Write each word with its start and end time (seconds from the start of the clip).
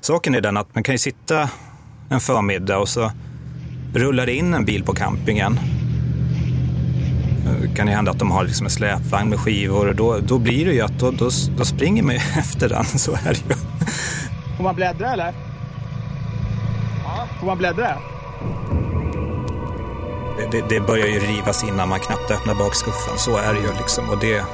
saken 0.00 0.34
är 0.34 0.40
den 0.40 0.56
att 0.56 0.74
man 0.74 0.82
kan 0.82 0.94
ju 0.94 0.98
sitta 0.98 1.50
en 2.08 2.20
förmiddag 2.20 2.78
och 2.78 2.88
så 2.88 3.12
rullar 3.94 4.26
det 4.26 4.34
in 4.34 4.54
en 4.54 4.64
bil 4.64 4.84
på 4.84 4.94
campingen. 4.94 5.60
Det 7.62 7.76
kan 7.76 7.86
ju 7.86 7.92
hända 7.92 8.10
att 8.10 8.18
de 8.18 8.30
har 8.30 8.44
liksom 8.44 8.66
en 8.66 8.70
släpvagn 8.70 9.28
med 9.30 9.40
skivor 9.40 9.88
och 9.88 9.94
då, 9.94 10.18
då 10.18 10.38
blir 10.38 10.66
det 10.66 10.72
ju 10.72 10.80
att 10.80 10.98
då, 10.98 11.10
då, 11.10 11.30
då 11.56 11.64
springer 11.64 12.02
man 12.02 12.14
ju 12.14 12.20
efter 12.38 12.68
den. 12.68 12.84
Så 12.84 13.12
är 13.12 13.18
det 13.24 13.48
ju. 13.48 13.54
Får 14.56 14.64
man 14.64 14.74
bläddra 14.74 15.12
eller? 15.12 15.34
Ja. 17.04 17.26
Får 17.40 17.46
man 17.46 17.58
bläddra? 17.58 17.96
Det, 20.36 20.46
det, 20.50 20.64
det 20.68 20.80
börjar 20.80 21.06
ju 21.06 21.18
rivas 21.18 21.64
innan 21.64 21.88
man 21.88 22.00
knappt 22.00 22.30
öppnar 22.30 22.54
bakskuffen. 22.54 23.18
Så 23.18 23.36
är 23.36 23.54
det 23.54 23.60
ju 23.60 23.72
liksom. 23.78 24.10
Och 24.10 24.18
det, 24.18 24.44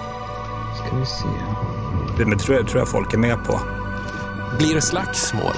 Ska 0.77 0.97
vi 0.97 1.07
se. 1.07 1.25
det 2.19 2.27
men 2.27 2.39
tror, 2.39 2.57
jag, 2.57 2.69
tror 2.69 2.79
jag 2.79 2.89
folk 2.89 3.15
är 3.15 3.19
med 3.19 3.45
på. 3.45 3.61
Blir 4.59 4.75
det 4.75 4.83
slagsmål? 4.83 5.55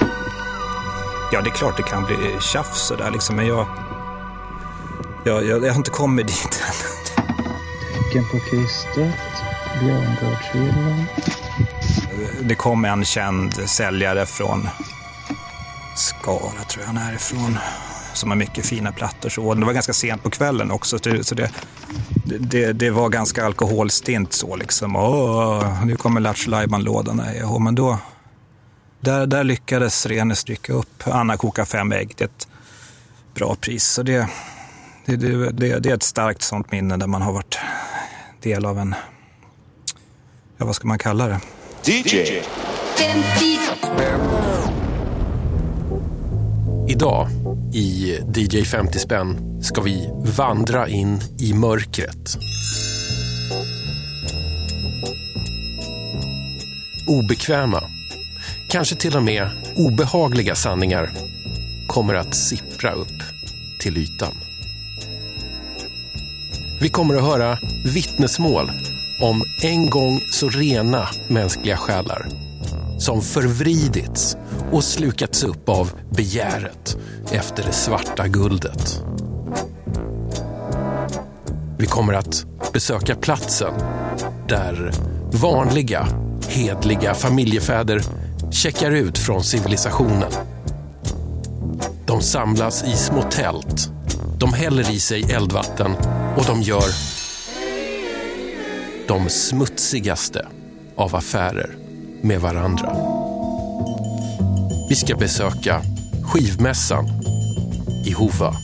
Ja, 1.33 1.41
det 1.41 1.51
är 1.51 1.55
klart 1.55 1.77
det 1.77 1.83
kan 1.83 2.05
bli 2.05 2.16
tjafs 2.41 2.80
sådär 2.80 3.10
liksom. 3.10 3.37
Men 3.37 3.46
jag, 3.46 3.66
jag, 5.24 5.46
jag, 5.46 5.65
jag 5.65 5.70
har 5.70 5.77
inte 5.77 5.91
kommit 5.91 6.27
dit 6.27 6.62
än. 6.66 7.24
Tecken 8.02 8.24
på 8.30 8.38
kristet. 8.51 9.15
Björngårdsvillan. 9.80 11.05
Det 12.41 12.55
kom 12.55 12.84
en 12.84 13.05
känd 13.05 13.55
säljare 13.55 14.27
från 14.27 14.69
Skara, 15.96 16.65
tror 16.68 16.84
jag 16.84 16.87
han 16.87 16.96
är 16.96 17.15
ifrån, 17.15 17.59
som 18.12 18.30
har 18.30 18.37
mycket 18.37 18.66
fina 18.66 18.93
plattor. 18.93 19.29
Så, 19.29 19.46
och 19.46 19.57
det 19.57 19.66
var 19.66 19.73
ganska 19.73 19.93
sent 19.93 20.23
på 20.23 20.30
kvällen 20.30 20.70
också, 20.70 20.98
så 20.98 21.34
det, 21.34 21.51
det, 22.24 22.38
det, 22.38 22.73
det 22.73 22.91
var 22.91 23.09
ganska 23.09 23.46
alkoholstint 23.46 24.32
så 24.32 24.57
liksom. 24.57 24.96
Åh, 24.96 25.84
nu 25.84 25.96
kommer 25.96 26.20
Lattjo 26.20 26.51
Lajban-lådan. 26.51 27.23
Men 27.60 27.74
då, 27.74 27.98
där, 29.01 29.27
där 29.27 29.45
lyckades 29.45 30.07
Renes 30.07 30.45
dyka 30.45 30.73
upp. 30.73 31.02
Anna 31.05 31.37
kokar 31.37 31.65
fem 31.65 31.93
ägg. 31.93 32.12
Det 32.16 32.25
är 32.25 32.29
ett 32.29 32.48
bra 33.35 33.55
pris. 33.55 33.85
Så 33.85 34.02
det, 34.02 34.29
det, 35.07 35.16
det, 35.16 35.51
det, 35.51 35.79
det 35.79 35.90
är 35.90 35.95
ett 35.95 36.02
starkt 36.02 36.43
sånt 36.43 36.73
minne 36.73 36.96
där 36.96 37.07
man 37.07 37.23
har 37.23 37.32
varit 37.32 37.59
del 38.43 38.66
av 38.66 38.79
en, 38.79 38.95
ja 40.57 40.66
vad 40.66 40.77
ska 40.77 40.88
man 40.88 40.99
kalla 40.99 41.27
det? 41.27 41.40
DJ. 41.85 42.43
Idag 46.88 47.29
i 47.74 48.18
DJ 48.35 48.65
50 48.65 48.99
spänn 48.99 49.60
ska 49.62 49.80
vi 49.80 50.10
vandra 50.37 50.88
in 50.88 51.21
i 51.38 51.55
mörkret. 51.55 52.38
Obekväma, 57.09 57.83
kanske 58.69 58.97
till 58.97 59.16
och 59.16 59.23
med 59.23 59.51
obehagliga 59.77 60.55
sanningar 60.55 61.13
kommer 61.87 62.15
att 62.15 62.35
sippra 62.35 62.93
upp 62.93 63.23
till 63.80 63.99
ytan. 63.99 64.34
Vi 66.81 66.89
kommer 66.89 67.15
att 67.15 67.22
höra 67.22 67.59
vittnesmål 67.94 68.71
om 69.22 69.43
en 69.62 69.91
gång 69.91 70.21
så 70.31 70.49
rena 70.49 71.09
mänskliga 71.28 71.77
själar 71.77 72.28
som 72.99 73.22
förvridits 73.22 74.37
och 74.72 74.84
slukats 74.84 75.44
upp 75.44 75.69
av 75.69 75.93
begäret 76.11 76.97
efter 77.33 77.62
det 77.62 77.72
svarta 77.72 78.28
guldet. 78.28 79.03
Vi 81.78 81.87
kommer 81.87 82.12
att 82.12 82.47
besöka 82.72 83.15
platsen 83.15 83.72
där 84.49 84.93
vanliga, 85.33 86.09
hedliga 86.49 87.15
familjefäder 87.15 88.03
checkar 88.50 88.91
ut 88.91 89.19
från 89.19 89.44
civilisationen. 89.44 90.32
De 92.06 92.21
samlas 92.21 92.84
i 92.84 92.97
små 92.97 93.22
tält. 93.22 93.91
De 94.38 94.53
häller 94.53 94.91
i 94.91 95.00
sig 95.00 95.32
eldvatten 95.32 95.93
och 96.37 96.44
de 96.47 96.62
gör 96.62 96.88
de 99.09 99.28
smutsigaste 99.28 100.47
av 100.97 101.17
affärer 101.17 101.77
med 102.22 102.41
varandra. 102.41 102.97
Vi 104.89 104.95
ska 104.95 105.17
besöka 105.17 105.83
skivmässan 106.22 107.09
i 108.06 108.12
Hova. 108.12 108.55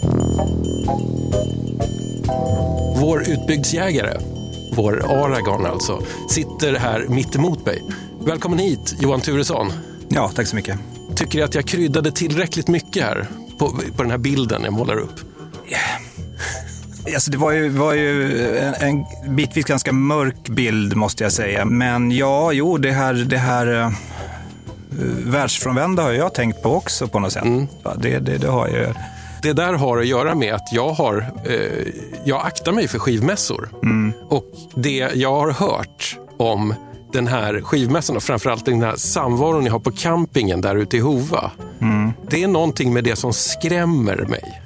Vår 3.01 3.29
utbygdsjägare, 3.29 4.21
vår 4.75 5.05
Aragon 5.25 5.67
alltså, 5.67 6.03
sitter 6.29 6.75
här 6.75 7.07
mitt 7.09 7.37
emot 7.37 7.67
mig. 7.67 7.83
Välkommen 8.21 8.59
hit 8.59 8.95
Johan 9.01 9.21
Turesson. 9.21 9.73
Ja, 10.09 10.31
tack 10.35 10.47
så 10.47 10.57
mycket. 10.57 10.79
Tycker 11.15 11.39
du 11.39 11.45
att 11.45 11.55
jag 11.55 11.65
kryddade 11.65 12.13
tillräckligt 12.13 12.69
mycket 12.69 13.03
här 13.03 13.27
på, 13.59 13.69
på 13.97 14.03
den 14.03 14.11
här 14.11 14.19
bilden 14.19 14.65
jag 14.65 14.73
målar 14.73 14.97
upp? 14.97 15.21
Alltså 17.15 17.31
det 17.31 17.39
var 17.39 17.53
ju, 17.53 17.69
var 17.69 17.93
ju 17.93 18.39
en, 18.59 18.75
en 18.75 19.05
bitvis 19.37 19.65
ganska 19.65 19.93
mörk 19.93 20.49
bild 20.49 20.97
måste 20.97 21.25
jag 21.25 21.33
säga. 21.33 21.65
Men 21.65 22.11
ja, 22.11 22.53
jo, 22.53 22.79
det 22.79 22.93
här, 22.93 23.15
det 23.15 23.39
här 23.39 23.67
uh, 23.67 23.91
världsfrånvända 25.25 26.03
har 26.03 26.13
jag 26.13 26.35
tänkt 26.35 26.63
på 26.63 26.75
också 26.75 27.09
på 27.09 27.19
något 27.19 27.33
sätt. 27.33 27.45
Mm. 27.45 27.69
Det, 27.97 28.19
det, 28.19 28.39
det 28.39 28.49
har 28.49 28.69
jag. 28.69 28.95
Det 29.45 29.53
där 29.53 29.73
har 29.73 29.99
att 29.99 30.07
göra 30.07 30.35
med 30.35 30.55
att 30.55 30.73
jag 30.73 30.93
har, 30.93 31.33
eh, 31.45 31.87
jag 32.25 32.47
aktar 32.47 32.73
mig 32.73 32.89
för 32.89 32.99
skivmässor. 32.99 33.69
Mm. 33.83 34.13
Och 34.29 34.45
det 34.75 35.11
jag 35.15 35.33
har 35.33 35.51
hört 35.51 36.17
om 36.37 36.75
den 37.13 37.27
här 37.27 37.61
skivmässan 37.61 38.17
och 38.17 38.23
framförallt 38.23 38.65
den 38.65 38.83
här 38.83 38.97
samvaron 38.97 39.65
ni 39.65 39.71
har 39.71 39.79
på 39.79 39.91
campingen 39.91 40.61
där 40.61 40.77
ute 40.77 40.97
i 40.97 41.01
Hova. 41.01 41.51
Mm. 41.81 42.13
Det 42.31 42.43
är 42.43 42.49
någonting 42.49 42.93
med 42.93 43.05
det 43.05 43.17
som 43.17 43.33
skrämmer 43.33 44.17
mig. 44.17 44.61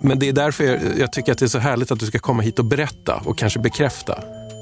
Men 0.00 0.18
det 0.18 0.28
är 0.28 0.32
därför 0.32 0.64
jag, 0.64 0.78
jag, 0.98 1.12
tycker 1.12 1.32
att 1.32 1.38
det 1.38 1.46
är 1.46 1.48
så 1.48 1.58
härligt 1.58 1.90
att 1.90 2.00
du 2.00 2.06
ska 2.06 2.18
komma 2.18 2.42
hit 2.42 2.58
och 2.58 2.64
berätta 2.64 3.22
och 3.24 3.38
kanske 3.38 3.58
bekräfta. 3.58 4.18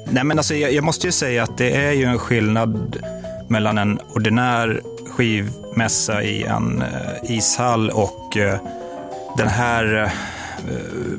Nej, 0.09 0.23
men 0.23 0.37
alltså, 0.37 0.55
jag, 0.55 0.73
jag 0.73 0.83
måste 0.83 1.07
ju 1.07 1.11
säga 1.11 1.43
att 1.43 1.57
det 1.57 1.75
är 1.75 1.91
ju 1.91 2.03
en 2.03 2.19
skillnad 2.19 2.97
mellan 3.47 3.77
en 3.77 3.99
ordinär 4.09 4.81
skivmässa 5.09 6.23
i 6.23 6.43
en 6.43 6.81
uh, 6.81 7.31
ishall 7.31 7.89
och 7.89 8.37
uh, 8.37 8.55
den 9.37 9.47
här 9.47 10.03
uh, 10.03 10.09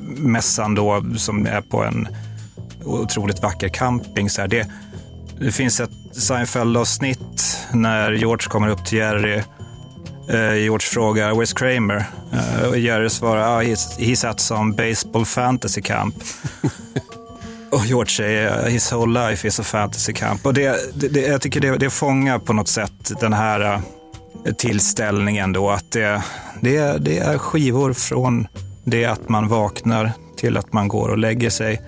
mässan 0.02 0.74
då 0.74 1.04
som 1.16 1.46
är 1.46 1.60
på 1.60 1.84
en 1.84 2.08
otroligt 2.84 3.42
vacker 3.42 3.68
camping. 3.68 4.30
Så 4.30 4.40
här, 4.40 4.48
det, 4.48 4.66
det 5.40 5.52
finns 5.52 5.80
ett 5.80 5.90
Seinfeld-avsnitt 6.12 7.66
när 7.72 8.12
George 8.12 8.48
kommer 8.48 8.68
upp 8.68 8.84
till 8.84 8.98
Jerry 8.98 9.42
Uh, 10.30 10.56
George 10.56 10.86
frågar 10.86 11.32
“Where's 11.32 11.54
Kramer?” 11.54 12.04
uh, 12.32 12.68
och 12.68 12.78
Jerry 12.78 13.10
svarar 13.10 13.58
ah, 13.58 13.62
he's, 13.62 13.98
“He's 13.98 14.28
at 14.28 14.40
some 14.40 14.74
baseball 14.74 15.24
fantasy 15.24 15.82
camp”. 15.82 16.14
och 17.70 17.86
George 17.86 18.10
säger 18.10 18.68
“His 18.68 18.92
whole 18.92 19.28
life 19.28 19.48
is 19.48 19.60
a 19.60 19.62
fantasy 19.62 20.12
camp”. 20.12 20.46
Och 20.46 20.54
det, 20.54 20.94
det, 20.94 21.08
det 21.08 21.20
jag 21.20 21.40
tycker 21.40 21.60
det, 21.60 21.76
det 21.76 21.90
fångar 21.90 22.38
på 22.38 22.52
något 22.52 22.68
sätt 22.68 23.12
den 23.20 23.32
här 23.32 23.82
tillställningen 24.58 25.52
då. 25.52 25.70
Att 25.70 25.90
det, 25.90 26.22
det, 26.60 27.04
det 27.04 27.18
är 27.18 27.38
skivor 27.38 27.92
från 27.92 28.46
det 28.84 29.04
att 29.04 29.28
man 29.28 29.48
vaknar 29.48 30.12
till 30.36 30.56
att 30.56 30.72
man 30.72 30.88
går 30.88 31.08
och 31.08 31.18
lägger 31.18 31.50
sig. 31.50 31.82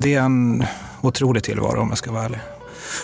Det 0.00 0.14
är 0.14 0.20
en 0.20 0.64
otrolig 1.00 1.42
tillvaro 1.42 1.80
om 1.80 1.88
jag 1.88 1.98
ska 1.98 2.12
vara 2.12 2.24
ärlig. 2.24 2.40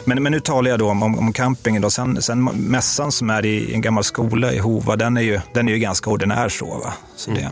Men, 0.04 0.22
men 0.22 0.32
nu 0.32 0.40
talar 0.40 0.70
jag 0.70 0.78
då 0.78 0.90
om, 0.90 1.02
om, 1.02 1.18
om 1.18 1.32
campingen. 1.32 1.82
Då. 1.82 1.90
Sen, 1.90 2.22
sen 2.22 2.44
mässan 2.44 3.12
som 3.12 3.30
är 3.30 3.46
i 3.46 3.74
en 3.74 3.80
gammal 3.80 4.04
skola 4.04 4.52
i 4.52 4.58
Hova, 4.58 4.96
den 4.96 5.16
är 5.16 5.20
ju, 5.20 5.40
den 5.54 5.68
är 5.68 5.72
ju 5.72 5.78
ganska 5.78 6.10
ordinär 6.10 6.48
så. 6.48 6.66
Va? 6.66 6.94
Så 7.16 7.30
mm. 7.30 7.42
det, 7.42 7.50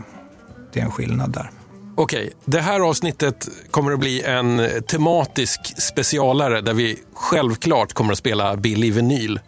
det 0.73 0.79
är 0.79 0.83
en 0.85 0.91
skillnad 0.91 1.31
där. 1.31 1.49
Okej, 1.95 2.31
det 2.45 2.59
här 2.59 2.79
avsnittet 2.79 3.47
kommer 3.71 3.91
att 3.91 3.99
bli 3.99 4.21
en 4.21 4.69
tematisk 4.87 5.81
specialare 5.81 6.61
där 6.61 6.73
vi 6.73 6.99
självklart 7.13 7.93
kommer 7.93 8.11
att 8.11 8.17
spela 8.17 8.57
billig 8.57 8.93
vinyl. 8.93 9.39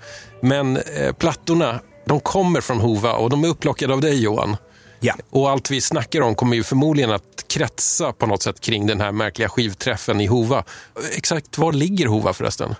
Men 0.41 0.77
eh, 0.77 1.13
plattorna, 1.13 1.79
de 2.05 2.19
kommer 2.19 2.61
från 2.61 2.79
Hova 2.79 3.13
och 3.13 3.29
de 3.29 3.43
är 3.43 3.47
upplockade 3.47 3.93
av 3.93 4.01
dig 4.01 4.23
Johan. 4.23 4.57
Ja. 4.99 5.13
Och 5.29 5.49
allt 5.49 5.71
vi 5.71 5.81
snackar 5.81 6.21
om 6.21 6.35
kommer 6.35 6.55
ju 6.55 6.63
förmodligen 6.63 7.11
att 7.11 7.45
kretsa 7.47 8.13
på 8.13 8.25
något 8.25 8.43
sätt 8.43 8.61
kring 8.61 8.87
den 8.87 9.01
här 9.01 9.11
märkliga 9.11 9.49
skivträffen 9.49 10.21
i 10.21 10.25
Hova. 10.25 10.63
Exakt 11.17 11.57
var 11.57 11.73
ligger 11.73 12.07
Hova 12.07 12.33
förresten? 12.33 12.75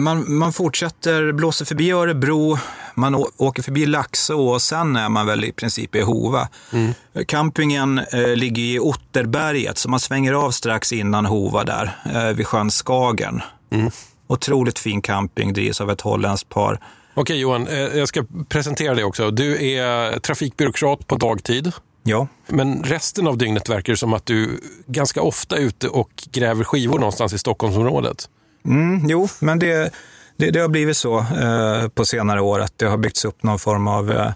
Man, 0.00 0.34
man 0.34 0.52
fortsätter, 0.52 1.32
blåser 1.32 1.64
förbi 1.64 1.90
Örebro, 1.90 2.58
man 2.94 3.14
åker 3.36 3.62
förbi 3.62 3.86
Laxå 3.86 4.40
och 4.40 4.62
sen 4.62 4.96
är 4.96 5.08
man 5.08 5.26
väl 5.26 5.44
i 5.44 5.52
princip 5.52 5.94
i 5.94 6.00
Hova. 6.00 6.48
Mm. 6.72 6.92
Campingen 7.26 7.98
eh, 7.98 8.36
ligger 8.36 8.62
i 8.62 8.78
Otterberget, 8.78 9.78
så 9.78 9.90
man 9.90 10.00
svänger 10.00 10.32
av 10.32 10.50
strax 10.50 10.92
innan 10.92 11.26
Hova 11.26 11.64
där, 11.64 11.96
eh, 12.14 12.36
vid 12.36 12.46
sjön 12.46 12.70
Skagern. 12.70 13.42
Mm. 13.70 13.90
Otroligt 14.26 14.78
fin 14.78 15.02
camping, 15.02 15.52
drivs 15.52 15.80
av 15.80 15.90
ett 15.90 16.00
holländskt 16.00 16.48
par. 16.48 16.80
Okej 17.14 17.40
Johan, 17.40 17.68
eh, 17.68 17.78
jag 17.78 18.08
ska 18.08 18.24
presentera 18.48 18.94
dig 18.94 19.04
också. 19.04 19.30
Du 19.30 19.74
är 19.76 20.18
trafikbyråkrat 20.18 21.06
på 21.06 21.16
dagtid. 21.16 21.72
Ja. 22.02 22.26
Men 22.46 22.82
resten 22.82 23.26
av 23.26 23.38
dygnet 23.38 23.68
verkar 23.68 23.92
det 23.92 23.96
som 23.96 24.12
att 24.12 24.26
du 24.26 24.60
ganska 24.86 25.22
ofta 25.22 25.56
är 25.56 25.60
ute 25.60 25.88
och 25.88 26.10
gräver 26.32 26.64
skivor 26.64 26.98
någonstans 26.98 27.32
i 27.32 27.38
Stockholmsområdet. 27.38 28.28
Mm, 28.66 29.06
jo, 29.08 29.28
men 29.38 29.58
det, 29.58 29.90
det, 30.36 30.50
det 30.50 30.60
har 30.60 30.68
blivit 30.68 30.96
så 30.96 31.18
eh, 31.18 31.88
på 31.88 32.04
senare 32.04 32.40
år 32.40 32.60
att 32.60 32.78
det 32.78 32.86
har 32.86 32.96
byggts 32.96 33.24
upp 33.24 33.42
någon 33.42 33.58
form 33.58 33.88
av 33.88 34.10
eh, 34.10 34.32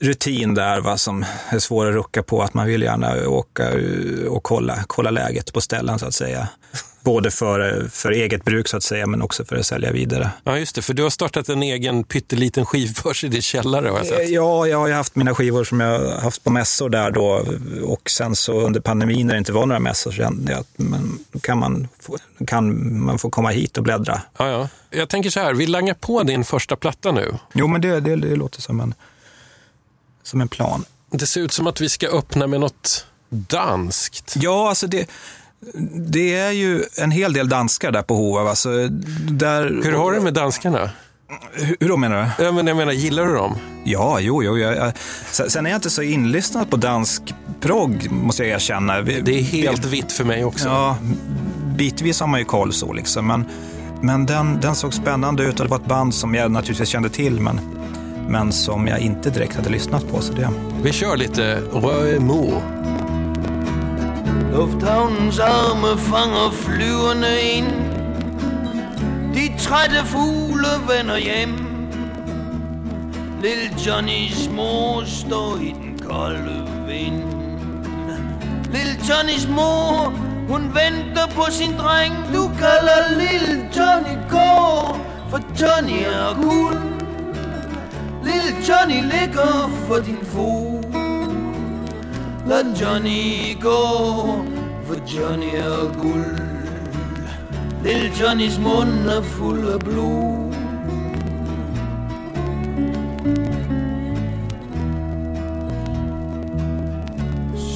rutin 0.00 0.54
där 0.54 0.80
va, 0.80 0.98
som 0.98 1.24
är 1.48 1.58
svår 1.58 1.86
att 1.86 1.94
rucka 1.94 2.22
på. 2.22 2.42
Att 2.42 2.54
man 2.54 2.66
vill 2.66 2.82
gärna 2.82 3.28
åka 3.28 3.70
eh, 3.70 4.26
och 4.28 4.42
kolla, 4.42 4.78
kolla 4.86 5.10
läget 5.10 5.52
på 5.52 5.60
ställen 5.60 5.98
så 5.98 6.06
att 6.06 6.14
säga. 6.14 6.48
Både 7.02 7.30
för, 7.30 7.88
för 7.92 8.10
eget 8.12 8.44
bruk 8.44 8.68
så 8.68 8.76
att 8.76 8.82
säga, 8.82 9.06
men 9.06 9.22
också 9.22 9.44
för 9.44 9.56
att 9.56 9.66
sälja 9.66 9.92
vidare. 9.92 10.30
Ja, 10.44 10.58
just 10.58 10.74
det. 10.74 10.82
För 10.82 10.94
du 10.94 11.02
har 11.02 11.10
startat 11.10 11.48
en 11.48 11.62
egen 11.62 12.04
pytteliten 12.04 12.66
skivbörs 12.66 13.24
i 13.24 13.28
din 13.28 13.42
källare 13.42 13.88
har 13.88 13.96
jag 13.96 14.06
Eh, 14.06 14.10
sett. 14.18 14.30
Ja, 14.30 14.66
jag 14.66 14.78
har 14.78 14.90
haft 14.90 15.16
mina 15.16 15.34
skivor 15.34 15.64
som 15.64 15.80
jag 15.80 15.98
har 15.98 16.20
haft 16.20 16.44
på 16.44 16.50
mässor 16.50 16.88
där 16.88 17.10
då 17.10 17.46
och 17.84 18.10
sen 18.10 18.36
så 18.36 18.52
under 18.52 18.80
pandemin 18.80 19.26
när 19.26 19.34
det 19.34 19.38
inte 19.38 19.52
var 19.52 19.66
några 19.66 19.80
mässor 19.80 20.10
så 20.10 20.16
kände 20.16 20.52
jag 20.52 20.60
att 20.60 20.68
men, 20.76 21.18
kan, 21.40 21.58
man 21.58 21.88
få, 22.00 22.18
kan 22.46 22.98
man 23.04 23.18
få 23.18 23.30
komma 23.30 23.48
hit 23.50 23.78
och 23.78 23.84
bläddra. 23.84 24.22
Ja, 24.38 24.48
ja. 24.48 24.68
Jag 24.90 25.08
tänker 25.08 25.30
så 25.30 25.40
här, 25.40 25.54
vi 25.54 25.66
langar 25.66 25.94
på 25.94 26.22
din 26.22 26.44
första 26.44 26.76
platta 26.76 27.12
nu. 27.12 27.34
Jo, 27.54 27.66
men 27.66 27.80
det, 27.80 28.00
det, 28.00 28.16
det 28.16 28.36
låter 28.36 28.60
som 28.60 28.80
en, 28.80 28.94
som 30.22 30.40
en 30.40 30.48
plan. 30.48 30.84
Det 31.10 31.26
ser 31.26 31.40
ut 31.40 31.52
som 31.52 31.66
att 31.66 31.80
vi 31.80 31.88
ska 31.88 32.08
öppna 32.08 32.46
med 32.46 32.60
något 32.60 33.06
danskt. 33.28 34.34
Ja, 34.36 34.68
alltså 34.68 34.86
det, 34.86 35.10
det 35.94 36.34
är 36.38 36.50
ju 36.50 36.84
en 36.96 37.10
hel 37.10 37.32
del 37.32 37.48
danskar 37.48 37.90
där 37.92 38.02
på 38.02 38.14
Hoav. 38.16 38.48
Alltså, 38.48 38.88
där, 39.30 39.80
Hur 39.84 39.92
har 39.92 40.10
du 40.12 40.18
det 40.18 40.24
med 40.24 40.34
danskarna? 40.34 40.90
Hur, 41.52 41.76
hur 41.80 41.88
då 41.88 41.96
menar 41.96 42.30
du? 42.38 42.44
Ja, 42.44 42.52
men 42.52 42.66
jag 42.66 42.76
menar, 42.76 42.92
gillar 42.92 43.26
du 43.26 43.34
dem? 43.34 43.54
Ja, 43.84 44.20
jo, 44.20 44.42
jo. 44.42 44.58
Jag, 44.58 44.76
jag, 44.76 44.92
sen 45.50 45.66
är 45.66 45.70
jag 45.70 45.76
inte 45.76 45.90
så 45.90 46.02
inlyssnad 46.02 46.70
på 46.70 46.76
dansk 46.76 47.22
progg, 47.60 48.08
måste 48.10 48.42
jag 48.42 48.50
erkänna. 48.54 49.00
Vi- 49.00 49.20
Det 49.20 49.38
är 49.38 49.42
helt 49.42 49.84
vitt 49.84 50.12
för 50.12 50.24
mig 50.24 50.44
också. 50.44 50.68
Ja, 50.68 50.96
bitvis 51.76 52.20
har 52.20 52.26
man 52.26 52.40
ju 52.40 52.44
koll 52.46 52.72
så 52.72 52.92
liksom. 52.92 53.26
Men, 53.26 53.44
men 54.00 54.26
den, 54.26 54.60
den 54.60 54.74
såg 54.74 54.94
spännande 54.94 55.42
ut 55.44 55.60
och 55.60 55.66
det 55.66 55.70
var 55.70 55.78
ett 55.78 55.86
band 55.86 56.14
som 56.14 56.34
jag 56.34 56.50
naturligtvis 56.50 56.88
kände 56.88 57.08
till, 57.08 57.40
men, 57.40 57.60
men 58.28 58.52
som 58.52 58.86
jag 58.86 58.98
inte 59.00 59.30
direkt 59.30 59.56
hade 59.56 59.70
lyssnat 59.70 60.08
på. 60.08 60.20
Så 60.20 60.32
det, 60.32 60.48
Vi 60.82 60.92
kör 60.92 61.16
lite 61.16 61.58
Römo. 61.72 62.62
Lufthavnens 64.52 65.38
arme 65.38 65.98
fanger 65.98 66.50
flyverne 66.50 67.40
ind. 67.40 67.72
De 69.34 69.58
trætte 69.58 70.06
fugle 70.06 70.72
vender 70.88 71.16
hjem. 71.16 71.54
Lille 73.42 73.70
Johnnys 73.86 74.50
mor 74.56 75.02
står 75.06 75.56
i 75.56 75.74
den 75.82 75.98
kolde 76.08 76.68
vind. 76.86 77.22
Lille 78.72 78.96
Johnnys 79.08 79.48
mor, 79.48 80.12
hun 80.48 80.62
venter 80.74 81.26
på 81.34 81.44
sin 81.50 81.72
dreng. 81.78 82.14
Du 82.34 82.50
kalder 82.58 83.00
lille 83.18 83.70
Johnny 83.76 84.16
går, 84.30 85.00
for 85.30 85.40
Johnny 85.60 86.02
er 86.02 86.34
guld. 86.42 86.80
Lille 88.24 88.52
Johnny 88.68 89.00
ligger 89.02 89.70
for 89.88 89.96
din 89.96 90.18
fod 90.22 91.01
Lad 92.46 92.74
Johnny 92.74 93.54
gå, 93.60 94.44
for 94.84 94.96
Johnny 95.06 95.56
للجاني 95.56 95.92
guld. 96.02 96.42
Lille 97.84 98.10
Johnnys 98.20 98.58
mund 98.58 99.08
er 99.08 99.22
fuld 99.22 99.68
af 99.68 99.80
blod. 99.80 100.52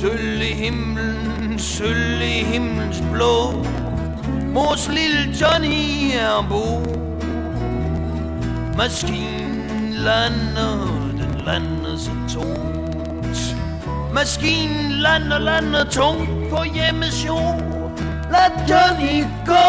Sølv 0.00 0.40
i 0.40 0.52
himlen, 0.52 1.58
sølv 1.58 2.20
i 2.22 2.44
himlens 2.44 3.02
blå. 3.12 3.52
Mors 4.52 4.88
lille 4.88 5.34
Johnny 5.40 6.10
er 6.14 6.46
bo. 6.48 6.82
Maskinen 8.76 9.92
lander, 9.92 11.10
den 11.18 11.40
lander 11.44 11.96
sin 11.96 12.28
tungt. 12.28 12.85
Maskinen 14.16 14.92
lander, 15.02 15.38
lander 15.38 15.84
tungt 15.84 16.50
på 16.50 16.62
hjemmes 16.74 17.24
jord. 17.24 17.60
Lad 18.32 18.52
Johnny 18.68 19.24
gå, 19.46 19.66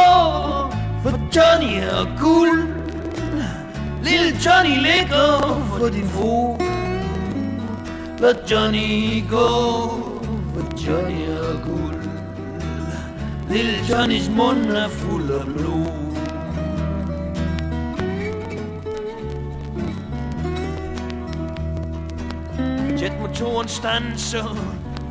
for 1.03 1.19
Johnny 1.35 1.73
er 1.83 2.05
guld. 2.21 2.67
Lille 4.03 4.31
Johnny 4.45 4.75
ligger 4.75 5.59
for 5.69 5.89
din 5.89 6.07
fod. 6.07 6.61
Lad 8.19 8.35
Johnny 8.51 9.23
gå, 9.29 9.49
for 10.53 10.63
Johnny 10.85 11.21
er 11.23 11.61
guld. 11.65 12.09
Lille 13.49 13.77
Johnnys 13.89 14.29
mund 14.29 14.71
er 14.71 14.89
fuld 14.89 15.31
af 15.31 15.45
blod. 15.45 16.06
Jetmotoren 23.27 23.67
stanser, 23.67 24.57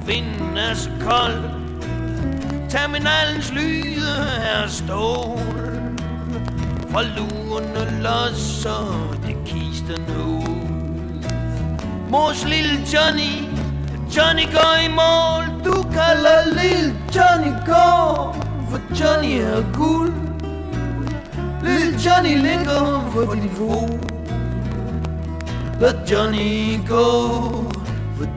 vinden 0.07 0.57
er 0.57 0.75
så 0.75 0.91
kold. 1.01 1.45
Terminalens 2.71 3.53
lyde 3.53 4.17
er 4.43 4.69
stål. 4.69 5.39
Fra 6.91 7.03
lurene 7.03 8.03
losser 8.03 9.17
det 9.27 9.37
kisten 9.45 10.05
ud. 10.27 11.23
Mors 12.11 12.45
lille 12.45 12.81
Johnny, 12.93 13.49
Johnny 14.17 14.45
går 14.53 14.77
i 14.85 14.89
mål. 14.89 15.65
Du 15.65 15.83
kalder 15.83 16.63
lille 16.63 16.95
Johnny 17.15 17.53
går, 17.67 18.37
for 18.71 18.81
Johnny 19.01 19.41
er 19.41 19.63
guld. 19.73 20.13
Lille 21.63 22.01
Johnny 22.05 22.37
ligger 22.37 23.11
for 23.13 23.35
din 23.35 23.51
fod. 23.51 23.99
Let 25.81 25.97
Johnny 26.11 26.81
gå, 26.89 27.46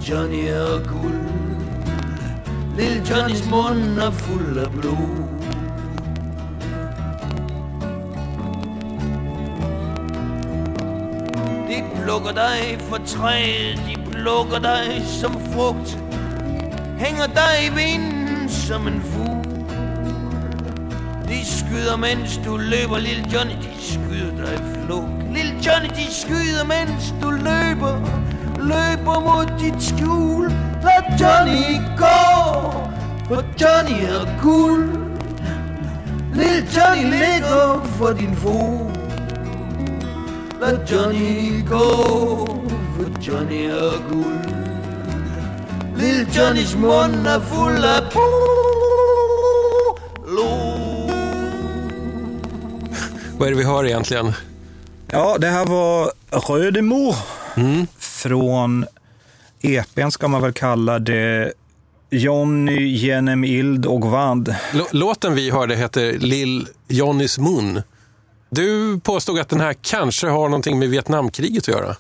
Johnny 0.10 0.48
er 0.48 0.88
guld. 0.88 1.22
Lill 2.78 3.10
Johnnys 3.10 3.50
mun 3.50 4.00
är 4.00 4.12
full 4.12 4.60
av 4.60 4.72
blod. 4.72 5.28
De 11.68 11.84
plukker 11.96 12.32
dig 12.32 12.78
for 12.90 12.98
træet, 13.06 13.78
de 13.88 14.12
plukker 14.12 14.60
dig 14.60 15.02
som 15.06 15.34
frugt. 15.54 15.98
Hænger 16.98 17.28
dig 17.28 17.66
i 17.66 17.70
vinden 17.76 18.50
som 18.50 18.88
en 18.88 19.02
fugl. 19.02 19.46
De 21.28 21.46
skyder, 21.46 21.98
mens 21.98 22.40
du 22.46 22.58
løber, 22.58 23.00
lille 23.00 23.26
Johnny, 23.34 23.54
de 23.54 23.82
skyder 23.82 24.46
dig 24.46 24.54
i 24.54 24.86
flugt. 24.86 25.34
Lille 25.34 25.54
Johnny, 25.66 25.90
de 25.90 26.14
skyder, 26.14 26.66
mens 26.66 27.14
du 27.22 27.32
løber, 27.32 28.19
løber 28.62 29.20
mod 29.20 29.46
dit 29.60 29.84
skjul. 29.84 30.54
Lad 30.84 31.20
Johnny 31.20 31.80
gå, 31.98 32.20
for 33.28 33.44
Johnny 33.62 34.00
er 34.04 34.42
guld. 34.42 34.90
Lille 36.34 36.68
Johnny 36.76 37.04
ligger 37.04 37.86
for 37.98 38.14
din 38.14 38.36
fod. 38.36 38.92
Lad 40.62 40.80
Johnny 40.92 41.64
gå, 41.70 41.86
for 42.96 43.22
Johnny 43.28 43.66
er 43.66 44.10
guld. 44.10 44.54
Lille 45.96 46.28
Johnnys 46.38 46.76
mund 46.76 47.28
er 47.28 47.40
fuld 47.40 47.84
af. 47.84 48.04
Vad 53.38 53.48
är 53.48 53.52
det 53.52 53.58
vi 53.58 53.64
hör 53.64 53.86
egentligen? 53.86 54.34
Ja, 55.12 55.38
det 55.38 55.48
här 55.48 55.66
var 55.66 56.12
Rödemo 56.32 57.14
från 58.20 58.86
EPn 59.62 60.10
ska 60.12 60.28
man 60.28 60.42
väl 60.42 60.54
kalla 60.54 61.00
det. 61.00 61.54
Jonny 62.12 62.88
genom 62.88 63.44
ild 63.44 63.86
och 63.86 64.02
vad. 64.02 64.50
L- 64.74 64.82
låten 64.92 65.36
vi 65.36 65.50
hörde 65.50 65.76
heter 65.76 66.14
Lill 66.20 66.68
Johnnys 66.88 67.38
mun. 67.40 67.82
Du 68.50 69.00
påstod 69.00 69.40
att 69.40 69.50
den 69.50 69.60
här 69.60 69.74
kanske 69.82 70.28
har 70.28 70.50
någonting 70.50 70.80
med 70.80 70.90
Vietnamkriget 70.90 71.64
att 71.64 71.68
göra. 71.68 71.96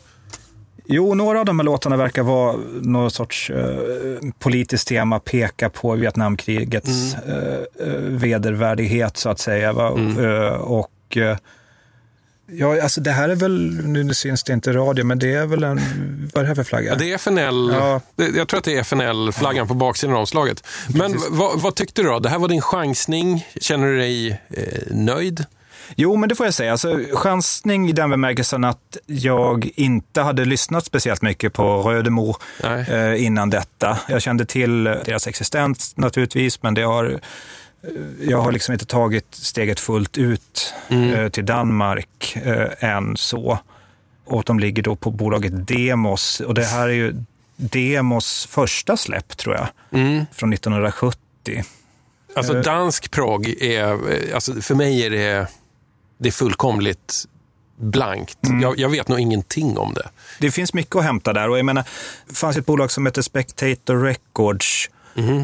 Jo, 0.86 1.14
några 1.16 1.40
av 1.40 1.46
de 1.46 1.60
här 1.60 1.64
låtarna 1.66 1.98
verkar 1.98 2.24
vara 2.24 2.56
någon 2.82 3.12
sorts 3.12 3.50
eh, 3.50 4.30
politiskt 4.40 4.88
tema, 4.88 5.20
peka 5.20 5.70
på 5.70 5.96
Vietnamkrigets 5.96 7.14
eh, 7.28 7.88
eh, 7.88 7.94
vedervärdighet 8.00 9.18
så 9.18 9.30
att 9.30 9.40
säga. 9.40 9.74
Va? 9.74 9.88
Eh, 10.20 10.54
och 10.54 11.18
eh, 11.18 11.38
ja, 12.51 12.82
alltså 12.82 13.01
det 13.01 13.12
här 13.12 13.29
är 13.29 13.36
väl, 13.36 13.82
nu 13.84 14.13
syns 14.13 14.44
det 14.44 14.53
inte 14.53 14.70
i 14.70 14.74
radio, 14.74 15.06
men 15.06 15.20
det 15.20 15.34
är 15.34 15.46
väl 15.46 15.63
en, 15.63 15.79
vad 16.34 16.39
är 16.39 16.41
det 16.41 16.48
här 16.48 16.56
för 16.56 16.63
flagga? 16.63 16.91
Ja, 16.91 16.96
det 16.96 17.12
är 17.12 17.15
FNL. 17.15 17.72
Ja. 17.74 18.01
Jag 18.15 18.48
tror 18.48 18.58
att 18.58 18.63
det 18.63 18.75
är 18.77 18.79
FNL-flaggan 18.84 19.68
på 19.68 19.74
baksidan 19.74 20.13
av 20.15 20.20
omslaget. 20.20 20.63
Men 20.88 21.15
vad, 21.29 21.62
vad 21.62 21.75
tyckte 21.75 22.01
du 22.01 22.08
då? 22.08 22.20
Det 22.20 22.29
här 22.29 22.39
var 22.39 22.48
din 22.48 22.62
chansning. 22.62 23.48
Känner 23.62 23.88
du 23.88 23.98
dig 23.98 24.29
eh, 24.29 24.96
nöjd? 24.96 25.46
Jo, 25.96 26.15
men 26.15 26.29
det 26.29 26.36
får 26.36 26.46
jag 26.46 26.53
säga. 26.53 26.72
Alltså, 26.72 27.00
chansning 27.13 27.89
i 27.89 27.91
den 27.91 28.10
bemärkelsen 28.10 28.63
att 28.63 28.98
jag 29.06 29.70
inte 29.75 30.22
hade 30.22 30.46
lyssnat 30.46 30.86
speciellt 30.86 31.22
mycket 31.22 31.53
på 31.53 31.82
Rödemo 31.82 32.36
eh, 32.63 33.25
innan 33.25 33.50
detta. 33.50 34.00
Jag 34.08 34.22
kände 34.22 34.46
till 34.46 34.84
deras 34.84 35.27
existens 35.27 35.98
naturligtvis, 35.98 36.63
men 36.63 36.74
det 36.74 36.82
har 36.82 37.20
jag 38.22 38.42
har 38.42 38.52
liksom 38.52 38.74
inte 38.74 38.86
tagit 38.86 39.36
steget 39.36 39.80
fullt 39.80 40.18
ut 40.18 40.74
eh, 40.90 41.30
till 41.30 41.46
Danmark 41.46 42.38
eh, 42.44 42.84
än 42.90 43.18
så. 43.18 43.60
Och 44.26 44.44
de 44.44 44.60
ligger 44.60 44.84
då 44.84 44.96
på 44.96 45.12
bolaget 45.12 45.68
Demos. 45.68 46.40
Och 46.40 46.54
det 46.54 46.66
här 46.66 46.88
är 46.88 46.94
ju 46.94 47.16
Demos 47.56 48.46
första 48.46 48.98
släpp 48.98 49.38
tror 49.38 49.56
jag, 49.56 49.68
från 50.32 50.54
1970. 50.54 51.64
Alltså 52.36 52.58
Eh. 52.58 52.62
dansk 52.64 53.12
prog 53.12 53.48
är, 53.50 54.12
eh, 54.12 54.36
alltså 54.36 54.62
för 54.62 54.76
mig 54.76 55.06
är 55.06 55.10
det, 55.10 55.48
det 56.18 56.30
är 56.30 56.32
fullkomligt 56.34 57.26
blankt. 57.78 58.46
Mm. 58.46 58.62
Jag, 58.62 58.80
jag 58.80 58.90
vet 58.90 59.08
nog 59.08 59.20
ingenting 59.20 59.78
om 59.78 59.94
det. 59.94 60.10
Det 60.40 60.52
finns 60.52 60.74
mycket 60.74 60.96
att 60.96 61.04
hämta 61.04 61.34
där. 61.34 61.50
Och 61.50 61.58
jag 61.58 61.66
menar, 61.66 61.84
det 62.28 62.36
fanns 62.36 62.58
ett 62.58 62.66
bolag 62.66 62.92
som 62.92 63.06
heter 63.06 63.22
Spectator 63.22 64.04
Records 64.04 64.90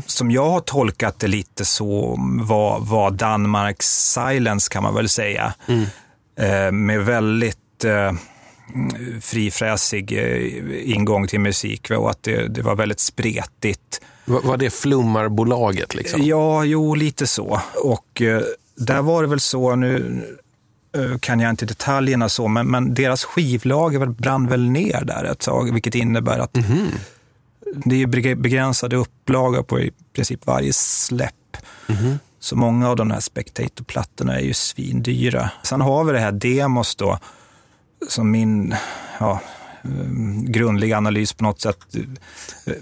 som 0.06 0.32
jag 0.32 0.50
har 0.50 0.60
tolkat 0.62 1.20
det 1.20 1.28
lite 1.28 1.66
så 1.66 2.16
var, 2.42 2.80
var 2.80 3.12
Danmarks 3.12 4.14
Silence 4.14 4.70
kan 4.74 4.84
man 4.84 4.96
väl 4.96 5.10
säga. 5.10 5.54
Eh, 6.40 6.72
med 6.72 7.06
väldigt 7.06 7.84
eh, 7.86 8.14
frifräsig 9.22 10.12
eh, 10.18 10.92
ingång 10.94 11.28
till 11.28 11.40
musik 11.40 11.92
och 11.92 12.10
att 12.10 12.24
det, 12.24 12.48
det 12.48 12.62
var 12.62 12.76
väldigt 12.76 13.00
spretigt. 13.00 14.02
Va- 14.26 14.42
Var 14.44 14.58
det 14.58 14.70
flummarbolaget 14.70 15.96
liksom? 15.96 16.22
Ja, 16.24 16.64
jo, 16.64 16.96
lite 16.96 17.28
så. 17.28 17.62
Och 17.84 18.22
eh, 18.22 18.42
där 18.78 19.02
var 19.02 19.22
det 19.22 19.28
väl 19.28 19.40
så, 19.40 19.76
nu 19.76 20.24
eh, 20.98 21.18
kan 21.20 21.40
jag 21.40 21.50
inte 21.50 21.66
detaljerna 21.66 22.30
så, 22.30 22.48
men, 22.48 22.68
men 22.68 22.94
deras 22.94 23.24
skivlager 23.24 24.06
brann 24.06 24.48
väl 24.48 24.70
ner 24.70 25.04
där 25.06 25.24
ett 25.24 25.40
tag, 25.40 25.74
vilket 25.74 25.96
innebär 25.96 26.40
att 26.40 26.58
det 27.74 28.02
är 28.02 28.08
beg- 28.08 28.42
begränsade 28.42 28.96
upplagor 28.96 29.64
på 29.64 29.80
i 29.80 29.92
princip 30.16 30.46
varje 30.48 30.74
släpp. 30.74 31.58
Så 32.40 32.56
många 32.56 32.90
av 32.90 32.96
de 32.96 33.12
här 33.12 33.20
Spectator-plattorna 33.20 34.36
är 34.36 34.42
ju 34.44 34.54
svindyra. 34.54 35.50
Sen 35.64 35.82
har 35.82 36.04
vi 36.04 36.14
det 36.14 36.20
här 36.20 36.32
Demos 36.32 36.96
då, 36.96 37.20
som 38.10 38.32
min 38.32 38.76
ja, 39.20 39.42
eh, 39.84 39.90
grundliga 40.44 40.98
analys 40.98 41.34
på 41.34 41.44
något 41.44 41.62
sätt 41.62 41.78
eh, 42.66 42.74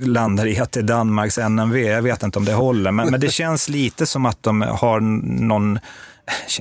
landar 0.00 0.46
i 0.46 0.58
att 0.58 0.72
det 0.72 0.80
är 0.80 0.84
Danmarks 0.84 1.38
NMV. 1.38 1.76
Jag 1.76 2.02
vet 2.02 2.22
inte 2.22 2.38
om 2.38 2.44
det 2.44 2.52
håller, 2.54 2.92
men, 2.92 3.10
men 3.10 3.20
det 3.20 3.30
känns 3.32 3.68
lite 3.68 4.06
som 4.06 4.26
att 4.26 4.42
de 4.42 4.60
har 4.60 5.00
någon 5.00 5.78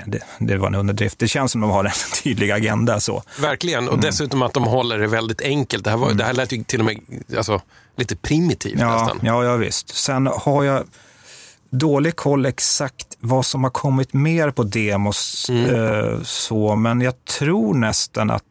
det, 0.05 0.19
det 0.39 0.57
var 0.57 0.67
en 0.67 0.75
underdrift. 0.75 1.19
Det 1.19 1.27
känns 1.27 1.51
som 1.51 1.63
att 1.63 1.69
de 1.69 1.73
har 1.73 1.83
en 1.85 1.91
tydlig 2.23 2.51
agenda. 2.51 2.99
så. 2.99 3.23
Verkligen, 3.41 3.83
Mm. 3.83 3.93
och 3.93 3.99
dessutom 4.01 4.41
att 4.41 4.53
de 4.53 4.63
håller 4.63 4.97
det 4.99 5.07
väldigt 5.07 5.41
enkelt. 5.41 5.83
Det 5.83 5.89
här, 5.89 5.97
var, 5.97 6.13
det 6.13 6.23
här 6.23 6.33
lät 6.33 6.51
ju 6.51 6.63
till 6.63 6.79
och 6.79 6.85
med 6.85 6.99
alltså, 7.37 7.61
lite 7.97 8.15
primitivt 8.15 8.79
Ja, 8.79 8.93
nästan. 8.99 9.19
ja, 9.23 9.43
ja, 9.43 9.55
visst. 9.55 9.89
Sen 9.95 10.27
har 10.27 10.63
jag 10.63 10.83
dålig 11.69 12.15
koll 12.15 12.45
exakt 12.45 13.07
vad 13.19 13.45
som 13.45 13.63
har 13.63 13.71
kommit 13.71 14.13
mer 14.13 14.51
på 14.51 14.63
demos. 14.63 15.49
Eh, 15.49 16.21
så, 16.23 16.75
men 16.75 17.01
jag 17.01 17.25
tror 17.25 17.73
nästan 17.73 18.31
att 18.31 18.43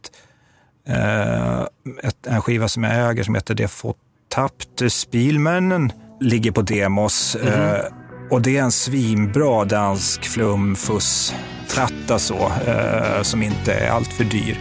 eh, 0.88 1.60
ett, 2.02 2.26
en 2.26 2.42
skiva 2.42 2.68
som 2.68 2.84
jag 2.84 3.10
äger 3.10 3.22
som 3.24 3.34
heter 3.34 3.54
Det 3.54 3.68
får 3.68 3.94
tappt 4.28 4.92
Spielmännen 4.92 5.92
ligger 6.20 6.50
på 6.50 6.62
demos. 6.62 7.34
Eh, 7.36 7.84
och 8.34 8.42
det 8.42 8.56
är 8.56 8.62
en 8.62 8.72
svinbra 8.72 9.64
dansk 9.64 10.24
flumfuss 10.24 11.34
tratta 11.68 12.18
så, 12.18 12.52
eh, 12.66 13.22
som 13.22 13.42
inte 13.42 13.72
är 13.72 13.90
alltför 13.90 14.24
dyr. 14.24 14.58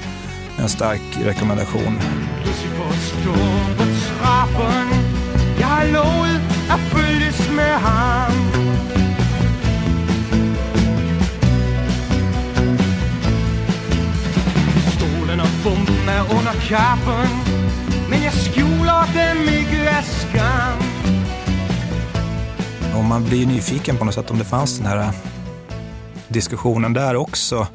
En 0.60 0.70
stark 0.70 1.02
rekommendation. 1.24 2.00
Bomben 15.64 16.10
är 16.10 16.22
under 16.22 16.68
kappen 16.68 17.28
Men 18.10 18.24
jag 18.24 18.34
skolar 18.34 19.08
dem 19.14 19.50
i 19.50 19.68
gräskan 19.76 20.53
man 23.14 23.24
blir 23.24 23.38
ju 23.40 23.46
nyfiken 23.46 23.98
på 23.98 24.06
något 24.06 24.14
sätt 24.14 24.32
om 24.32 24.38
det 24.40 24.46
fanns 24.46 24.78
den 24.78 24.88
här 24.88 24.98
eh, 24.98 25.10
diskussionen 26.28 26.94
där 26.94 27.16
också. 27.16 27.68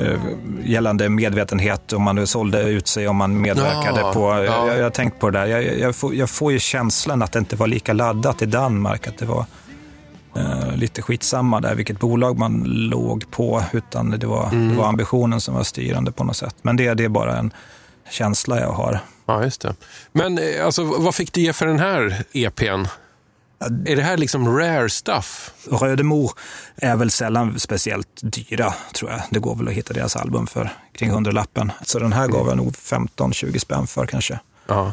eh, 0.00 0.20
Gällande 0.64 1.08
medvetenhet, 1.08 1.92
om 1.92 2.02
man 2.02 2.26
sålde 2.26 2.62
ut 2.62 2.88
sig, 2.88 3.08
om 3.08 3.16
man 3.16 3.40
medverkade 3.40 4.00
Ja, 4.00 4.12
på... 4.12 4.20
ja. 4.20 4.44
Jag, 4.44 4.78
jag 4.78 4.82
har 4.82 4.90
tänkt 4.90 5.18
på 5.20 5.30
det 5.30 5.38
där. 5.38 5.46
Jag, 5.46 5.78
jag, 5.78 5.96
får, 5.96 6.14
jag 6.14 6.30
får 6.30 6.52
ju 6.52 6.58
känslan 6.58 7.22
att 7.22 7.32
det 7.32 7.38
inte 7.38 7.56
var 7.56 7.66
lika 7.66 7.92
laddat 7.92 8.42
i 8.42 8.46
Danmark. 8.46 9.06
Att 9.08 9.18
det 9.18 9.26
var 9.26 9.44
eh, 10.36 10.76
lite 10.76 11.02
skitsamma 11.02 11.60
där 11.60 11.74
vilket 11.74 11.98
bolag 12.00 12.38
man 12.38 12.62
låg 12.66 13.30
på. 13.30 13.62
Utan 13.72 14.10
det 14.10 14.26
var, 14.26 14.48
Mm. 14.48 14.68
det 14.68 14.74
var 14.76 14.88
ambitionen 14.88 15.40
som 15.40 15.54
var 15.54 15.62
styrande 15.62 16.12
på 16.12 16.24
något 16.24 16.36
sätt. 16.36 16.56
Men 16.62 16.76
det, 16.76 16.94
det 16.94 17.04
är 17.04 17.08
bara 17.08 17.36
en 17.38 17.50
känsla 18.10 18.60
jag 18.60 18.72
har. 18.72 19.00
Ja, 19.26 19.44
just 19.44 19.60
det. 19.60 19.74
Men 20.12 20.38
eh, 20.38 20.64
alltså, 20.66 20.84
vad 20.84 21.14
fick 21.14 21.32
du 21.32 21.40
ge 21.40 21.52
för 21.52 21.66
den 21.66 21.78
här 21.78 22.24
EPn? 22.32 22.84
Är 23.86 23.96
det 23.96 24.02
här 24.02 24.16
liksom 24.16 24.58
rare 24.58 24.90
stuff? 24.90 25.50
Rödemo 25.70 26.30
är 26.76 26.96
väl 26.96 27.10
sällan 27.10 27.58
speciellt 27.58 28.08
dyra, 28.22 28.74
tror 28.94 29.10
jag. 29.10 29.20
Det 29.30 29.38
går 29.38 29.54
väl 29.56 29.68
att 29.68 29.74
hitta 29.74 29.94
deras 29.94 30.16
album 30.16 30.46
för 30.46 30.70
kring 30.92 31.12
100-lappen. 31.12 31.72
Så 31.82 31.98
den 31.98 32.12
här 32.12 32.28
gav 32.28 32.46
jag 32.48 32.56
nog 32.56 32.72
15-20 32.74 33.58
spänn 33.58 33.86
för 33.86 34.06
kanske. 34.06 34.40
Ja. 34.66 34.92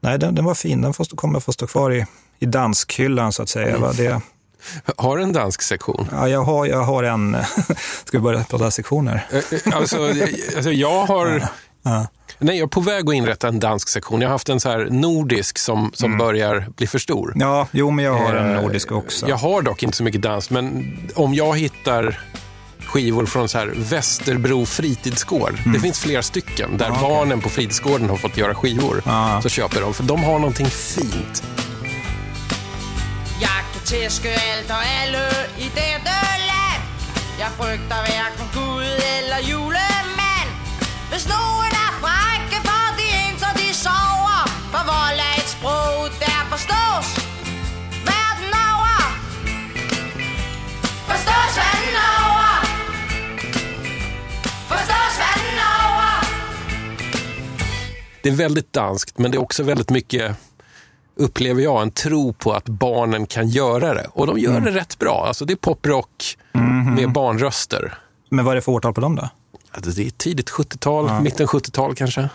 Nej, 0.00 0.18
den, 0.18 0.34
den 0.34 0.44
var 0.44 0.54
fin. 0.54 0.82
Den 0.82 0.92
får, 0.94 1.04
kommer 1.04 1.40
få 1.40 1.52
stå 1.52 1.66
kvar 1.66 1.90
i, 1.92 2.06
i 2.38 2.46
danskhyllan 2.46 3.32
så 3.32 3.42
att 3.42 3.48
säga. 3.48 3.78
Va? 3.78 3.92
Det, 3.92 4.20
Har 4.96 5.18
en 5.18 5.32
dansk 5.32 5.62
sektion? 5.62 6.08
ja, 6.12 6.28
jag, 6.28 6.44
har, 6.44 6.66
jag 6.66 6.82
har 6.82 7.02
en... 7.02 7.36
Ska 8.04 8.18
vi 8.18 8.22
börja 8.22 8.44
prata 8.44 8.70
sektioner? 8.70 9.26
Eh, 9.30 9.38
eh, 9.38 9.76
Alltså, 9.76 10.08
eh, 10.10 10.28
alltså 10.56 10.70
jag 10.70 11.06
har... 11.06 11.48
Ja. 11.82 12.06
Nej, 12.40 12.58
jag 12.58 12.66
är 12.66 12.68
på 12.68 12.80
väg 12.80 13.08
att 13.08 13.14
inrätta 13.14 13.48
en 13.48 13.60
dansk 13.60 13.88
sektion. 13.88 14.20
Jag 14.20 14.28
har 14.28 14.32
haft 14.32 14.48
en 14.48 14.60
så 14.60 14.68
här 14.68 14.88
nordisk 14.90 15.58
som, 15.58 15.90
som 15.94 16.18
börjar 16.18 16.66
bli 16.76 16.86
för 16.86 16.98
stor. 16.98 17.32
Ja, 17.36 17.66
jo, 17.72 17.90
men 17.90 18.04
jag 18.04 18.14
har 18.14 18.34
en 18.34 18.56
Eh, 18.56 18.62
nordisk 18.62 18.92
också. 18.92 19.28
Jag 19.28 19.36
har 19.36 19.62
dock 19.62 19.82
inte 19.82 19.96
så 19.96 20.02
mycket 20.02 20.22
dans, 20.22 20.50
men 20.50 20.96
om 21.14 21.34
jag 21.34 21.58
hittar 21.58 22.20
skivor 22.86 23.26
från 23.26 23.48
så 23.48 23.58
här 23.58 23.72
Västerbro 23.76 24.66
fritidsgård. 24.66 25.58
Det 25.72 25.80
finns 25.80 26.00
flera 26.00 26.22
stycken 26.22 26.76
där 26.76 26.90
barnen 26.90 27.40
på 27.40 27.48
fritidsgården 27.48 28.08
har 28.10 28.16
fått 28.16 28.36
göra 28.36 28.54
skivor. 28.54 29.02
Ja. 29.06 29.40
Så 29.42 29.48
köper 29.48 29.76
jag 29.76 29.84
dem, 29.84 29.94
för 29.94 30.04
de 30.04 30.24
har 30.24 30.38
någonting 30.38 30.66
fint. 30.66 31.42
Jeg 33.40 33.64
kan 33.72 33.82
tæske 33.84 34.28
alt 34.34 34.70
og 34.70 34.82
alle 35.02 35.22
i 35.58 35.68
dette 35.74 36.14
land 36.50 36.82
Jeg 37.40 37.50
frygter 37.58 38.00
hverken 38.06 38.48
Gud 38.54 39.02
eller 39.18 39.38
julemand 39.48 40.50
Hvis 41.10 41.28
nogen 41.28 41.77
Det 58.22 58.28
är 58.28 58.34
väldigt 58.34 58.72
danskt, 58.72 59.18
men 59.18 59.30
det 59.30 59.36
är 59.36 59.42
också 59.42 59.62
väldigt 59.62 59.90
mycket, 59.90 60.36
upplever 61.16 61.62
jag, 61.62 61.82
en 61.82 61.90
tro 61.90 62.32
på 62.32 62.52
att 62.52 62.68
barnen 62.68 63.26
kan 63.26 63.48
göra 63.48 63.94
det. 63.94 64.06
Och 64.12 64.26
de 64.26 64.38
gör 64.38 64.60
det 64.60 64.70
rätt 64.70 64.98
bra. 64.98 65.24
Alltså 65.26 65.44
det 65.44 65.52
är 65.52 65.56
poprock 65.56 66.36
med 66.96 67.12
barnröster. 67.12 67.94
Men 68.28 68.44
vad 68.44 68.52
är 68.52 68.56
det 68.56 68.62
för 68.62 68.72
årtal 68.72 68.94
på 68.94 69.00
dem 69.00 69.16
då? 69.16 69.28
Alltså 69.70 69.90
det 69.90 70.06
är 70.06 70.10
tidigt 70.10 70.50
70-tal, 70.50 71.22
mitten 71.22 71.46
70-tal 71.46 71.94
kanske. 71.94 72.28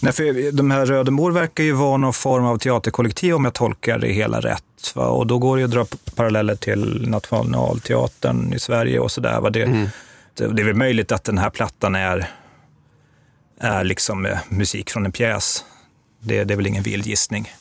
Nej, 0.00 0.12
för 0.12 0.52
de 0.52 0.70
här 0.70 0.86
Rödemor 0.86 1.30
verkar 1.30 1.64
ju 1.64 1.72
vara 1.72 1.96
någon 1.96 2.12
form 2.12 2.44
av 2.44 2.58
teaterkollektiv 2.58 3.34
om 3.34 3.44
jag 3.44 3.54
tolkar 3.54 3.98
det 3.98 4.08
hela 4.08 4.40
rätt. 4.40 4.92
Va? 4.94 5.06
Och 5.06 5.26
då 5.26 5.38
går 5.38 5.56
det 5.56 5.60
ju 5.60 5.64
att 5.64 5.70
dra 5.70 5.86
paralleller 6.14 6.56
till 6.56 7.08
Nationalteatern 7.08 8.52
i 8.52 8.58
Sverige 8.58 8.98
och 8.98 9.10
sådär. 9.10 9.50
Det, 9.50 9.90
det, 10.34 10.46
det 10.46 10.62
är 10.62 10.66
väl 10.66 10.74
möjligt 10.74 11.12
att 11.12 11.24
den 11.24 11.38
här 11.38 11.50
plattan 11.50 11.94
är, 11.94 12.30
är 13.60 13.84
liksom 13.84 14.26
eh, 14.26 14.38
musik 14.48 14.90
från 14.90 15.06
en 15.06 15.12
pjäs. 15.12 15.64
Det, 16.20 16.44
det 16.44 16.54
är 16.54 16.56
väl 16.56 16.66
ingen 16.66 16.82
vild 16.82 17.06
gissning. 17.06 17.52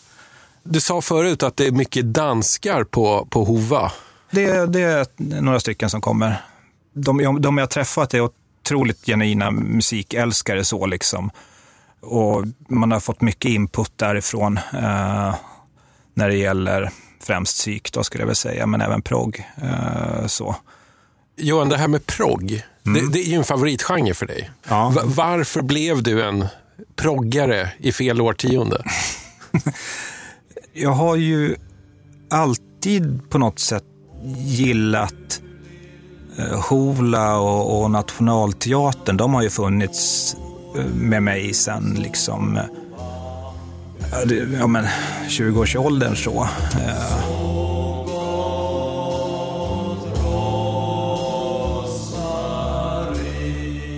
Du 0.64 0.82
sa 0.82 1.02
förut 1.02 1.44
att 1.44 1.58
det 1.58 1.68
är 1.68 1.72
mycket 1.72 2.06
danskar 2.06 2.84
på, 2.84 3.28
på 3.30 3.44
Hova. 3.44 3.92
Det, 4.32 4.66
det 4.66 4.82
är 4.82 5.08
några 5.42 5.60
stycken 5.60 5.90
som 5.90 6.02
kommer. 6.02 6.42
De, 6.94 7.42
de 7.42 7.58
jag 7.58 7.64
har 7.64 7.68
träffat 7.68 8.14
är 8.14 8.22
otroligt 8.22 9.06
genuina 9.06 9.52
musikälskare 9.52 10.64
så 10.64 10.86
liksom. 10.86 11.32
Och 12.02 12.46
man 12.70 12.92
har 12.92 13.00
fått 13.00 13.22
mycket 13.22 13.52
input 13.52 13.92
därifrån 13.96 14.58
eh, 14.58 15.36
när 16.14 16.30
det 16.30 16.36
gäller 16.36 16.90
främst 17.22 17.58
psyk 17.58 17.94
då 17.94 18.04
skulle 18.04 18.22
jag 18.22 18.28
väl 18.28 18.36
säga, 18.36 18.66
men 18.66 18.82
även 18.82 19.02
progg. 19.02 19.50
Eh, 19.62 20.28
så. 20.28 20.56
Johan, 21.38 21.70
det 21.70 21.78
här 21.78 21.88
med 21.88 22.06
progg, 22.86 22.94
det, 23.04 23.10
det 23.14 23.20
är 23.20 23.30
ju 23.30 23.36
en 23.38 23.44
favoritgenre 23.44 24.14
för 24.14 24.26
dig. 24.26 24.50
Ja. 24.70 24.90
Va- 24.96 25.02
varför 25.06 25.62
blev 25.62 26.04
du 26.04 26.24
en 26.24 26.46
proggare 26.96 27.72
i 27.78 27.92
fel 27.92 28.22
årtionde? 28.22 28.84
Jag 30.74 30.92
har 30.92 31.16
ju 31.16 31.56
alltid 32.30 33.30
på 33.30 33.38
något 33.38 33.60
sätt 33.60 33.84
gillat 34.38 35.42
eh, 36.38 36.60
Hola 36.70 37.38
och, 37.40 37.82
och 37.84 37.92
Nationalteatern. 37.92 39.18
De 39.18 39.34
har 39.34 39.42
ju 39.42 39.50
funnits 39.50 40.36
eh, 40.78 40.86
med 40.86 41.24
mig 41.24 41.54
sen 41.54 41.98
liksom, 42.00 42.58
eh, 42.58 42.64
ja, 44.12 44.26
det- 44.26 44.48
ja 44.60 44.68
men 44.68 44.86
20-årsåldern 45.30 46.16
så. 46.16 46.48
Eh, 46.86 47.30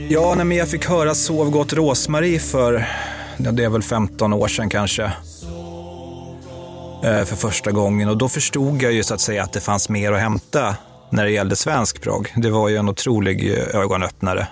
Ja, 0.10 0.34
nej, 0.36 0.46
men 0.46 0.58
jag 0.58 0.68
fick 0.70 0.86
höra 0.86 1.16
Sov 1.16 1.50
gott 1.50 1.74
Rosmarie 1.74 2.40
för, 2.40 2.88
ja, 3.38 3.52
det 3.52 3.64
är 3.64 3.70
väl 3.70 3.84
15 3.84 4.34
år 4.34 4.48
sedan 4.48 4.70
kanske. 4.70 5.04
Eh, 7.04 7.24
För 7.26 7.36
första 7.36 7.72
gången 7.72 8.10
och 8.10 8.18
då 8.18 8.30
förstod 8.30 8.82
jag 8.82 8.92
ju 8.94 9.04
så 9.04 9.14
att 9.14 9.22
säga 9.22 9.44
att 9.44 9.54
det 9.54 9.60
fanns 9.60 9.90
mer 9.90 10.12
att 10.12 10.20
hämta 10.20 10.76
när 11.10 11.26
det 11.26 11.32
gällde 11.32 11.56
svensk 11.56 12.02
progg. 12.02 12.34
Det 12.36 12.50
var 12.50 12.70
ju 12.70 12.76
en 12.78 12.90
otrolig 12.90 13.52
eh, 13.54 13.76
ögonöppnare. 13.82 14.48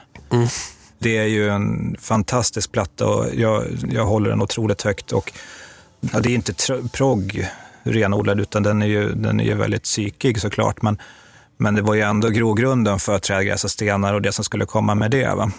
Det 0.99 1.17
är 1.17 1.25
ju 1.27 1.49
en 1.49 1.95
fantastisk 1.99 2.71
platta 2.71 3.07
och 3.07 3.25
jag, 3.35 3.63
jag 3.91 4.05
håller 4.05 4.29
den 4.29 4.41
otroligt 4.41 4.81
högt. 4.81 5.11
Och, 5.11 5.33
ja, 6.13 6.19
det 6.19 6.29
är 6.29 6.35
inte 6.35 6.53
progg 6.91 7.47
renodlad 7.83 8.39
utan 8.39 8.63
den 8.63 8.81
är 8.81 8.87
ju, 8.87 9.13
den 9.13 9.39
är 9.39 9.43
ju 9.43 9.53
väldigt 9.55 9.83
psykig 9.83 10.41
såklart. 10.41 10.81
Men, 10.81 10.97
men 11.57 11.75
det 11.75 11.81
var 11.81 11.93
ju 11.93 12.01
ändå 12.01 12.29
grogrunden 12.29 12.99
för 12.99 13.19
Trädgräs 13.19 13.63
och 13.63 13.71
stenar 13.71 14.13
och 14.13 14.21
det 14.21 14.31
som 14.31 14.43
skulle 14.43 14.65
komma 14.65 14.95
med 14.95 15.11
det. 15.11 15.35
Va? 15.35 15.51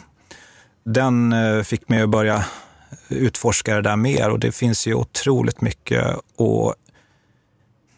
Den 0.85 1.33
eh, 1.33 1.63
fick 1.63 1.89
mig 1.89 2.03
att 2.03 2.09
börja 2.09 2.45
utforska 3.09 3.75
det 3.75 3.83
där 3.83 3.97
mer 3.97 4.31
och 4.31 4.39
det 4.39 4.53
finns 4.53 4.87
ju 4.87 4.95
otroligt 4.95 5.61
mycket 5.61 6.05
att 6.07 6.77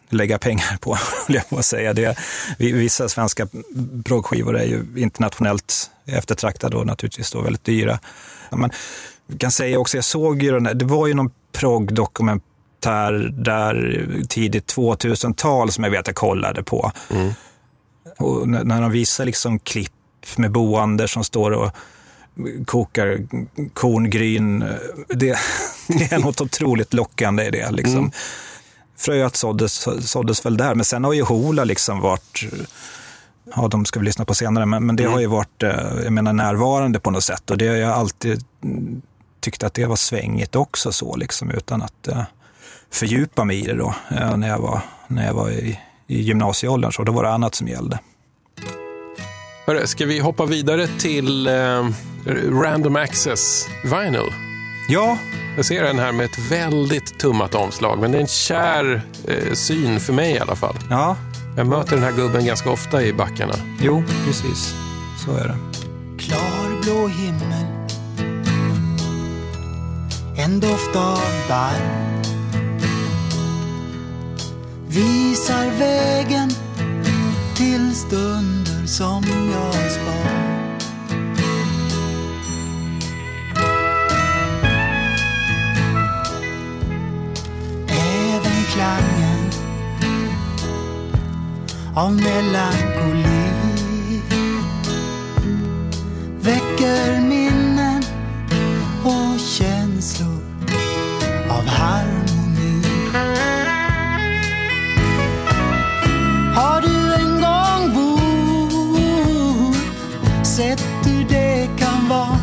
lägga 0.09 0.37
pengar 0.37 0.77
på, 0.81 0.97
vill 1.27 1.35
jag 1.35 1.49
på 1.49 1.57
att 1.57 1.65
säga. 1.65 1.93
Det, 1.93 2.17
vissa 2.57 3.09
svenska 3.09 3.47
proggskivor 4.05 4.57
är 4.57 4.65
ju 4.65 4.85
internationellt 4.95 5.91
eftertraktade 6.05 6.77
och 6.77 6.87
naturligtvis 6.87 7.31
då 7.31 7.41
väldigt 7.41 7.63
dyra. 7.63 7.99
Men 8.49 8.71
jag 9.27 9.39
kan 9.39 9.51
säga 9.51 9.79
också, 9.79 9.97
jag 9.97 10.05
såg 10.05 10.43
ju 10.43 10.51
den 10.51 10.63
där, 10.63 10.73
det 10.73 10.85
var 10.85 11.07
ju 11.07 11.13
någon 11.13 11.31
proggdokumentär 11.51 13.31
där 13.43 14.07
tidigt 14.29 14.75
2000-tal 14.75 15.71
som 15.71 15.83
jag 15.83 15.91
vet 15.91 16.07
jag 16.07 16.15
kollade 16.15 16.63
på. 16.63 16.91
Mm. 17.09 17.33
Och 18.19 18.47
när, 18.47 18.81
de 18.81 18.91
visar 18.91 19.25
liksom 19.25 19.59
klipp 19.59 19.91
med 20.37 20.51
boande 20.51 21.07
som 21.07 21.23
står 21.23 21.51
och 21.51 21.71
kokar 22.65 23.27
korngryn. 23.73 24.59
Det, 25.07 25.37
det 25.87 26.11
är 26.11 26.19
något 26.19 26.41
otroligt 26.41 26.93
lockande 26.93 27.43
i 27.43 27.51
det. 27.51 27.71
Liksom. 27.71 28.11
Fröet 28.97 29.35
såddes, 29.35 29.87
såddes 29.99 30.45
väl 30.45 30.57
där, 30.57 30.75
men 30.75 30.85
sen 30.85 31.03
har 31.03 31.13
ju 31.13 31.21
Hola 31.21 31.63
liksom 31.63 31.99
varit, 31.99 32.43
ja 33.55 33.67
de 33.67 33.85
ska 33.85 33.99
vi 33.99 34.05
lyssna 34.05 34.25
på 34.25 34.35
senare, 34.35 34.65
men, 34.65 34.85
men 34.85 34.95
det 34.95 35.03
har 35.03 35.19
ju 35.19 35.27
varit 35.27 35.63
eh, 35.63 35.69
jag 36.03 36.13
menar, 36.13 36.33
närvarande 36.33 36.99
på 36.99 37.11
något 37.11 37.23
sätt 37.23 37.51
och 37.51 37.57
det 37.57 37.67
har 37.67 37.75
jag 37.75 37.91
alltid 37.91 38.43
mm, 38.63 39.01
tyckt 39.39 39.63
att 39.63 39.73
det 39.73 39.85
var 39.85 39.95
svängigt 39.95 40.55
också 40.55 40.91
så 40.91 41.15
liksom 41.15 41.51
utan 41.51 41.81
att 41.81 42.07
eh, 42.07 42.23
fördjupa 42.91 43.43
mig 43.45 43.59
i 43.59 43.67
det 43.67 43.75
då 43.75 43.95
eh, 44.11 44.37
när 44.37 44.47
jag 44.47 44.59
var, 44.59 44.81
när 45.07 45.25
jag 45.25 45.33
var 45.33 45.49
i, 45.49 45.79
i 46.09 46.21
gymnasieåldern 46.21 46.91
så 46.91 47.03
då 47.03 47.11
var 47.11 47.23
det 47.23 47.29
annat 47.29 47.55
som 47.55 47.67
gällde. 47.67 47.99
Hörru, 49.67 49.87
ska 49.87 50.05
vi 50.05 50.19
hoppa 50.19 50.45
vidare 50.45 50.87
till 50.87 51.47
eh, 51.47 51.85
Random 52.63 52.95
Access 52.95 53.67
Vinyl? 53.83 54.33
Ja, 54.89 55.17
Jag 55.55 55.65
ser 55.65 55.83
den 55.83 55.99
här 55.99 56.11
med 56.11 56.25
ett 56.25 56.51
väldigt 56.51 57.19
tummat 57.19 57.55
omslag, 57.55 57.99
men 57.99 58.11
det 58.11 58.17
är 58.17 58.21
en 58.21 58.27
kär 58.27 59.01
eh, 59.27 59.53
syn 59.53 59.99
för 59.99 60.13
mig 60.13 60.31
i 60.35 60.39
alla 60.39 60.55
fall. 60.55 60.75
ja, 60.89 61.15
Jag 61.57 61.67
möter 61.67 61.95
den 61.95 62.03
här 62.03 62.11
gubben 62.11 62.45
ganska 62.45 62.69
ofta 62.71 63.03
i 63.03 63.13
backarna. 63.13 63.53
jo 63.81 64.03
precis. 64.25 64.73
Så 65.25 65.31
är 65.35 65.43
det. 65.47 65.57
Klarblå 66.19 67.07
himmel 67.07 67.65
En 70.37 70.59
doft 70.59 70.95
av 70.95 71.19
barr 71.49 71.81
Visar 74.91 75.71
vägen 75.79 76.49
till 77.55 77.95
stunder 77.95 78.85
som 78.85 79.23
jag 79.51 79.91
spar 79.91 80.49
Även 87.87 88.63
klangen 88.73 89.49
av 91.95 92.13
melankoli 92.13 93.49
väcker 96.41 97.21
minnen 97.21 98.03
och 99.03 99.39
känslor 99.39 100.41
av 101.49 101.65
harmoni. 101.65 102.18
Sett 110.59 110.85
hur 111.05 111.25
det 111.29 111.69
kan 111.77 112.09
vara? 112.09 112.39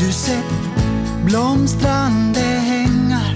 Du 0.00 0.12
sett 0.12 0.44
blomstrande 1.24 2.40
hängar 2.40 3.34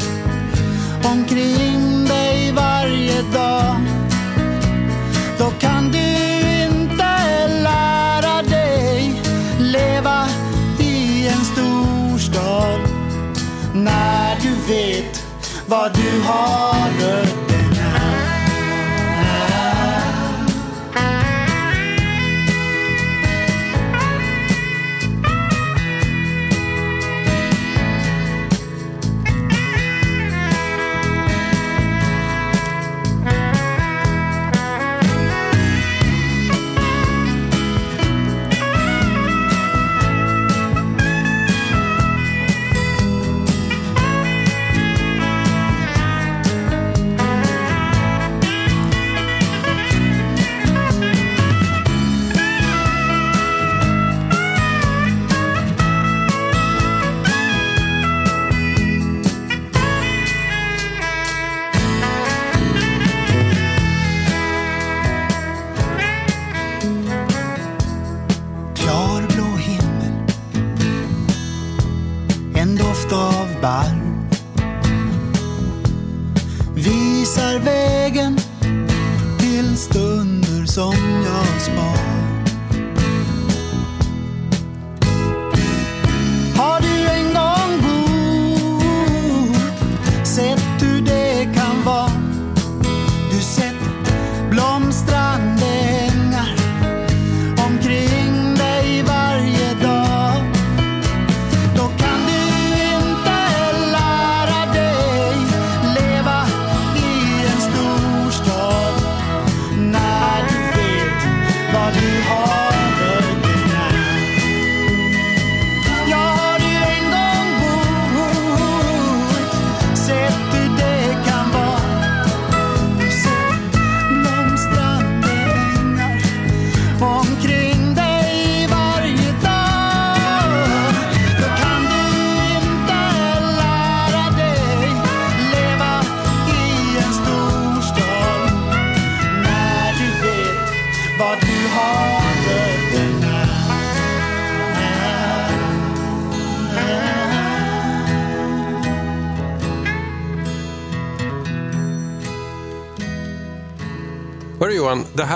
omkring 1.05 2.05
dig 2.05 2.53
varje 2.53 3.23
dag 3.23 3.77
då 5.39 5.51
kan 5.59 5.93
du 5.93 5.99
inte 6.67 7.39
lära 7.63 8.43
dig 8.43 9.23
leva 9.59 10.29
i 10.79 11.27
en 11.29 11.45
storstad 11.45 12.81
när 13.75 14.37
du 14.43 14.73
vet 14.73 15.25
vad 15.67 15.95
du 15.95 16.21
har 16.23 17.50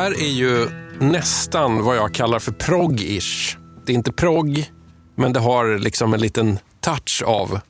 här 0.04 0.20
är 0.20 0.32
ju 0.32 0.68
nästan 0.98 1.82
vad 1.84 1.96
jag 1.96 2.14
kallar 2.14 2.38
för 2.38 2.52
progg-ish. 2.52 3.56
Det 3.86 3.92
är 3.92 3.94
inte 3.94 4.12
progg, 4.12 4.70
men 5.16 5.32
det 5.32 5.40
har 5.40 5.78
liksom 5.78 6.14
en 6.14 6.20
liten 6.20 6.58
touch 6.80 7.22
av 7.26 7.60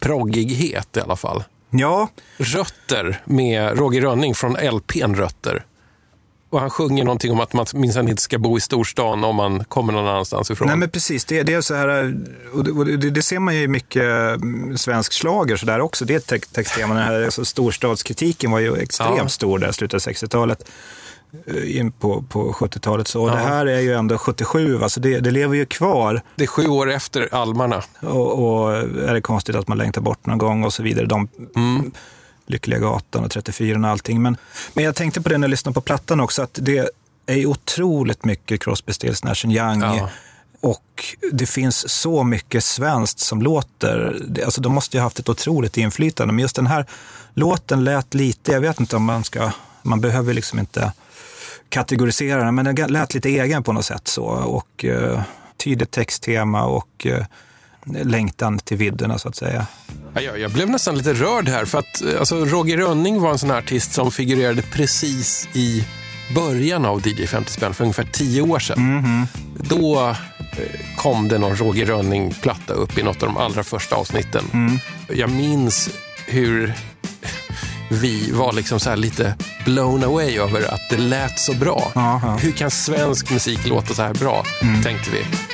proggighet 0.00 0.96
i 0.96 1.00
alla 1.00 1.16
fall. 1.16 1.44
Ja, 1.70 2.08
Rötter 2.36 3.22
med 3.24 3.78
Roger 3.78 4.00
Rönning 4.00 4.34
från 4.34 4.52
LPn 4.52 5.14
Rötter. 5.14 5.64
Och 6.50 6.60
han 6.60 6.70
sjunger 6.70 7.04
någonting 7.04 7.32
om 7.32 7.40
att 7.40 7.52
man 7.52 7.66
minsann 7.74 8.08
inte 8.08 8.22
ska 8.22 8.38
bo 8.38 8.58
i 8.58 8.60
storstan 8.60 9.24
om 9.24 9.36
man 9.36 9.64
kommer 9.64 9.92
någon 9.92 10.06
annanstans 10.06 10.50
ifrån. 10.50 10.68
Nej 10.68 10.76
men 10.76 10.90
precis, 10.90 11.24
det, 11.24 11.42
det 11.42 11.52
är 11.54 11.60
så 11.60 11.74
här, 11.74 12.14
och 12.54 12.64
det, 12.64 12.70
och 12.70 12.86
det, 12.86 13.10
det 13.10 13.22
ser 13.22 13.38
man 13.38 13.54
ju 13.54 13.62
i 13.62 13.68
mycket 13.68 14.02
mm, 14.02 14.78
svensk 14.78 15.12
slager 15.12 15.56
så 15.56 15.66
där 15.66 15.80
också. 15.80 16.04
Det 16.04 16.14
är 16.14 16.18
ett 16.18 16.26
tex- 16.32 16.52
texttema. 16.52 16.94
Den 16.94 17.02
här 17.02 17.22
alltså, 17.22 17.44
storstadskritiken 17.44 18.50
var 18.50 18.58
ju 18.58 18.76
extremt 18.76 19.18
Ja. 19.18 19.28
stor 19.28 19.58
där 19.58 19.68
i 19.68 19.72
slutet 19.72 20.06
av 20.06 20.12
60-talet. 20.12 20.70
Eh, 21.46 21.76
In 21.78 21.92
på, 21.92 22.22
på 22.22 22.52
70-talet. 22.52 23.08
Så 23.08 23.28
Ja. 23.28 23.34
det 23.34 23.40
här 23.40 23.66
är 23.66 23.80
ju 23.80 23.94
ändå 23.94 24.18
77, 24.18 24.82
alltså 24.82 25.00
det, 25.00 25.20
det 25.20 25.30
lever 25.30 25.56
ju 25.56 25.66
kvar. 25.66 26.22
Det 26.36 26.42
är 26.42 26.48
sju 26.48 26.66
år 26.68 26.90
efter 26.90 27.34
Almarna. 27.34 27.82
Och, 28.02 28.62
och 28.62 28.72
är 28.76 29.14
det 29.14 29.20
konstigt 29.20 29.56
att 29.56 29.68
man 29.68 29.78
längtar 29.78 30.00
bort 30.00 30.26
någon 30.26 30.38
gång 30.38 30.64
och 30.64 30.72
så 30.72 30.82
vidare. 30.82 31.06
De, 31.06 31.28
Lyckliga 32.46 32.78
gatan 32.78 33.24
och 33.24 33.30
34 33.30 33.78
och 33.78 33.86
allting. 33.86 34.22
Men, 34.22 34.36
men 34.74 34.84
jag 34.84 34.94
tänkte 34.94 35.20
på 35.22 35.28
det 35.28 35.38
när 35.38 35.46
jag 35.46 35.50
lyssnade 35.50 35.74
på 35.74 35.80
plattan 35.80 36.20
också, 36.20 36.42
att 36.42 36.58
det 36.62 36.90
är 37.26 37.46
otroligt 37.46 38.24
mycket 38.24 38.60
Crosby, 38.62 38.92
Stills, 38.92 39.24
Nash 39.24 39.46
Young. 39.46 39.80
Ja. 39.82 40.08
Och 40.60 41.04
det 41.32 41.46
finns 41.46 41.88
så 41.88 42.22
mycket 42.24 42.64
svenskt 42.64 43.18
som 43.18 43.42
låter. 43.42 44.22
Alltså 44.44 44.60
de 44.60 44.74
måste 44.74 44.96
ju 44.96 45.00
ha 45.00 45.06
haft 45.06 45.18
ett 45.18 45.28
otroligt 45.28 45.76
inflytande. 45.76 46.32
Men 46.34 46.42
just 46.42 46.56
den 46.56 46.66
här 46.66 46.86
låten 47.34 47.84
lät 47.84 48.14
lite, 48.14 48.52
jag 48.52 48.60
vet 48.60 48.80
inte 48.80 48.96
om 48.96 49.04
man 49.04 49.24
ska, 49.24 49.50
man 49.82 50.00
behöver 50.00 50.34
liksom 50.34 50.58
inte 50.58 50.92
kategorisera 51.70 52.44
den, 52.44 52.54
men 52.54 52.64
den 52.64 52.92
lät 52.92 53.14
lite 53.14 53.28
egen 53.28 53.62
på 53.62 53.72
något 53.72 53.84
sätt. 53.84 54.08
så 54.08 54.24
Och 54.24 54.84
eh, 54.84 55.22
tydligt 55.56 55.90
texttema 55.90 56.64
och 56.64 57.06
eh, 57.06 57.24
längtan 58.04 58.58
till 58.58 58.76
vidderna 58.76 59.18
så 59.18 59.28
att 59.28 59.36
säga. 59.36 59.66
Ja, 60.14 60.20
Jag, 60.20 60.38
jag 60.38 60.50
blev 60.50 60.70
nästan 60.70 60.98
lite 60.98 61.14
rörd 61.14 61.48
här, 61.48 61.64
för 61.64 61.78
att 61.78 62.02
eh, 62.02 62.18
alltså, 62.18 62.44
Roger 62.44 62.76
Rönning 62.76 63.20
var 63.20 63.30
en 63.30 63.38
sån 63.38 63.50
här 63.50 63.58
artist 63.58 63.92
som 63.92 64.10
figurerade 64.10 64.62
precis 64.62 65.48
i 65.52 65.84
början 66.34 66.84
av 66.84 67.08
DJ 67.08 67.26
50 67.26 67.52
spänn 67.52 67.74
för 67.74 67.84
ungefär 67.84 68.08
tio 68.12 68.42
år 68.42 68.58
sedan. 68.58 69.26
Då 69.56 70.08
eh, 70.08 70.16
kom 70.96 71.28
det 71.28 71.38
någon 71.38 71.56
Roger 71.56 71.86
Rönning-platta 71.86 72.74
upp 72.74 72.98
i 72.98 73.02
något 73.02 73.22
av 73.22 73.28
de 73.28 73.36
allra 73.36 73.62
första 73.62 73.96
avsnitten. 73.96 74.44
Jag 75.08 75.30
minns 75.30 75.90
hur 76.26 76.74
vi 77.90 78.30
var 78.30 78.52
liksom 78.52 78.80
så 78.80 78.90
här 78.90 78.96
lite 78.96 79.34
blown 79.64 80.04
away 80.04 80.38
över 80.38 80.74
att 80.74 80.88
det 80.90 80.96
lät 80.96 81.38
så 81.38 81.54
bra. 81.54 81.92
Ja. 81.94 82.38
Hur 82.40 82.52
kan 82.52 82.70
svensk 82.70 83.30
musik 83.32 83.66
låta 83.66 83.94
så 83.94 84.02
här 84.02 84.14
bra, 84.14 84.44
tänkte 84.84 85.10
vi. 85.10 85.49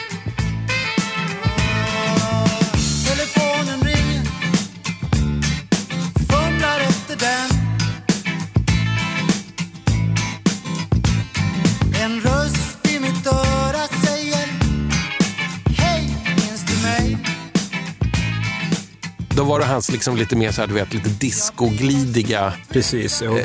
Hans 19.77 19.93
liksom 19.93 20.17
lite 20.17 20.37
mer 20.37 20.53
så 20.53 20.61
här, 20.61 20.69
du 20.69 20.75
vet, 20.75 20.95
lite 20.95 21.09
discoglidiga 21.09 22.53
Precis. 22.69 23.23
Och 23.23 23.39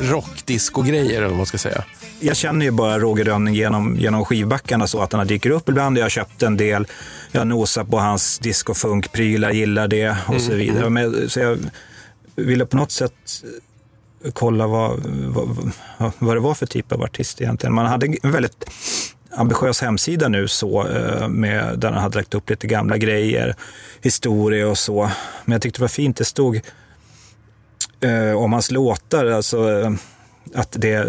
rockdisco-grejer, 0.00 1.16
eller 1.16 1.28
vad 1.28 1.36
man 1.36 1.46
ska 1.46 1.58
säga. 1.58 1.84
jag 2.20 2.36
känner 2.36 2.66
ju 2.66 2.70
bara 2.70 2.98
Roger 2.98 3.24
Rönning 3.24 3.54
genom, 3.54 3.96
genom 3.96 4.24
skivbackarna 4.24 4.86
så 4.86 5.00
att 5.00 5.12
han 5.12 5.26
dyker 5.26 5.50
upp 5.50 5.68
ibland. 5.68 5.98
Jag 5.98 6.04
har 6.04 6.10
köpt 6.10 6.42
en 6.42 6.56
del. 6.56 6.86
Jag 7.32 7.46
nosar 7.46 7.84
på 7.84 7.98
hans 7.98 8.38
disco 8.38 8.74
funk-prylar, 8.74 9.50
gillar 9.50 9.88
det 9.88 10.16
och 10.26 10.40
så 10.40 10.54
vidare. 10.54 10.90
Men, 10.90 11.30
så 11.30 11.40
jag 11.40 11.58
ville 12.36 12.66
på 12.66 12.76
något 12.76 12.92
sätt 12.92 13.42
kolla 14.32 14.66
vad, 14.66 15.00
vad, 15.06 15.72
vad 16.18 16.36
det 16.36 16.40
var 16.40 16.54
för 16.54 16.66
typ 16.66 16.92
av 16.92 17.02
artist 17.02 17.40
egentligen. 17.40 17.74
Man 17.74 17.86
hade 17.86 18.06
en 18.22 18.32
väldigt 18.32 18.64
ambitiös 19.30 19.80
hemsida 19.80 20.28
nu 20.28 20.48
så, 20.48 20.88
eh, 20.88 21.28
med, 21.28 21.78
där 21.78 21.92
han 21.92 22.02
hade 22.02 22.16
lagt 22.16 22.34
upp 22.34 22.50
lite 22.50 22.66
gamla 22.66 22.98
grejer, 22.98 23.54
historia 24.00 24.68
och 24.68 24.78
så. 24.78 25.10
Men 25.44 25.52
jag 25.52 25.62
tyckte 25.62 25.78
det 25.78 25.82
var 25.82 25.88
fint, 25.88 26.16
det 26.16 26.24
stod 26.24 26.60
eh, 28.00 28.32
om 28.32 28.52
hans 28.52 28.70
låtar, 28.70 29.26
alltså 29.26 29.70
eh, 29.70 29.92
att 30.54 30.76
det 30.78 31.06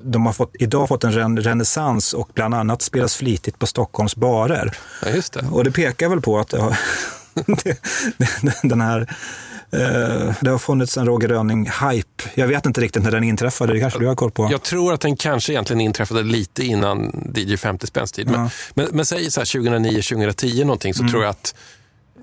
de 0.00 0.26
har 0.26 0.32
fått, 0.32 0.50
idag 0.58 0.88
fått 0.88 1.04
en 1.04 1.12
ren, 1.12 1.40
renässans 1.40 2.12
och 2.12 2.30
bland 2.34 2.54
annat 2.54 2.82
spelas 2.82 3.16
flitigt 3.16 3.58
på 3.58 3.66
Stockholms 3.66 4.16
barer. 4.16 4.76
Ja, 5.02 5.10
just 5.10 5.32
det. 5.32 5.44
Och 5.50 5.64
det 5.64 5.70
pekar 5.70 6.08
väl 6.08 6.20
på 6.20 6.38
att 6.38 6.50
det, 7.64 7.78
den 8.62 8.80
här, 8.80 9.16
det 10.40 10.50
har 10.50 10.58
funnits 10.58 10.96
en 10.96 11.06
Roger 11.06 11.28
Röning-hype. 11.28 12.28
Jag 12.34 12.46
vet 12.46 12.66
inte 12.66 12.80
riktigt 12.80 13.02
när 13.02 13.10
den 13.10 13.24
inträffade, 13.24 13.72
det 13.72 13.80
kanske 13.80 13.98
du 13.98 14.06
har 14.06 14.14
koll 14.14 14.30
på? 14.30 14.48
Jag 14.50 14.62
tror 14.62 14.92
att 14.92 15.00
den 15.00 15.16
kanske 15.16 15.52
egentligen 15.52 15.80
inträffade 15.80 16.22
lite 16.22 16.64
innan 16.64 17.30
DJ 17.34 17.56
50 17.56 17.86
spänns 17.86 18.12
tid. 18.12 18.26
Men, 18.30 18.40
Ja. 18.40 18.50
men, 18.74 18.88
men 18.92 19.06
säg 19.06 19.30
så 19.30 19.40
här 19.40 19.44
2009-2010 19.44 20.64
någonting 20.64 20.94
så 20.94 21.08
tror 21.08 21.22
jag 21.22 21.30
att 21.30 21.54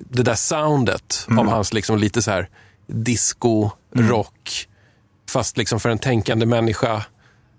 det 0.09 0.23
där 0.23 0.35
soundet 0.35 1.27
av 1.37 1.47
hans 1.47 1.73
liksom 1.73 1.97
lite 1.97 2.21
så 2.21 2.31
här 2.31 2.49
disco, 2.87 3.69
rock, 3.95 4.67
fast 5.29 5.57
liksom 5.57 5.79
för 5.79 5.89
en 5.89 5.99
tänkande 5.99 6.45
människa 6.45 7.05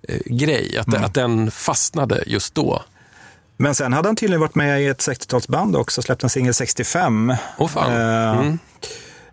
eh, 0.09 0.19
grej, 0.27 0.79
att, 0.79 0.95
att 1.05 1.15
den 1.15 1.51
fastnade 1.51 2.23
just 2.27 2.55
då. 2.55 2.83
Men 3.57 3.75
sen 3.75 3.93
hade 3.93 4.09
han 4.09 4.17
tydligen 4.17 4.41
varit 4.41 4.55
med 4.55 4.83
i 4.83 4.87
ett 4.87 4.99
60-talsband 5.09 5.77
också, 5.77 6.03
släppt 6.03 6.23
en 6.23 6.31
singel 6.31 6.55
65. 6.55 7.35
Åh 7.59 7.69
fan. 7.69 7.93
Eh, 7.93 8.41
Mm. 8.41 8.59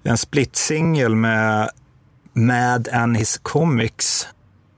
En 0.07 0.17
split-singel 0.17 1.15
med 1.15 1.69
Mad 2.33 2.89
and 2.91 3.17
His 3.17 3.37
Comics. 3.37 4.27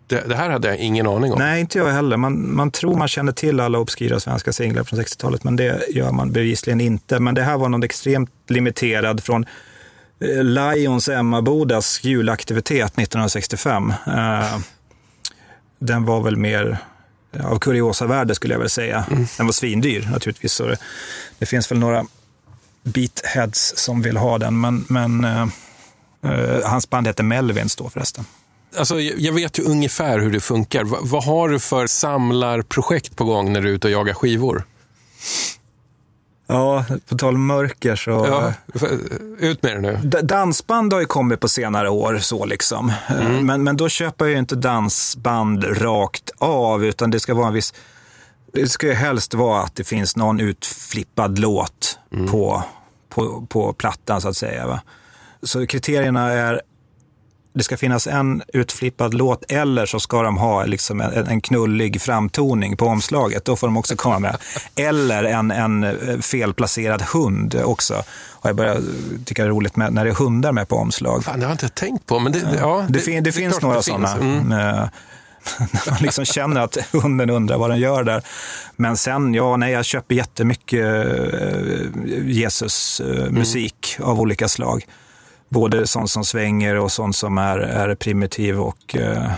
Det, 0.08 0.28
det 0.28 0.36
här 0.36 0.50
hade 0.50 0.68
jag 0.68 0.78
ingen 0.78 1.08
aning 1.08 1.34
om. 1.34 1.40
Nej, 1.40 1.62
inte 1.62 1.78
jag 1.78 1.88
heller. 1.88 2.18
Man, 2.18 2.56
man 2.56 2.72
tror 2.72 2.98
man 2.98 3.08
känner 3.08 3.32
till 3.32 3.60
alla 3.60 3.80
obskyra 3.80 4.20
svenska 4.20 4.54
singlar 4.54 4.84
från 4.84 5.00
60-talet, 5.00 5.44
men 5.44 5.56
det 5.56 5.90
gör 5.90 6.12
man 6.12 6.32
bevisligen 6.32 6.82
inte. 6.82 7.20
Men 7.20 7.36
det 7.36 7.42
här 7.42 7.58
var 7.58 7.70
något 7.70 7.84
extremt 7.84 8.32
limiterad 8.48 9.24
från 9.24 9.46
eh, 10.20 10.44
Lions 10.44 11.10
Emmabodas 11.10 12.04
julaktivitet 12.04 12.94
1965. 12.94 13.94
Eh, 14.08 14.58
den 15.80 16.06
var 16.06 16.22
väl 16.22 16.38
mer 16.38 16.78
av 17.44 17.60
kuriosavärde 17.60 18.36
skulle 18.36 18.54
jag 18.54 18.60
väl 18.60 18.70
säga. 18.70 19.06
Den 19.38 19.46
var 19.46 19.54
svindyr 19.54 20.08
naturligtvis, 20.12 20.54
så 20.54 20.66
det, 20.66 20.78
det 21.40 21.46
finns 21.46 21.72
väl 21.72 21.80
några 21.80 22.06
beatheads 22.84 23.74
som 23.78 24.02
vill 24.02 24.18
ha 24.18 24.38
den, 24.38 24.62
men, 24.62 24.86
men 24.90 25.24
eh, 25.24 25.42
eh, 26.24 26.70
hans 26.70 26.90
band 26.90 27.08
heter 27.08 27.24
Melvins 27.24 27.76
då 27.76 27.90
förresten. 27.90 28.26
Alltså, 28.78 29.00
jag 29.00 29.34
vet 29.34 29.60
ju 29.60 29.64
ungefär 29.64 30.20
hur 30.20 30.32
det 30.32 30.40
funkar. 30.40 30.84
Va, 30.84 30.98
vad 31.02 31.24
har 31.24 31.50
du 31.50 31.60
för 31.60 31.88
samlarprojekt 31.88 33.16
på 33.16 33.24
gång 33.26 33.54
när 33.54 33.62
du 33.62 33.70
är 33.70 33.74
ute 33.74 33.88
och 33.88 33.92
jagar 33.94 34.14
skivor? 34.14 34.64
Ja, 36.48 36.86
på 37.10 37.18
tal 37.18 37.36
om 37.36 37.46
mörker 37.48 37.96
så... 37.96 38.10
Ja, 38.12 38.54
ut 39.40 39.64
med 39.64 39.76
det 39.76 39.82
nu. 39.82 40.00
D- 40.04 40.22
Dansband 40.22 40.94
har 40.94 41.00
ju 41.00 41.06
kommit 41.06 41.40
på 41.40 41.50
senare 41.50 41.90
år, 41.90 42.18
så 42.20 42.46
liksom. 42.46 42.90
Eh, 43.10 43.30
Men, 43.42 43.64
men 43.64 43.78
då 43.78 43.90
köper 43.90 44.26
jag 44.26 44.32
ju 44.32 44.40
inte 44.40 44.56
dansband 44.56 45.82
rakt 45.82 46.32
av, 46.38 46.86
utan 46.86 47.12
det 47.12 47.20
ska 47.20 47.34
vara 47.34 47.48
en 47.48 47.54
viss... 47.54 47.74
Det 48.54 48.68
ska 48.68 48.88
ju 48.88 48.94
helst 48.94 49.34
vara 49.34 49.64
att 49.64 49.76
det 49.76 49.84
finns 49.84 50.16
någon 50.16 50.40
utflippad 50.40 51.40
låt 51.40 52.00
på, 52.32 52.64
på, 53.10 53.46
på 53.50 53.74
plattan, 53.74 54.22
så 54.22 54.28
att 54.28 54.38
säga. 54.38 54.68
Va? 54.68 54.82
Så 55.44 55.68
kriterierna 55.68 56.32
är 56.32 56.62
det 57.54 57.64
ska 57.64 57.78
finnas 57.78 58.08
en 58.08 58.44
utflippad 58.54 59.14
låt 59.14 59.52
eller 59.52 59.86
så 59.86 60.00
ska 60.00 60.22
de 60.22 60.38
ha 60.38 60.66
liksom 60.66 61.02
en, 61.02 61.28
en 61.28 61.42
knullig 61.42 62.02
framtoning 62.02 62.78
på 62.78 62.86
omslaget. 62.86 63.46
Då 63.46 63.56
får 63.56 63.68
de 63.68 63.78
också 63.78 63.96
komma 63.96 64.20
med. 64.20 64.38
Eller 64.76 65.24
en, 65.24 65.52
en 65.52 65.84
eh, 65.84 66.20
felplacerad 66.20 67.02
hund 67.02 67.56
också. 67.64 68.04
Och 68.30 68.50
jag 68.50 68.56
börjar 68.56 68.82
tycka 69.26 69.44
det 69.44 69.48
är 69.48 69.52
roligt 69.52 69.76
med, 69.76 69.94
när 69.94 70.06
det 70.06 70.12
är 70.12 70.16
hundar 70.16 70.52
med 70.52 70.68
på 70.68 70.76
omslag. 70.76 71.24
Fan, 71.24 71.40
det 71.40 71.46
har 71.46 71.52
jag 71.52 71.54
inte 71.54 71.70
tänkt 71.70 72.06
på. 72.06 72.20
Men 72.20 72.32
det, 72.32 72.58
ja, 72.60 72.86
Det, 72.90 73.00
fin, 73.00 73.24
det, 73.24 73.32
finns 73.32 73.62
några 73.62 73.78
det 73.78 73.84
finns. 73.84 74.12
sådana. 74.12 74.38
Mm. 74.38 74.88
Eh, 75.60 75.68
När 75.86 75.92
man 75.92 76.02
liksom 76.02 76.26
känner 76.26 76.62
att 76.62 76.78
hunden 76.92 77.30
undrar 77.30 77.58
vad 77.58 77.70
den 77.70 77.80
gör 77.80 78.04
där. 78.04 78.24
Men 78.76 78.98
sen, 78.98 79.34
ja, 79.34 79.58
nej, 79.58 79.72
jag 79.72 79.86
köper 79.86 80.16
jättemycket 80.16 80.86
eh, 80.86 82.26
Jesus-musik 82.26 83.98
av 84.00 84.22
olika 84.22 84.48
slag. 84.48 84.86
Både 85.50 85.88
sånt 85.88 86.10
som 86.10 86.26
svänger 86.26 86.76
och 86.76 86.92
sånt 86.92 87.16
som 87.16 87.38
är, 87.38 87.58
är 87.58 87.96
primitiv. 87.96 88.60
och 88.60 88.96
eh, 88.96 89.32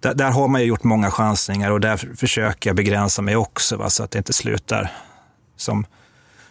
där, 0.00 0.14
där 0.14 0.30
har 0.30 0.48
man 0.48 0.60
ju 0.60 0.66
gjort 0.66 0.84
många 0.84 1.10
chansningar 1.10 1.70
och 1.70 1.80
där 1.80 2.16
försöker 2.16 2.70
jag 2.70 2.76
begränsa 2.76 3.22
mig 3.22 3.36
också, 3.36 3.76
va, 3.76 3.90
så 3.90 4.02
att 4.02 4.10
det 4.10 4.18
inte 4.18 4.32
slutar 4.32 4.92
som 5.56 5.86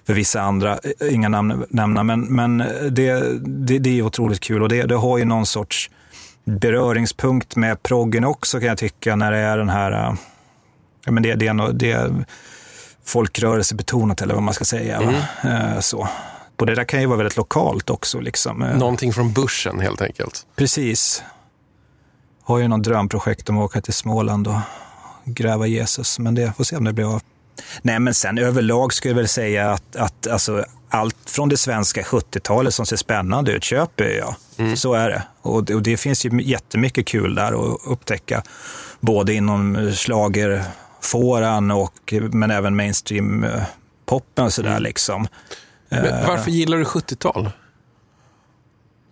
för 0.07 0.13
vissa 0.13 0.41
andra, 0.41 0.79
eh, 0.99 1.13
inga 1.13 1.29
namn 1.29 1.65
nämna, 1.69 2.03
men, 2.03 2.21
men 2.21 2.57
det, 2.91 3.39
det, 3.41 3.79
det 3.79 3.99
är 3.99 4.01
otroligt 4.01 4.39
kul 4.39 4.63
och 4.63 4.69
det, 4.69 4.83
det 4.83 4.95
har 4.95 5.17
ju 5.17 5.25
någon 5.25 5.45
sorts 5.45 5.89
beröringspunkt 6.45 7.56
med 7.56 7.84
proggen 7.84 8.23
också 8.23 8.60
kan 8.60 8.67
jag 8.67 8.77
tycka 8.77 9.15
när 9.15 9.32
det 9.32 9.38
är 9.38 9.58
den 9.58 9.69
här, 9.69 9.91
äh, 9.91 10.13
ja 11.06 11.12
men 11.12 11.23
det, 11.23 11.36
det, 11.36 11.47
är, 11.47 11.54
no, 11.54 11.71
det 11.71 11.91
är 11.91 12.25
folkrörelsebetonat 13.06 14.21
eller 14.21 14.34
vad 14.34 14.43
man 14.43 14.54
ska 14.54 14.65
säga. 14.65 15.01
Va? 15.01 15.13
Eh, 15.49 15.80
så. 15.80 16.08
Och 16.60 16.67
det 16.67 16.75
där 16.75 16.84
kan 16.84 17.01
ju 17.01 17.06
vara 17.06 17.17
väldigt 17.17 17.38
lokalt 17.38 17.89
också. 17.89 18.19
Liksom. 18.19 18.62
Eh, 18.62 18.77
Någonting 18.77 19.13
från 19.13 19.34
börsen 19.34 19.80
helt 19.80 20.01
enkelt. 20.01 20.45
Precis. 20.56 21.23
Har 22.43 22.58
ju 22.60 22.67
någon 22.67 22.82
drömprojekt 22.82 23.49
om 23.49 23.58
att 23.58 23.65
åka 23.65 23.82
till 23.82 23.93
Småland 23.93 24.47
och 24.47 24.60
gräva 25.25 25.67
Jesus, 25.67 26.19
men 26.19 26.36
det 26.36 26.54
får 26.58 26.63
se 26.63 26.75
om 26.75 26.84
det 26.84 26.93
blir 26.93 27.15
av. 27.15 27.21
Nej, 27.82 27.99
men 27.99 28.13
sen 28.13 28.38
överlag 28.38 28.93
skulle 28.93 29.12
jag 29.12 29.15
väl 29.15 29.27
säga 29.27 29.71
att, 29.71 29.95
att 29.95 30.27
alltså, 30.27 30.65
allt 30.91 31.30
från 31.30 31.49
det 31.49 31.58
svenska 31.58 32.01
70-talet 32.01 32.73
som 32.73 32.86
ser 32.86 32.95
spännande 32.95 33.51
ut 33.51 33.63
köper 33.63 34.04
jag. 34.04 34.36
Så 34.77 34.93
är 34.93 35.10
det. 35.10 35.23
Och, 35.41 35.63
det. 35.63 35.75
och 35.75 35.82
det 35.82 35.97
finns 35.97 36.25
ju 36.25 36.41
jättemycket 36.41 37.08
kul 37.08 37.36
där 37.36 37.73
att 37.73 37.80
upptäcka. 37.86 38.43
Både 38.99 39.34
inom 39.34 39.91
schlagerfåran 39.91 41.71
och 41.71 42.13
men 42.32 42.51
även 42.51 42.80
mainstream-poppen 42.80 44.45
och 44.45 44.54
sådär 44.54 44.80
liksom. 44.80 45.27
Men 45.89 46.27
varför 46.27 46.51
gillar 46.51 46.77
du 46.77 46.84
70-tal? 46.84 47.49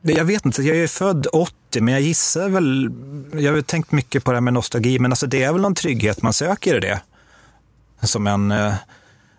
Jag 0.01 0.25
vet 0.25 0.45
inte, 0.45 0.61
jag 0.61 0.77
är 0.77 0.87
född 0.87 1.27
80, 1.33 1.81
men 1.81 1.93
jag 1.93 2.01
gissar 2.01 2.49
väl... 2.49 2.91
Jag 3.33 3.53
har 3.53 3.61
tänkt 3.61 3.91
mycket 3.91 4.23
på 4.23 4.31
det 4.31 4.35
här 4.35 4.41
med 4.41 4.53
nostalgi, 4.53 4.99
men 4.99 5.11
alltså 5.11 5.27
det 5.27 5.43
är 5.43 5.53
väl 5.53 5.61
någon 5.61 5.75
trygghet 5.75 6.21
man 6.21 6.33
söker 6.33 6.77
i 6.77 6.79
det. 6.79 7.01
Som 8.01 8.27
en 8.27 8.51
eh, 8.51 8.73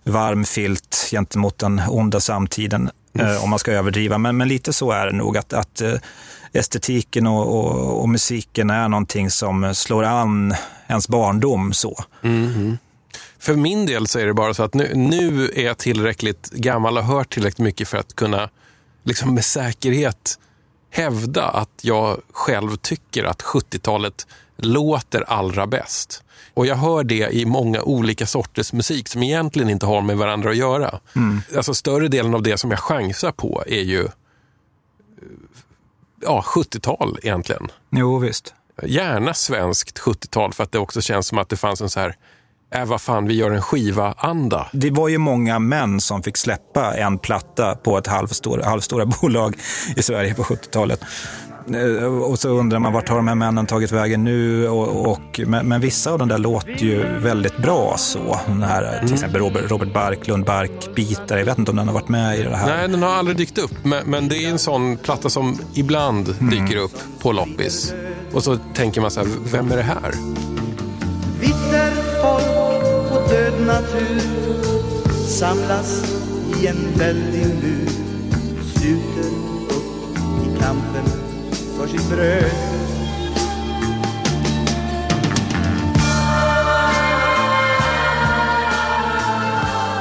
varm 0.04 0.44
filt 0.44 1.08
gentemot 1.10 1.58
den 1.58 1.82
onda 1.88 2.20
samtiden, 2.20 2.90
eh, 3.18 3.44
om 3.44 3.50
man 3.50 3.58
ska 3.58 3.72
överdriva. 3.72 4.18
Men, 4.18 4.36
men 4.36 4.48
lite 4.48 4.72
så 4.72 4.90
är 4.90 5.06
det 5.06 5.12
nog, 5.12 5.36
att, 5.36 5.52
att 5.52 5.80
eh, 5.80 5.94
estetiken 6.52 7.26
och, 7.26 7.58
och, 7.58 8.00
och 8.00 8.08
musiken 8.08 8.70
är 8.70 8.88
någonting 8.88 9.30
som 9.30 9.74
slår 9.74 10.04
an 10.04 10.54
ens 10.86 11.08
barndom. 11.08 11.72
så. 11.72 12.04
För 13.38 13.54
min 13.54 13.86
del 13.86 14.06
så 14.06 14.18
är 14.18 14.26
det 14.26 14.34
bara 14.34 14.54
så 14.54 14.62
att 14.62 14.74
nu, 14.74 14.90
nu 14.94 15.50
är 15.54 15.64
jag 15.64 15.78
tillräckligt 15.78 16.50
gammal 16.50 16.98
och 16.98 17.04
hört 17.04 17.32
tillräckligt 17.32 17.64
mycket 17.64 17.88
för 17.88 17.98
att 17.98 18.14
kunna 18.14 18.50
liksom 19.02 19.34
med 19.34 19.44
säkerhet 19.44 20.38
hävda 20.90 21.48
att 21.48 21.70
jag 21.82 22.20
själv 22.32 22.76
tycker 22.76 23.24
att 23.24 23.42
70-talet 23.42 24.26
låter 24.56 25.30
allra 25.30 25.66
bäst. 25.66 26.22
Och 26.54 26.66
jag 26.66 26.76
hör 26.76 27.04
det 27.04 27.34
i 27.34 27.44
många 27.44 27.82
olika 27.82 28.26
sorters 28.26 28.72
musik 28.72 29.08
som 29.08 29.22
egentligen 29.22 29.70
inte 29.70 29.86
har 29.86 30.02
med 30.02 30.16
varandra 30.16 30.50
att 30.50 30.56
göra. 30.56 31.00
Alltså 31.56 31.74
större 31.74 32.08
delen 32.08 32.34
av 32.34 32.42
det 32.42 32.58
som 32.58 32.70
jag 32.70 32.80
chansar 32.80 33.32
på 33.32 33.64
är 33.66 33.82
ju 33.82 34.08
ja, 36.22 36.44
70-tal 36.46 37.18
egentligen. 37.22 37.68
Jo, 37.90 38.18
visst. 38.18 38.54
Gärna 38.82 39.34
svenskt 39.34 39.98
70-tal 39.98 40.52
för 40.52 40.64
att 40.64 40.72
det 40.72 40.78
också 40.78 41.00
känns 41.00 41.26
som 41.26 41.38
att 41.38 41.48
det 41.48 41.56
fanns 41.56 41.80
en 41.80 41.90
så 41.90 42.00
här, 42.00 42.16
äh, 42.74 42.84
vad 42.84 43.00
fan, 43.00 43.26
vi 43.26 43.34
gör 43.34 43.50
en 43.50 43.62
skiva-anda. 43.62 44.66
Det 44.72 44.90
var 44.90 45.08
ju 45.08 45.18
många 45.18 45.58
män 45.58 46.00
som 46.00 46.22
fick 46.22 46.36
släppa 46.36 46.94
en 46.94 47.18
platta 47.18 47.74
på 47.74 47.98
ett 47.98 48.06
halvstora, 48.06 48.64
halvstora 48.64 49.06
bolag 49.20 49.56
i 49.96 50.02
Sverige 50.02 50.34
på 50.34 50.42
70-talet. 50.42 51.00
Eh, 51.74 52.04
Och 52.04 52.38
så 52.38 52.48
undrar 52.48 52.78
man 52.78 52.92
vart 52.92 53.08
har 53.08 53.16
de 53.16 53.28
här 53.28 53.34
männen 53.34 53.66
tagit 53.66 53.92
vägen 53.92 54.24
nu? 54.24 54.68
Och, 54.68 55.10
och, 55.10 55.40
men, 55.46 55.68
men 55.68 55.80
vissa 55.80 56.10
av 56.12 56.18
de 56.18 56.28
där 56.28 56.38
låter 56.38 56.70
ju 56.84 57.18
väldigt 57.18 57.56
bra 57.56 57.94
så. 57.98 58.40
Den 58.46 58.62
här, 58.62 59.00
till 59.04 59.14
exempel 59.14 59.40
Robert, 59.40 59.70
Robert 59.70 59.92
Barklund, 59.94 60.44
Barkbitar. 60.44 61.38
Jag 61.38 61.44
vet 61.44 61.58
inte 61.58 61.70
om 61.70 61.76
den 61.76 61.86
har 61.86 61.94
varit 61.94 62.08
med 62.08 62.38
i 62.38 62.42
det 62.42 62.56
här. 62.56 62.66
Nej, 62.76 62.88
den 62.88 63.02
har 63.02 63.10
aldrig 63.10 63.36
dykt 63.36 63.58
upp, 63.58 63.84
men, 63.84 64.06
men 64.10 64.28
det 64.28 64.44
är 64.44 64.50
en 64.50 64.58
sån 64.58 64.96
platta 64.96 65.30
som 65.30 65.58
ibland 65.74 66.34
dyker 66.50 66.76
upp 66.76 66.94
på 67.20 67.32
loppis. 67.32 67.94
Och 68.32 68.44
så 68.44 68.56
tänker 68.74 69.00
man 69.00 69.10
så 69.10 69.20
här, 69.20 69.28
vem 69.52 69.72
är 69.72 69.76
det 69.76 69.82
här? 69.82 70.14
Död 73.30 73.66
natur 73.66 74.20
samlas 75.28 76.04
i 76.62 76.66
en 76.66 76.98
väldig 76.98 77.46
mur 77.46 77.88
sluter 78.74 79.30
upp 79.70 80.18
i 80.18 80.60
kampen 80.60 81.04
för 81.76 81.86
sitt 81.86 82.10
bröd 82.10 82.52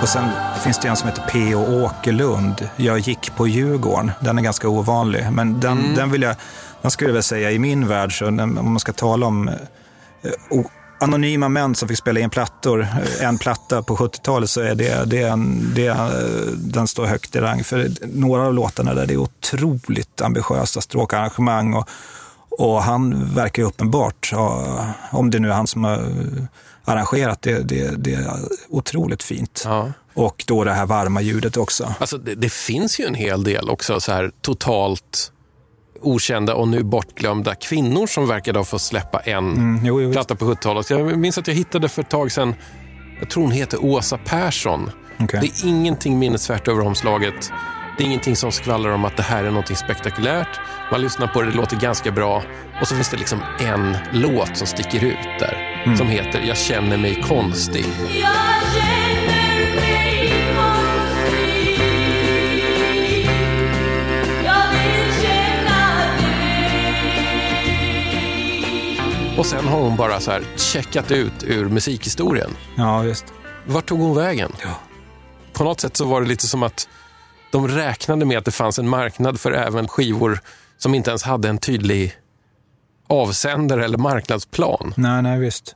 Och 0.02 0.10
sen 0.10 0.30
finns 0.64 0.80
det 0.80 0.88
en 0.88 0.96
som 0.96 1.10
heter 1.10 1.24
P.O. 1.32 1.84
Åkerlund. 1.84 2.70
Jag 2.76 3.00
gick 3.00 3.36
på 3.36 3.48
Djurgården. 3.48 4.12
Den 4.20 4.38
är 4.38 4.42
ganska 4.42 4.70
ovanlig. 4.70 5.32
Men 5.32 5.60
den, 5.60 5.96
den 5.96 6.12
vill 6.12 6.22
jag, 6.22 6.36
den 6.82 6.92
skulle 6.92 7.10
jag 7.10 7.14
väl 7.14 7.24
säga 7.24 7.52
i 7.52 7.60
min 7.60 7.88
värld, 7.88 8.20
så 8.20 8.28
om 8.28 8.72
man 8.72 8.80
ska 8.80 8.94
tala 8.94 9.26
om 9.26 9.48
eh, 9.48 10.60
anonyma 11.00 11.50
män 11.50 11.76
som 11.76 11.88
fick 11.88 11.98
spela 11.98 12.20
in 12.20 12.30
plattor, 12.30 12.82
eh, 12.82 13.28
en 13.28 13.38
platta 13.38 13.84
på 13.84 13.96
70-talet, 13.96 14.50
så 14.50 14.62
är 14.62 14.76
det, 14.76 15.06
det, 15.06 15.22
är 15.22 15.30
en, 15.30 15.72
det 15.76 15.88
är, 15.88 16.06
eh, 16.06 16.52
den 16.52 16.88
står 16.88 17.06
högt 17.06 17.36
i 17.36 17.40
rang. 17.40 17.64
För 17.64 17.90
några 18.14 18.48
av 18.48 18.54
låtarna 18.54 18.94
där 18.94 19.06
det 19.06 19.14
är 19.14 19.18
otroligt 19.18 20.22
ambitiösa 20.22 20.82
stråkarrangemang 20.82 21.74
och, 21.74 21.90
och 22.50 22.84
han 22.84 23.34
verkar 23.36 23.64
ju 23.64 23.68
uppenbart, 23.68 24.30
ja, 24.32 24.86
om 25.12 25.32
det 25.32 25.40
nu 25.40 25.50
är 25.50 25.54
han 25.54 25.68
som 25.68 25.84
har 25.84 26.04
arrangerat 26.86 27.42
det, 27.42 27.60
det, 27.60 28.04
det 28.04 28.14
är 28.14 28.32
otroligt 28.70 29.24
fint. 29.24 29.62
Ja. 29.66 29.92
Och 30.14 30.44
då 30.48 30.64
det 30.64 30.74
här 30.74 30.86
varma 30.86 31.22
ljudet 31.22 31.58
också. 31.58 31.94
Alltså, 32.00 32.18
det, 32.18 32.36
det 32.36 32.54
finns 32.54 33.00
ju 33.00 33.06
en 33.06 33.16
hel 33.16 33.44
del 33.44 33.70
också 33.70 34.00
så 34.00 34.12
här 34.12 34.32
totalt 34.42 35.32
okända 36.02 36.56
och 36.56 36.68
nu 36.68 36.84
bortglömda 36.84 37.56
kvinnor 37.56 38.08
som 38.08 38.28
verkade 38.28 38.60
ha 38.60 38.64
fått 38.64 38.82
släppa 38.82 39.20
en 39.20 39.54
Mm, 39.54 39.86
jo, 39.86 40.02
jo, 40.02 40.12
platta 40.12 40.36
på 40.36 40.46
70-talet. 40.46 40.90
Jag 40.90 41.18
minns 41.18 41.38
att 41.38 41.48
jag 41.48 41.56
hittade 41.56 41.90
för 41.90 42.02
ett 42.02 42.10
tag 42.10 42.32
sedan, 42.32 42.56
jag 43.20 43.30
tror 43.30 43.44
hon 43.44 43.52
heter 43.52 43.86
Åsa 43.86 44.18
Persson. 44.18 44.92
Okej. 45.20 45.40
Det 45.42 45.48
är 45.48 45.70
ingenting 45.70 46.20
minnesvärt 46.20 46.68
över 46.68 46.86
omslaget. 46.86 47.52
Det 47.98 48.04
är 48.04 48.08
ingenting 48.08 48.36
som 48.36 48.52
skvallrar 48.52 48.92
om 48.92 49.06
att 49.06 49.18
det 49.18 49.24
här 49.24 49.44
är 49.44 49.52
något 49.52 49.78
spektakulärt. 49.78 50.60
Man 50.92 51.02
lyssnar 51.02 51.28
på 51.28 51.42
det, 51.42 51.52
det 51.52 51.58
låter 51.58 51.78
ganska 51.78 52.12
bra. 52.12 52.44
Och 52.82 52.88
så 52.88 52.96
finns 52.96 53.10
det 53.10 53.18
liksom 53.18 53.40
en 53.60 53.98
låt 54.12 54.58
som 54.58 54.68
sticker 54.68 55.04
ut 55.06 55.40
där. 55.40 55.82
Mm. 55.86 55.98
Som 55.98 56.08
heter 56.08 56.42
Jag 56.48 56.58
känner 56.58 56.98
mig 56.98 57.24
konstig. 57.28 57.86
Och 69.40 69.46
sen 69.46 69.68
har 69.68 69.82
hon 69.82 69.96
bara 69.96 70.20
så 70.20 70.32
här 70.32 70.44
checkat 70.56 71.12
ut 71.12 71.44
ur 71.44 71.70
musikhistorien. 71.70 72.50
Ja, 72.76 73.04
just. 73.04 73.26
Vart 73.66 73.86
tog 73.86 74.00
hon 74.00 74.16
vägen? 74.16 74.52
Ja. 74.62 74.80
På 75.54 75.64
något 75.64 75.80
sätt 75.80 75.98
så 75.98 76.06
var 76.06 76.22
det 76.22 76.28
lite 76.28 76.48
som 76.48 76.64
att 76.64 76.88
de 77.52 77.68
räknade 77.68 78.26
med 78.26 78.38
att 78.38 78.46
det 78.46 78.52
fanns 78.52 78.80
en 78.80 78.90
marknad 78.90 79.40
för 79.40 79.52
även 79.52 79.88
skivor 79.88 80.40
som 80.78 80.96
inte 80.96 81.10
ens 81.10 81.24
hade 81.24 81.50
en 81.50 81.58
tydlig 81.58 82.16
avsändare 83.08 83.86
eller 83.86 83.98
marknadsplan. 83.98 84.94
Nej, 84.98 85.22
nej, 85.22 85.40
visst. 85.40 85.76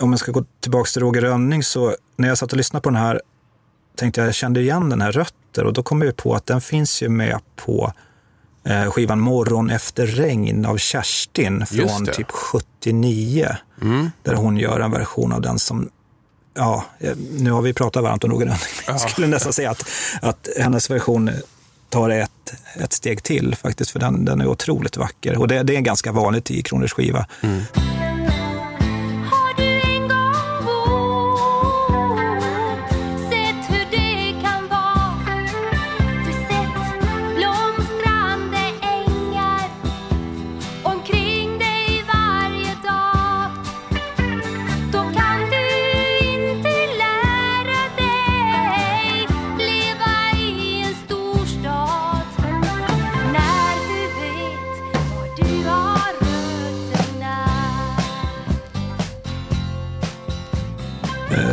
Om 0.00 0.10
jag 0.10 0.20
ska 0.20 0.32
gå 0.32 0.44
tillbaka 0.60 0.88
till 0.88 1.02
Roger 1.02 1.20
Rönning 1.20 1.62
så 1.62 1.96
när 2.16 2.28
jag 2.28 2.38
satt 2.38 2.52
och 2.52 2.56
lyssnade 2.56 2.82
på 2.82 2.90
den 2.90 3.00
här 3.00 3.22
tänkte 3.96 4.20
jag, 4.20 4.28
jag 4.28 4.34
kände 4.34 4.60
igen 4.60 4.88
den 4.88 5.00
här 5.00 5.12
Rötter 5.12 5.64
och 5.64 5.72
då 5.72 5.82
kom 5.82 6.02
jag 6.02 6.16
på 6.16 6.34
att 6.34 6.46
den 6.46 6.60
finns 6.60 7.02
ju 7.02 7.08
med 7.08 7.40
på 7.56 7.92
skivan 8.90 9.20
Morgon 9.20 9.70
efter 9.70 10.06
regn 10.06 10.66
av 10.66 10.76
Kerstin 10.78 11.66
från 11.66 12.06
typ 12.06 12.30
79. 12.30 13.48
Där 14.22 14.34
hon 14.34 14.56
gör 14.56 14.80
en 14.80 14.90
version 14.90 15.32
av 15.32 15.40
den 15.40 15.58
som 15.58 15.90
Ja, 16.58 16.84
eh, 16.98 17.16
nu 17.38 17.50
har 17.50 17.62
vi 17.62 17.72
pratat 17.72 18.02
varmt 18.02 18.24
om 18.24 18.38
men 18.38 18.48
jag 18.86 19.00
skulle 19.00 19.26
nästan 19.26 19.52
säga 19.52 19.70
att, 19.70 19.88
att 20.22 20.48
hennes 20.58 20.90
version 20.90 21.30
tar 21.88 22.10
ett, 22.10 22.54
ett 22.80 22.92
steg 22.92 23.22
till 23.22 23.54
faktiskt, 23.54 23.90
för 23.90 23.98
den, 23.98 24.24
den 24.24 24.40
är 24.40 24.46
otroligt 24.46 24.96
vacker. 24.96 25.38
Och 25.38 25.48
det, 25.48 25.62
det 25.62 25.76
är 25.76 25.80
ganska 25.80 26.12
vanligt 26.12 26.50
i 26.50 26.62
Kronors 26.62 26.92
skiva. 26.92 27.26
Har 27.40 28.05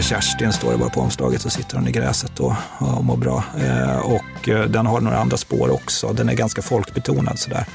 Kerstin 0.04 0.54
står 0.54 0.72
det 0.72 0.78
bara 0.78 0.90
på 0.90 1.02
omslaget, 1.02 1.42
så 1.42 1.50
sitter 1.50 1.78
hon 1.78 1.88
i 1.88 1.92
gräset 1.92 2.40
och, 2.40 2.54
och 2.78 3.04
mår 3.04 3.18
bra. 3.18 3.44
Eh, 3.58 3.98
och 3.98 4.50
eh, 4.50 4.66
den 4.66 4.86
har 4.86 5.02
några 5.02 5.18
andra 5.18 5.38
spår 5.38 5.70
också. 5.70 6.14
Den 6.14 6.30
är 6.30 6.34
ganska 6.34 6.62
folkbetonad 6.62 7.40
sådär. 7.40 7.66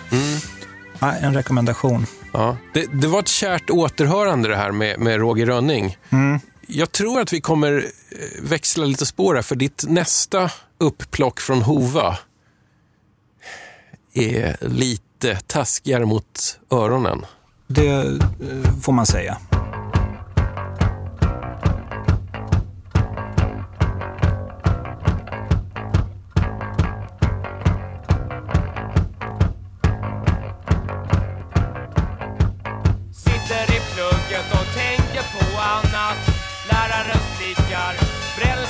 Ja, 0.99 1.13
en 1.13 1.35
rekommendation. 1.35 2.07
Ja. 2.33 2.57
Det, 2.75 2.87
det 2.93 3.07
var 3.07 3.19
ett 3.19 3.29
kärt 3.29 3.71
återhörande 3.71 4.49
det 4.49 4.57
här 4.57 4.73
med, 4.73 5.01
med 5.01 5.19
Roger 5.19 5.47
Rönning. 5.47 5.97
Mm. 6.11 6.41
Jag 6.67 6.93
tror 6.93 7.21
att 7.21 7.33
vi 7.33 7.41
kommer 7.41 7.77
eh, 7.77 8.43
växla 8.43 8.85
lite 8.85 9.07
spår 9.07 9.35
här, 9.35 9.43
för 9.43 9.57
ditt 9.57 9.85
nästa 9.89 10.51
upplock 10.79 11.41
från 11.41 11.63
Hova 11.63 12.19
är 14.15 14.57
lite 14.61 15.37
taskigare 15.47 16.07
mot 16.07 16.59
öronen. 16.71 17.27
Det 17.67 18.21
får 18.83 18.93
man 18.93 19.07
säga. 19.07 19.39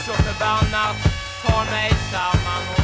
Så 0.08 0.14
förbannat 0.14 0.96
Tar 1.42 1.64
mig 1.64 1.92
samman 2.10 2.77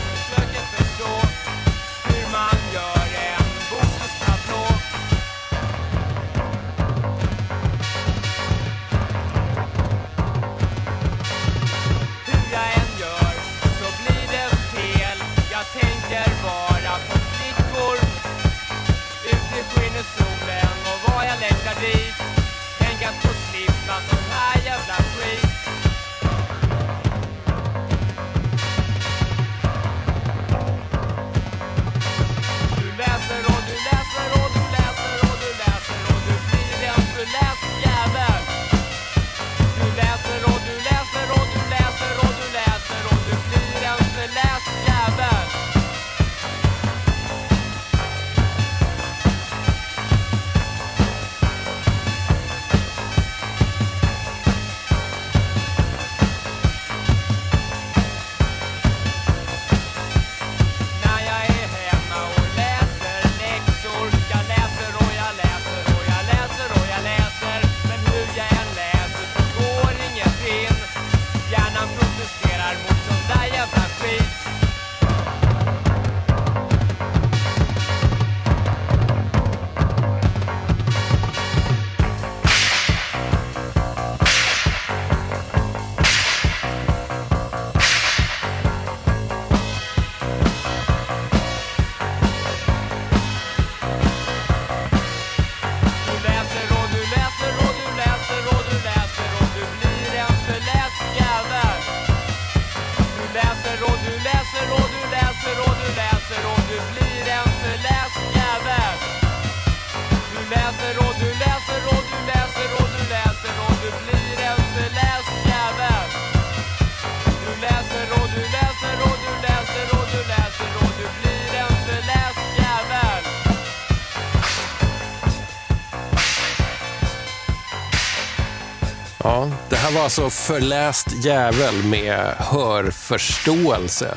alltså 130.05 130.31
Förläst 130.31 131.25
jävel 131.25 131.85
med 131.85 132.35
hörförståelse. 132.39 134.15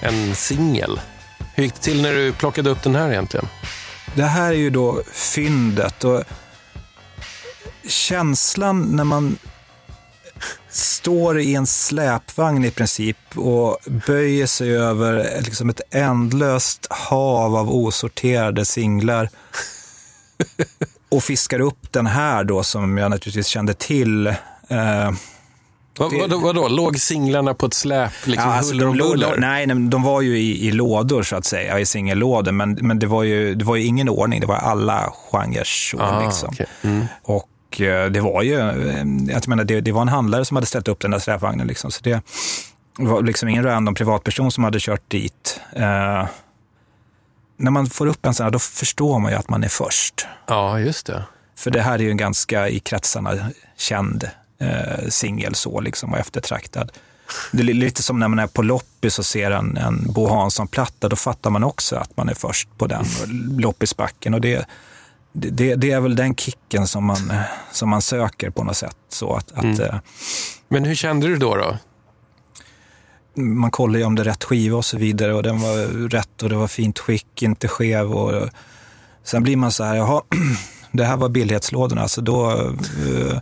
En 0.00 0.34
singel. 0.34 1.00
Hur 1.54 1.64
gick 1.64 1.74
det 1.74 1.80
till 1.80 2.02
när 2.02 2.12
du 2.12 2.32
plockade 2.32 2.70
upp 2.70 2.82
den 2.82 2.94
här 2.94 3.10
egentligen? 3.10 3.48
Det 4.14 4.22
här 4.22 4.48
är 4.48 4.56
ju 4.56 4.70
då 4.70 5.02
fyndet 5.12 6.04
och 6.04 6.24
känslan 7.88 8.96
när 8.96 9.04
man 9.04 9.38
står 10.70 11.40
i 11.40 11.54
en 11.54 11.66
släpvagn 11.66 12.64
i 12.64 12.70
princip 12.70 13.18
och 13.34 13.78
böjer 14.06 14.46
sig 14.46 14.76
över 14.76 15.40
liksom 15.40 15.70
ett 15.70 15.80
ändlöst 15.90 16.86
hav 16.90 17.56
av 17.56 17.70
osorterade 17.70 18.64
singlar 18.64 19.28
och 21.08 21.24
fiskar 21.24 21.60
upp 21.60 21.92
den 21.92 22.06
här 22.06 22.44
då 22.44 22.62
som 22.62 22.98
jag 22.98 23.10
naturligtvis 23.10 23.46
kände 23.46 23.74
till. 23.74 24.34
Eh, 24.72 25.12
Vad, 25.98 26.10
Det- 26.10 26.18
vadå, 26.18 26.38
vadå, 26.38 26.68
låg 26.68 26.98
singlarna 26.98 27.54
på 27.54 27.66
ett 27.66 27.74
släp? 27.74 28.10
Liksom, 28.24 28.50
Ja, 28.50 28.56
alltså, 28.56 28.74
de, 28.74 28.94
låg- 28.94 29.34
nej, 29.38 29.66
nej, 29.66 29.88
de 29.88 30.02
var 30.02 30.20
ju 30.20 30.38
i, 30.38 30.66
i 30.68 30.72
lådor 30.72 31.22
så 31.22 31.36
att 31.36 31.44
säga, 31.44 31.78
i 31.78 31.86
singellådor. 31.86 32.52
Men, 32.52 32.78
men 32.80 32.98
det, 32.98 33.06
var 33.06 33.22
ju, 33.22 33.54
det 33.54 33.64
var 33.64 33.76
ju 33.76 33.84
ingen 33.84 34.08
ordning, 34.08 34.40
det 34.40 34.46
var 34.46 34.56
alla 34.56 35.12
genrer 35.30 35.64
så. 35.64 36.00
Ah, 36.00 36.24
liksom. 36.24 36.48
okej. 36.52 36.66
Mm. 36.82 37.04
Och 37.22 37.80
eh, 37.80 38.10
det 38.10 38.20
var 38.20 38.42
ju, 38.42 38.58
eh, 38.58 39.04
jag 39.34 39.48
menar, 39.48 39.64
det, 39.64 39.80
det 39.80 39.92
var 39.92 40.02
en 40.02 40.08
handlare 40.08 40.44
som 40.44 40.56
hade 40.56 40.66
ställt 40.66 40.88
upp 40.88 41.00
den 41.00 41.10
där 41.10 41.18
släpvagnen. 41.18 41.66
Liksom, 41.66 41.90
så 41.90 42.00
det 42.02 42.20
var 42.98 43.22
liksom 43.22 43.48
ingen 43.48 43.64
random 43.64 43.94
privatperson 43.94 44.50
som 44.52 44.64
hade 44.64 44.78
kört 44.80 45.10
dit. 45.10 45.60
Eh, 45.72 46.26
när 47.56 47.70
man 47.70 47.86
får 47.86 48.06
upp 48.06 48.26
en 48.26 48.34
sån 48.34 48.44
här, 48.44 48.50
då 48.50 48.58
förstår 48.58 49.18
man 49.18 49.30
ju 49.32 49.38
att 49.38 49.48
man 49.48 49.64
är 49.64 49.68
först. 49.68 50.26
Ja, 50.46 50.80
just 50.80 51.06
det. 51.06 51.22
För 51.56 51.70
det 51.70 51.80
här 51.82 51.94
är 51.94 51.98
ju 52.02 52.10
en 52.10 52.16
ganska 52.16 52.68
i 52.68 52.78
kretsarna 52.80 53.32
känd 53.76 54.30
eh, 54.62 55.08
singel 55.08 55.54
så 55.54 55.80
liksom 55.80 56.12
och 56.12 56.18
eftertraktad. 56.18 56.92
Det 57.52 57.62
är 57.62 57.64
lite 57.64 58.02
som 58.02 58.18
när 58.18 58.28
man 58.28 58.38
är 58.38 58.46
på 58.46 58.62
loppis 58.62 59.18
och 59.18 59.26
ser 59.26 59.50
en, 59.50 59.76
en 59.76 60.12
Bo 60.12 60.28
Hansson-platta, 60.28 61.08
då 61.08 61.16
fattar 61.16 61.50
man 61.50 61.64
också 61.64 61.96
att 61.96 62.16
man 62.16 62.28
är 62.28 62.34
först 62.34 62.68
på 62.78 62.86
den 62.86 63.04
loppisbacken. 63.58 64.34
Och 64.34 64.40
det, 64.40 64.66
det, 65.32 65.74
det 65.74 65.90
är 65.90 66.00
väl 66.00 66.16
den 66.16 66.34
kicken 66.34 66.86
som 66.86 67.04
man, 67.04 67.32
som 67.72 67.88
man 67.88 68.02
söker 68.02 68.50
på 68.50 68.64
något 68.64 68.76
sätt. 68.76 68.96
Så 69.08 69.34
att, 69.34 69.52
att 69.52 69.78
eh, 69.78 69.94
Men 70.68 70.84
hur 70.84 70.94
kände 70.94 71.26
du 71.26 71.36
då? 71.36 71.56
då? 71.56 71.76
man 73.34 73.70
kollar 73.70 73.98
ju 73.98 74.04
om 74.04 74.14
det 74.14 74.22
är 74.22 74.24
rätt 74.24 74.44
skiva 74.44 74.76
och 74.76 74.84
så 74.84 74.96
vidare 74.96 75.34
och 75.34 75.42
den 75.42 75.60
var 75.60 76.08
rätt 76.08 76.42
och 76.42 76.48
det 76.48 76.56
var 76.56 76.68
fint 76.68 76.98
skick, 76.98 77.42
inte 77.42 77.68
skev. 77.68 78.12
Och, 78.12 78.48
sen 79.24 79.42
blir 79.42 79.56
man 79.56 79.72
så 79.72 79.84
här, 79.84 79.96
jaha, 79.96 80.22
det 80.92 81.04
här 81.04 81.16
var 81.16 81.28
billighetslådorna. 81.28 82.08
Så 82.08 82.20
då, 82.20 82.50
eh, 82.50 83.38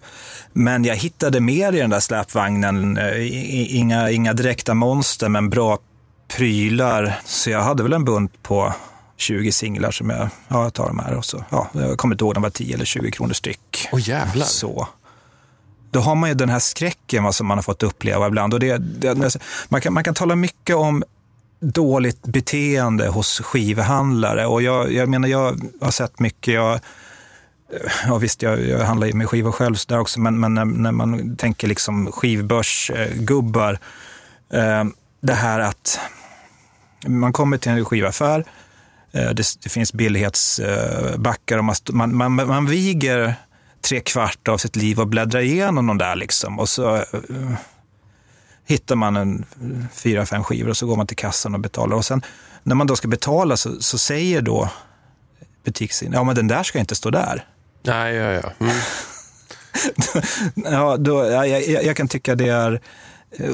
men 0.53 0.85
jag 0.85 0.97
hittade 0.97 1.41
mer 1.41 1.73
i 1.73 1.79
den 1.79 1.91
där 1.91 2.01
släpvagnen. 2.01 2.97
Eh, 2.97 3.77
Inga, 3.77 4.11
inga 4.11 4.33
direkta 4.33 4.75
monster, 4.75 5.29
men 5.29 5.51
bra 5.51 5.79
prylar. 6.37 7.21
Så 7.25 7.51
jag 7.51 7.63
hade 7.63 7.83
väl 7.83 7.93
en 7.93 8.05
bunt 8.05 8.43
på 8.43 8.75
20 9.17 9.53
singlar 9.53 9.91
som 9.91 10.11
jag, 10.11 10.29
ja, 10.49 10.63
jag 10.63 10.75
tar 10.75 10.87
de 10.87 10.99
här 10.99 11.15
och 11.15 11.25
så, 11.25 11.45
ja, 11.51 11.69
jag 11.73 11.99
kommer 11.99 12.15
inte 12.15 12.25
ihåg, 12.25 12.35
de 12.35 12.43
var 12.43 12.51
10 12.51 12.75
eller 12.75 12.85
20 12.85 13.11
kronor 13.11 13.33
styck. 13.33 13.89
Åh 13.93 14.09
jävlar. 14.09 14.47
Så. 14.47 14.89
Då 15.91 16.01
har 16.01 16.15
man 16.15 16.29
ju 16.31 16.35
den 16.35 16.49
här 16.49 16.59
skräcken 16.59 17.25
vad 17.25 17.35
som 17.35 17.47
man 17.47 17.59
har 17.59 17.63
fått 17.63 17.83
uppleva 17.83 18.27
ibland. 18.27 18.55
Och 18.55 18.61
det, 18.61 18.79
det, 18.79 19.39
man, 19.69 19.81
kan, 19.81 19.93
man 19.93 20.05
kan 20.05 20.15
tala 20.15 20.37
mycket 20.37 20.77
om 20.77 21.05
dåligt 21.61 22.23
beteende 22.23 23.09
hos 23.09 23.41
skivhandlare. 23.41 24.47
Och 24.47 24.63
jag, 24.63 24.93
jag 24.93 25.09
menar, 25.09 25.29
jag 25.29 25.61
har 25.81 25.91
sett 25.91 26.19
mycket. 26.19 26.55
Jag, 26.55 26.81
ja, 28.07 28.19
visst, 28.19 28.43
jag, 28.43 28.67
jag 28.67 28.85
handlar 28.85 29.07
ju 29.07 29.13
med 29.13 29.29
skivor 29.29 29.53
själv 29.53 29.75
så 29.75 29.89
där 29.89 29.99
också, 29.99 30.21
men, 30.21 30.41
men 30.41 30.55
när, 30.55 30.65
när 30.65 30.93
man 30.93 31.37
tänker 31.37 31.69
liksom 31.69 32.13
skivbörsgubbar, 32.13 33.79
eh, 34.53 34.85
det 35.21 35.35
här 35.35 35.61
att 35.61 36.01
man 37.07 37.33
kommer 37.33 37.59
till 37.59 37.73
en 37.73 37.85
skivaffär, 37.85 38.45
Eh, 39.13 39.31
Det, 39.31 39.45
det 39.63 39.69
finns 39.69 39.93
billighetsbackar 39.93 41.57
eh, 41.57 41.59
och 41.59 41.65
man, 41.65 41.77
man, 42.17 42.35
man, 42.35 42.49
man 42.49 42.67
viger 42.67 43.35
tre 43.81 44.01
kvart 44.01 44.49
av 44.49 44.59
sitt 44.59 44.77
liv 44.77 45.01
och 45.01 45.09
bläddrar 45.09 45.41
igenom 45.41 45.87
de 45.87 45.99
där 45.99 46.17
liksom. 46.17 46.59
Och 46.59 46.69
så 46.69 46.97
eh, 46.97 47.53
hittar 48.67 48.97
man 48.97 49.17
en 49.17 49.45
fyra, 49.93 50.27
fem 50.27 50.45
skivor 50.45 50.71
och 50.71 50.77
så 50.77 50.87
går 50.87 50.97
man 50.97 51.07
till 51.07 51.17
kassan 51.17 51.55
och 51.55 51.61
betalar. 51.61 51.97
Och 51.97 52.05
sen 52.05 52.23
när 52.63 52.75
man 52.75 52.87
då 52.87 52.97
ska 52.97 53.09
betala 53.09 53.57
så, 53.57 53.83
så 53.83 53.99
säger 53.99 54.43
då 54.43 54.71
butiksinnehavaren, 55.65 56.27
ja 56.27 56.27
men 56.27 56.37
den 56.37 56.49
där 56.49 56.63
ska 56.63 56.79
inte 56.79 56.95
stå 56.95 57.11
där. 57.11 57.45
Nej, 57.83 58.15
ja, 58.15 58.33
ja. 58.33 58.53
Mm. 58.61 58.75
Ja, 60.73 60.97
då, 60.97 61.27
ja, 61.31 61.47
jag, 61.47 61.69
jag 61.69 61.85
jag 61.85 61.97
kan 61.97 62.09
tycka 62.09 62.35
det 62.35 62.49
är, 62.49 62.81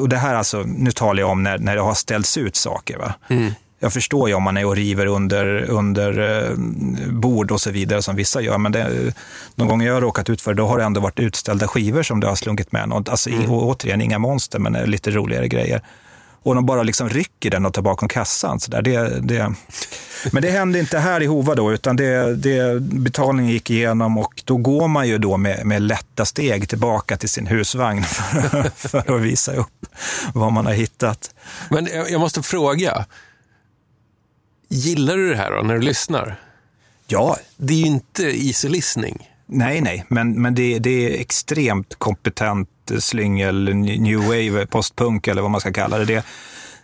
och 0.01 0.09
det 0.09 0.17
här 0.17 0.35
alltså, 0.35 0.63
nu 0.63 0.91
talar 0.91 1.21
jag 1.21 1.31
om 1.31 1.43
när, 1.43 1.59
när 1.59 1.77
det 1.77 1.83
har 1.83 1.95
ställts 1.95 2.37
ut 2.37 2.57
saker. 2.57 2.99
Va? 2.99 3.15
Jag 3.79 3.93
förstår 3.93 4.29
ju 4.29 4.35
om 4.35 4.43
man 4.43 4.57
är 4.57 4.67
och 4.67 4.77
river 4.77 5.07
under, 5.07 5.71
under 5.71 6.43
eh, 6.43 6.57
bord 7.11 7.51
och 7.51 7.61
så 7.61 7.71
vidare 7.71 8.03
som 8.03 8.17
vissa 8.17 8.41
gör, 8.41 8.59
men 8.59 8.73
det, 8.73 9.15
de 9.55 9.69
gånger 9.69 9.87
jag 9.87 9.95
har 9.95 10.01
råkat 10.01 10.31
ut 10.31 10.43
för 10.43 10.55
då 10.55 10.67
har 10.67 10.79
det 10.79 10.85
ändå 10.85 11.01
varit 11.01 11.19
utställda 11.19 11.69
skivor 11.69 12.03
som 12.03 12.21
det 12.21 12.27
har 12.27 12.35
slunkit 12.35 12.73
med. 12.73 12.89
Något, 12.89 13.09
alltså, 13.09 13.31
och, 13.49 13.67
återigen, 13.67 14.01
inga 14.01 14.19
monster, 14.19 14.59
men 14.59 14.77
eh, 14.77 14.87
lite 14.87 15.11
roligare 15.11 15.49
grejer. 15.49 15.83
Och 16.47 16.55
de 16.55 16.67
bara 16.67 16.83
liksom 16.83 17.09
rycker 17.09 17.51
den 17.51 17.67
och 17.67 17.75
tar 17.75 17.83
bakom 17.83 18.09
kassan. 18.09 18.61
Så 18.61 18.71
där. 18.71 18.83
Det, 18.83 19.21
det, 19.21 19.55
men 20.33 20.43
det 20.43 20.51
hände 20.51 20.79
inte 20.79 20.99
här 20.99 21.23
i 21.23 21.27
Hova 21.27 21.55
då, 21.55 21.73
utan 21.73 21.97
det, 21.97 22.37
det, 22.37 22.81
betalningen 22.81 23.53
gick 23.53 23.71
igenom 23.71 24.19
och 24.19 24.43
då 24.45 24.57
går 24.57 24.89
man 24.89 25.09
ju 25.09 25.19
då 25.19 25.37
med, 25.37 25.67
med 25.67 25.83
lätta 25.83 26.25
steg 26.25 26.69
tillbaka 26.69 27.17
till 27.17 27.29
sin 27.29 27.47
husvagn 27.47 28.03
för, 28.05 28.71
för 28.89 29.17
att 29.17 29.23
visa 29.23 29.55
upp 29.55 29.87
vad 30.35 30.53
man 30.53 30.67
har 30.67 30.73
hittat. 30.73 31.35
Men 31.71 31.89
jag, 32.11 32.21
måste 32.21 32.43
fråga. 32.43 33.07
Gillar 34.69 35.17
du 35.17 35.31
det 35.31 35.37
här 35.37 35.51
då, 35.51 35.63
när 35.63 35.75
du 35.75 35.81
lyssnar? 35.81 36.41
Ja, 37.07 37.37
Det 37.57 37.75
är 37.75 37.79
ju 37.79 37.87
inte 37.87 38.23
easy 38.23 38.69
listening. 38.69 39.31
nej, 39.47 39.81
nej, 39.81 40.05
men, 40.09 40.43
men 40.43 40.55
det, 40.55 40.79
det 40.79 40.91
är 40.91 41.21
extremt 41.21 41.95
kompetent 41.99 42.69
slyngel, 42.99 43.75
new 43.75 44.19
wave, 44.21 44.67
postpunk 44.67 45.27
eller 45.29 45.43
vad 45.43 45.51
man 45.51 45.61
ska 45.61 45.73
kalla 45.73 45.99
det. 45.99 46.05
Det, 46.05 46.23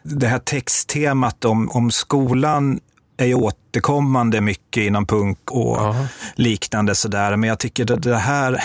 det 0.02 0.26
här 0.26 0.38
texttemat 0.38 1.44
om, 1.44 1.70
om 1.70 1.90
skolan 1.90 2.80
är 3.16 3.26
ju 3.26 3.34
återkommande 3.34 4.40
mycket 4.40 4.80
inom 4.82 5.06
punk 5.06 5.38
och 5.50 5.76
Ja. 5.76 6.06
liknande 6.34 6.94
sådär. 6.94 7.36
Men 7.36 7.48
jag 7.48 7.58
tycker 7.58 7.84
det, 7.84 7.96
det 7.96 8.16
här... 8.16 8.64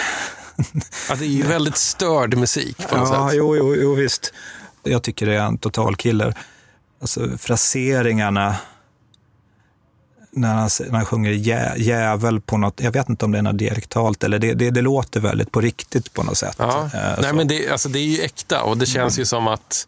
Ja, 1.09 1.15
det 1.15 1.25
är 1.25 1.29
ju 1.29 1.43
väldigt 1.43 1.77
störd 1.77 2.37
musik 2.37 2.77
på 2.89 2.97
något 2.97 3.09
Ja, 3.13 3.29
sätt. 3.29 3.37
jo, 3.37 3.55
jo, 3.55 3.75
jo, 3.75 3.95
visst. 3.95 4.33
Jag 4.83 5.03
tycker 5.03 5.25
det 5.25 5.35
är 5.35 5.39
en 5.45 5.57
total 5.57 5.95
killer. 5.95 6.33
Alltså 7.01 7.37
fraseringarna 7.37 8.55
när 10.37 10.53
han, 10.53 10.69
när 10.79 10.97
han 10.97 11.05
sjunger 11.05 11.31
jä, 11.31 11.73
jävel 11.77 12.41
på 12.41 12.57
något, 12.57 12.79
jag 12.83 12.91
vet 12.91 13.09
inte 13.09 13.25
om 13.25 13.31
det 13.31 13.37
är 13.37 13.41
något 13.41 13.57
dialektalt 13.57 14.23
eller 14.23 14.39
det, 14.39 14.53
det, 14.53 14.69
det 14.69 14.81
låter 14.81 15.19
väldigt 15.19 15.51
på 15.51 15.61
riktigt 15.61 16.13
på 16.13 16.23
något 16.23 16.37
sätt. 16.37 16.55
Ja. 16.59 16.83
Eh, 16.85 16.89
Nej. 16.93 17.15
Mm. 17.19 17.35
men 17.35 17.47
det, 17.47 17.69
alltså, 17.69 17.89
det 17.89 17.99
är 17.99 18.03
ju 18.03 18.21
äkta 18.21 18.63
och 18.63 18.77
det 18.77 18.85
känns 18.85 19.19
ju 19.19 19.25
som 19.25 19.47
att 19.47 19.87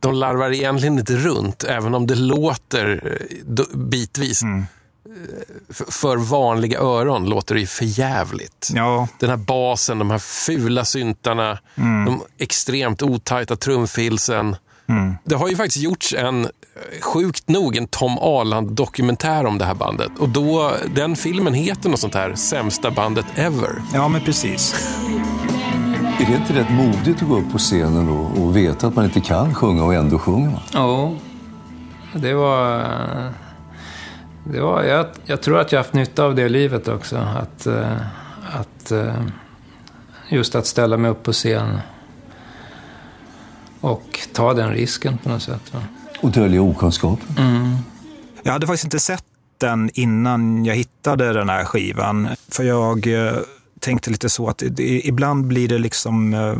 de 0.00 0.14
larvar 0.14 0.52
egentligen 0.52 0.98
inte 0.98 1.16
runt, 1.16 1.64
även 1.64 1.94
om 1.94 2.06
det 2.06 2.14
låter 2.14 3.18
eh, 3.58 3.76
bitvis. 3.78 4.42
Mm. 4.42 4.58
Eh, 4.58 5.84
För, 5.88 6.16
vanliga 6.16 6.78
öron 6.78 7.24
låter 7.28 7.54
det 7.54 7.60
ju 7.60 7.66
för 7.66 7.84
jävligt. 7.84 8.70
Ja, 8.74 9.08
Den 9.18 9.30
här 9.30 9.36
basen, 9.36 9.98
de 9.98 10.10
här 10.10 10.18
fula 10.18 10.84
syntarna, 10.84 11.58
Mm. 11.76 12.04
de 12.04 12.22
extremt 12.38 13.02
otajta 13.02 13.56
trumfilsen. 13.56 14.56
Mm. 14.88 15.14
Det 15.24 15.34
har 15.34 15.48
ju 15.48 15.56
faktiskt 15.56 15.84
gjorts 15.84 16.14
en, 16.14 16.44
eh, 16.44 16.50
sjukt 17.00 17.48
nog, 17.48 17.76
en 17.76 17.86
Tom 17.86 18.18
Arland-dokumentär 18.18 19.46
om 19.46 19.58
det 19.58 19.64
här 19.64 19.74
bandet. 19.74 20.10
Och 20.18 20.28
då, 20.28 20.72
den 20.94 21.16
filmen 21.16 21.54
heter 21.54 21.90
något 21.90 22.00
sånt 22.00 22.14
här, 22.14 22.34
Sämsta 22.34 22.90
bandet 22.90 23.26
ever. 23.34 23.82
ja 23.94 24.08
men 24.08 24.20
precis. 24.20 24.74
Är 26.20 26.26
det 26.26 26.36
inte 26.36 26.54
rätt 26.54 26.70
modigt 26.70 27.22
att 27.22 27.28
gå 27.28 27.38
upp 27.38 27.52
på 27.52 27.58
scenen 27.58 28.08
och, 28.08 28.42
och 28.42 28.56
veta 28.56 28.86
att 28.86 28.94
man 28.94 29.04
inte 29.04 29.20
kan 29.20 29.54
sjunga 29.54 29.84
och 29.84 29.94
ändå 29.94 30.18
sjunger 30.18 30.50
man? 30.50 30.60
Ja, 30.72 31.12
det 32.14 32.34
var... 32.34 32.84
Det 34.52 34.60
var 34.60 34.82
jag, 34.82 35.06
jag 35.24 35.42
tror 35.42 35.58
att 35.60 35.72
jag 35.72 35.78
haft 35.78 35.92
nytta 35.92 36.24
av 36.24 36.34
det 36.34 36.48
livet 36.48 36.88
också. 36.88 37.16
Att, 37.16 37.66
eh, 37.66 37.96
att 38.52 38.90
eh, 38.90 39.22
just 40.28 40.54
att 40.54 40.66
ställa 40.66 40.96
mig 40.96 41.10
upp 41.10 41.22
på 41.22 41.32
scen 41.32 41.78
och 43.84 44.20
ta 44.32 44.54
den 44.54 44.70
risken 44.70 45.18
på 45.18 45.28
något 45.28 45.42
sätt. 45.42 45.74
Va? 45.74 45.80
Och 46.20 46.30
dölja 46.30 46.62
okunskapen? 46.62 47.36
Mm. 47.38 47.76
Jag 48.42 48.52
hade 48.52 48.66
faktiskt 48.66 48.84
inte 48.84 49.00
sett 49.00 49.24
den 49.58 49.90
innan 49.94 50.64
jag 50.64 50.74
hittade 50.74 51.32
den 51.32 51.48
här 51.48 51.64
skivan. 51.64 52.28
För 52.48 52.64
jag 52.64 53.06
eh, 53.06 53.36
tänkte 53.80 54.10
lite 54.10 54.28
så 54.28 54.48
att 54.48 54.62
ibland 54.82 55.46
blir 55.46 55.68
det 55.68 55.78
liksom 55.78 56.34
eh, 56.34 56.54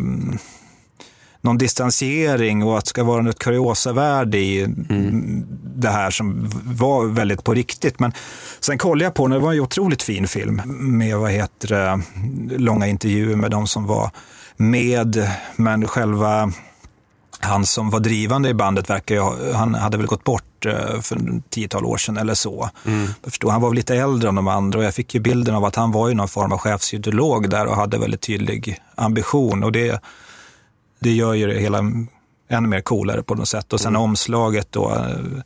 någon 1.41 1.59
distansering 1.59 2.63
och 2.63 2.79
att 2.79 2.85
det 2.85 2.89
ska 2.89 3.05
vara 3.05 3.23
något 3.23 3.39
kuriosavärde 3.39 4.39
i 4.39 4.67
det 5.77 5.89
här 5.89 6.11
som 6.11 6.51
var 6.65 7.07
väldigt 7.07 7.45
på 7.45 7.55
riktigt. 7.55 8.01
Men 8.01 8.13
sen 8.61 8.79
kollade 8.79 9.05
jag 9.05 9.15
på 9.15 9.27
den, 9.27 9.39
det 9.39 9.45
var 9.45 9.53
en 9.53 9.61
otroligt 9.61 10.03
fin 10.03 10.29
film 10.29 10.63
med 10.67 11.19
vad 11.19 11.31
heter 11.31 11.69
det, 11.69 12.01
långa 12.59 12.87
intervjuer 12.87 13.37
med 13.37 13.51
de 13.51 13.67
som 13.67 13.87
var 13.87 14.11
med, 14.57 15.31
men 15.57 15.89
själva 15.89 16.53
han 17.41 17.67
som 17.67 17.91
var 17.91 18.01
drivande 18.01 18.49
i 18.49 18.55
bandet 18.55 18.91
verkar 18.91 19.15
ju, 19.15 19.53
han 19.53 19.75
hade 19.75 19.97
väl 19.97 20.07
gått 20.07 20.25
bort 20.25 20.67
eh, 20.67 21.01
för 21.01 21.17
en 21.17 21.43
tiotal 21.51 21.85
år 21.85 21.97
sedan 21.97 22.17
eller 22.17 22.35
så. 22.35 22.71
Jag 22.85 23.31
förstår, 23.33 23.51
han 23.51 23.61
var 23.61 23.69
väl 23.69 23.77
lite 23.77 23.95
äldre 23.97 24.29
än 24.29 24.35
de 24.35 24.49
andra 24.49 24.79
och 24.79 24.85
jag 24.85 24.95
fick 24.95 25.15
ju 25.15 25.21
bilden 25.21 25.55
av 25.55 25.65
att 25.65 25.77
han 25.77 25.93
var 25.93 26.09
ju 26.09 26.15
någon 26.15 26.29
form 26.29 26.53
av 26.53 26.59
chefsideolog 26.59 27.51
där 27.51 27.67
och 27.67 27.77
hade 27.77 27.99
väldigt 27.99 28.21
tydlig 28.21 28.79
ambition 28.95 29.65
och 29.65 29.73
det, 29.73 30.01
det 30.99 31.11
gör 31.13 31.35
ju 31.35 31.47
det 31.47 31.61
hela 31.61 31.79
ännu 32.49 32.69
mer 32.69 32.81
coolare 32.81 33.23
på 33.23 33.35
något 33.35 33.49
sätt. 33.49 33.73
Och 33.73 33.81
sen 33.81 33.97
omslaget 33.97 34.67
då 34.71 34.91
eh, 34.95 35.43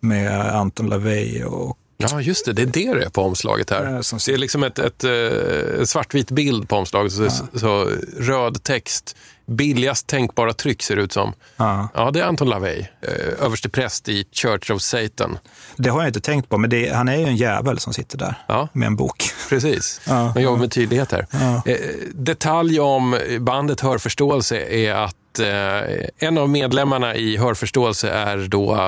med 0.00 0.40
Anton 0.56 0.88
LaVey 0.88 1.44
och 1.44 1.76
Ja, 2.02 2.20
just 2.20 2.46
det. 2.46 2.52
Det 2.52 2.62
är 2.62 2.66
det 2.66 2.94
det 2.94 3.04
är 3.04 3.10
på 3.10 3.22
omslaget 3.22 3.70
här. 3.70 3.90
Ja, 3.92 4.02
som- 4.02 4.18
Det 4.26 4.32
är 4.32 4.38
liksom 4.38 4.62
ett, 4.64 4.78
ett, 4.78 5.04
eh, 5.04 5.84
svartvit 5.84 6.30
bild 6.30 6.68
på 6.68 6.76
omslaget. 6.76 7.12
Så, 7.12 7.28
så 7.54 7.88
röd 8.18 8.62
text. 8.62 9.16
Billigast 9.50 10.06
tänkbara 10.06 10.52
tryck 10.52 10.82
ser 10.82 10.96
det 10.96 11.02
ut 11.02 11.12
som. 11.12 11.32
Ja. 11.56 11.88
Ja, 11.94 12.10
det 12.10 12.20
är 12.20 12.24
Anton 12.24 12.48
LaVey, 12.48 12.78
eh, 12.80 13.44
överste 13.44 13.68
präst 13.68 14.08
i 14.08 14.24
Church 14.32 14.70
of 14.70 14.82
Satan. 14.82 15.38
Det 15.76 15.88
har 15.90 16.00
jag 16.00 16.08
inte 16.08 16.20
tänkt 16.20 16.48
på, 16.48 16.58
men 16.58 16.70
det, 16.70 16.94
han 16.94 17.08
är 17.08 17.16
ju 17.16 17.24
en 17.24 17.36
jävel 17.36 17.78
som 17.78 17.92
sitter 17.92 18.18
där 18.18 18.34
Ja. 18.46 18.68
med 18.72 18.86
en 18.86 18.96
bok. 18.96 19.24
Precis. 19.48 20.00
Ja. 20.08 20.32
Man 20.34 20.42
jobbar 20.42 20.58
med 20.58 20.70
tydlighet 20.72 21.12
här. 21.12 21.26
Eh, 21.66 21.76
detalj 22.14 22.80
om 22.80 23.18
bandet 23.40 23.80
Hörförståelse 23.80 24.56
är 24.58 24.94
att 24.94 25.38
eh, 25.38 26.06
en 26.28 26.38
av 26.38 26.48
medlemmarna 26.48 27.14
i 27.14 27.36
Hörförståelse 27.36 28.10
är 28.10 28.38
då 28.48 28.78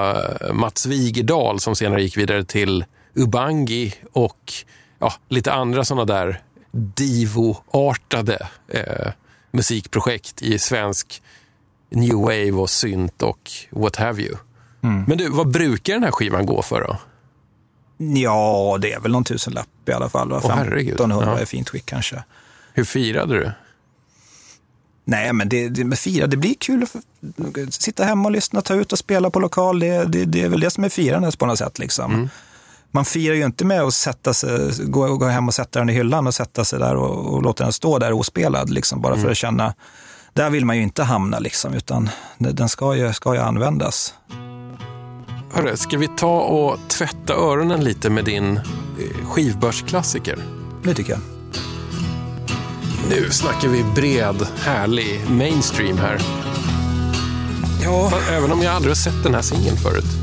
Mats 0.52 0.86
Wigerdal 0.86 1.60
som 1.60 1.76
senare 1.76 2.02
gick 2.02 2.16
vidare 2.16 2.44
till 2.44 2.84
Ubangi 3.14 3.94
och 4.12 4.52
ja, 4.98 5.12
lite 5.28 5.52
andra 5.52 5.84
sådana 5.84 6.04
där 6.04 6.40
divo-artade 6.72 8.46
eh, 8.68 9.12
musikprojekt 9.52 10.42
i 10.42 10.58
svensk 10.58 11.22
new 11.90 12.14
wave 12.16 12.52
och 12.52 12.70
synt 12.70 13.22
och 13.22 13.50
what 13.70 13.96
have 13.96 14.22
you. 14.22 14.36
Men 14.80 15.18
du, 15.18 15.28
vad 15.28 15.50
brukar 15.50 15.94
den 15.94 16.02
här 16.04 16.10
skivan 16.10 16.46
gå 16.46 16.62
för 16.62 16.80
då? 16.80 16.96
Ja, 18.20 18.78
det 18.80 18.92
är 18.92 19.00
väl 19.00 19.12
någon 19.12 19.24
tusenlapp 19.24 19.68
i 19.88 19.92
alla 19.92 20.08
fall. 20.08 20.30
va? 20.30 20.40
Åh, 20.44 20.50
herregud. 20.50 20.88
1500 20.94 21.34
Ja. 21.36 21.42
i 21.42 21.46
fint 21.46 21.68
skick 21.68 21.86
kanske. 21.86 22.24
Hur 22.72 22.84
firade 22.84 23.34
du? 23.34 23.50
Nej, 25.04 25.32
men 25.32 25.48
det, 25.48 25.68
det 25.68 25.84
med 25.84 25.98
fira, 25.98 26.26
det 26.26 26.36
blir 26.36 26.54
kul 26.54 26.82
att 26.82 27.74
sitta 27.74 28.04
hemma 28.04 28.24
och 28.24 28.32
lyssna, 28.32 28.60
ta 28.62 28.74
ut 28.74 28.92
och 28.92 28.98
spela 28.98 29.30
på 29.30 29.40
lokal. 29.40 29.78
Det, 29.80 30.04
det, 30.04 30.24
det 30.24 30.42
är 30.42 30.48
väl 30.48 30.60
det 30.60 30.70
som 30.70 30.84
är 30.84 30.88
firandet 30.88 31.38
på 31.38 31.46
något 31.46 31.58
sätt. 31.58 31.78
Liksom. 31.78 32.28
Man 32.94 33.04
firar 33.04 33.34
ju 33.34 33.44
inte 33.44 33.64
med 33.64 33.82
att 33.82 33.94
sätta 33.94 34.34
sig, 34.34 34.70
gå, 34.84 35.16
gå 35.16 35.26
hem 35.26 35.48
och 35.48 35.54
sätta 35.54 35.78
den 35.78 35.90
i 35.90 35.92
hyllan 35.92 36.26
och 36.26 36.34
sätta 36.34 36.64
sig 36.64 36.78
där 36.78 36.96
och, 36.96 37.34
och 37.34 37.42
låta 37.42 37.64
den 37.64 37.72
stå 37.72 37.98
där 37.98 38.12
ospelad. 38.12 38.70
Liksom, 38.70 39.00
bara 39.00 39.16
för 39.16 39.30
att 39.30 39.36
känna, 39.36 39.74
där 40.32 40.50
vill 40.50 40.64
man 40.64 40.76
ju 40.76 40.82
inte 40.82 41.02
hamna, 41.02 41.38
liksom, 41.38 41.74
utan 41.74 42.10
den 42.38 42.54
den 42.54 42.68
ska 42.68 42.96
ju, 42.96 43.12
ska 43.12 43.34
ju 43.34 43.40
användas. 43.40 44.14
Hörru, 45.52 45.76
ska 45.76 45.98
vi 45.98 46.08
ta 46.08 46.40
och 46.40 46.78
tvätta 46.88 47.34
öronen 47.34 47.84
lite 47.84 48.10
med 48.10 48.24
din 48.24 48.56
eh, 48.56 49.26
skivbörsklassiker? 49.26 50.38
Det 50.84 50.94
tycker 50.94 51.12
jag. 51.12 51.20
Nu 53.08 53.30
snackar 53.30 53.68
vi 53.68 53.84
bred, 53.94 54.46
härlig 54.58 55.30
mainstream 55.30 55.98
här. 55.98 56.18
Ja. 57.82 58.12
Även 58.30 58.52
om 58.52 58.62
jag 58.62 58.74
aldrig 58.74 58.90
har 58.90 58.96
sett 58.96 59.22
den 59.22 59.34
här 59.34 59.42
singeln 59.42 59.76
förut. 59.76 60.21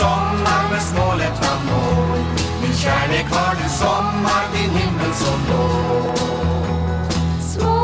sommar 0.00 0.62
med 0.70 0.82
snålet 0.90 1.36
han 1.44 1.60
når 1.68 2.16
Min 2.62 2.76
kärlek 2.82 3.26
var 3.36 3.52
du 3.60 3.68
sommar, 3.68 4.44
din 4.54 4.70
himmel 4.80 5.12
så 5.22 5.32
blå 5.44 5.64
Små 7.52 7.78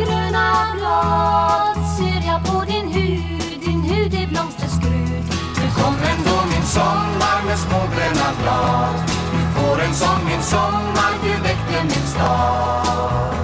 gröna 0.00 0.46
blad 0.76 1.76
ser 1.96 2.20
jag 2.30 2.40
på 2.48 2.64
din 2.72 2.88
hud, 2.96 3.60
din 3.64 3.82
hud 3.90 4.14
är 4.14 4.26
blomsterskrud 4.26 5.24
Nu 5.60 5.66
kommer 5.78 6.04
ändå 6.14 6.36
min 6.52 6.66
sommar 6.76 7.38
med 7.46 7.58
små 7.58 7.80
gröna 7.94 8.28
blad. 8.40 8.94
Du 9.32 9.40
får 9.54 9.80
en 9.86 9.94
sång 9.94 10.24
min 10.30 10.42
sommar, 10.42 11.12
du 11.22 11.32
väckte 11.42 11.78
min 11.82 12.06
stad. 12.14 13.34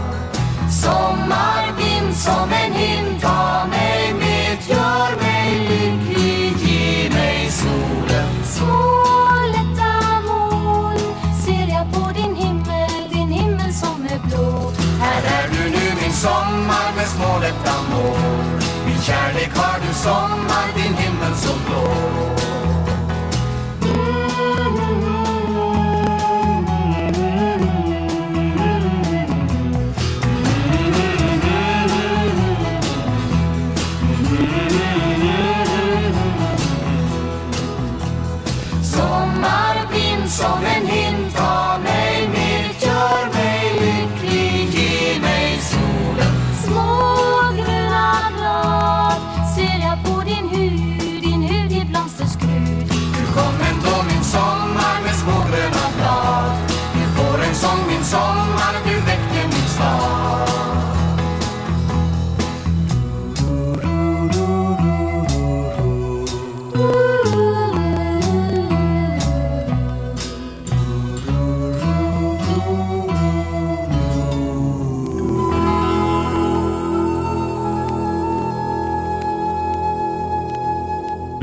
Sommarvind 0.82 2.16
som 2.16 2.52
en 2.52 2.72
hintag 2.72 3.45
sommar 16.26 16.88
med 16.96 17.06
små 17.06 17.38
lätta 17.40 17.74
moln. 17.90 18.60
Min 18.86 19.00
kärlek 19.02 19.56
har 19.56 19.78
du 19.80 19.94
sommar, 19.94 20.66
din 20.76 20.94
himmel 20.94 21.34
så 21.36 21.52
blå. 21.66 22.45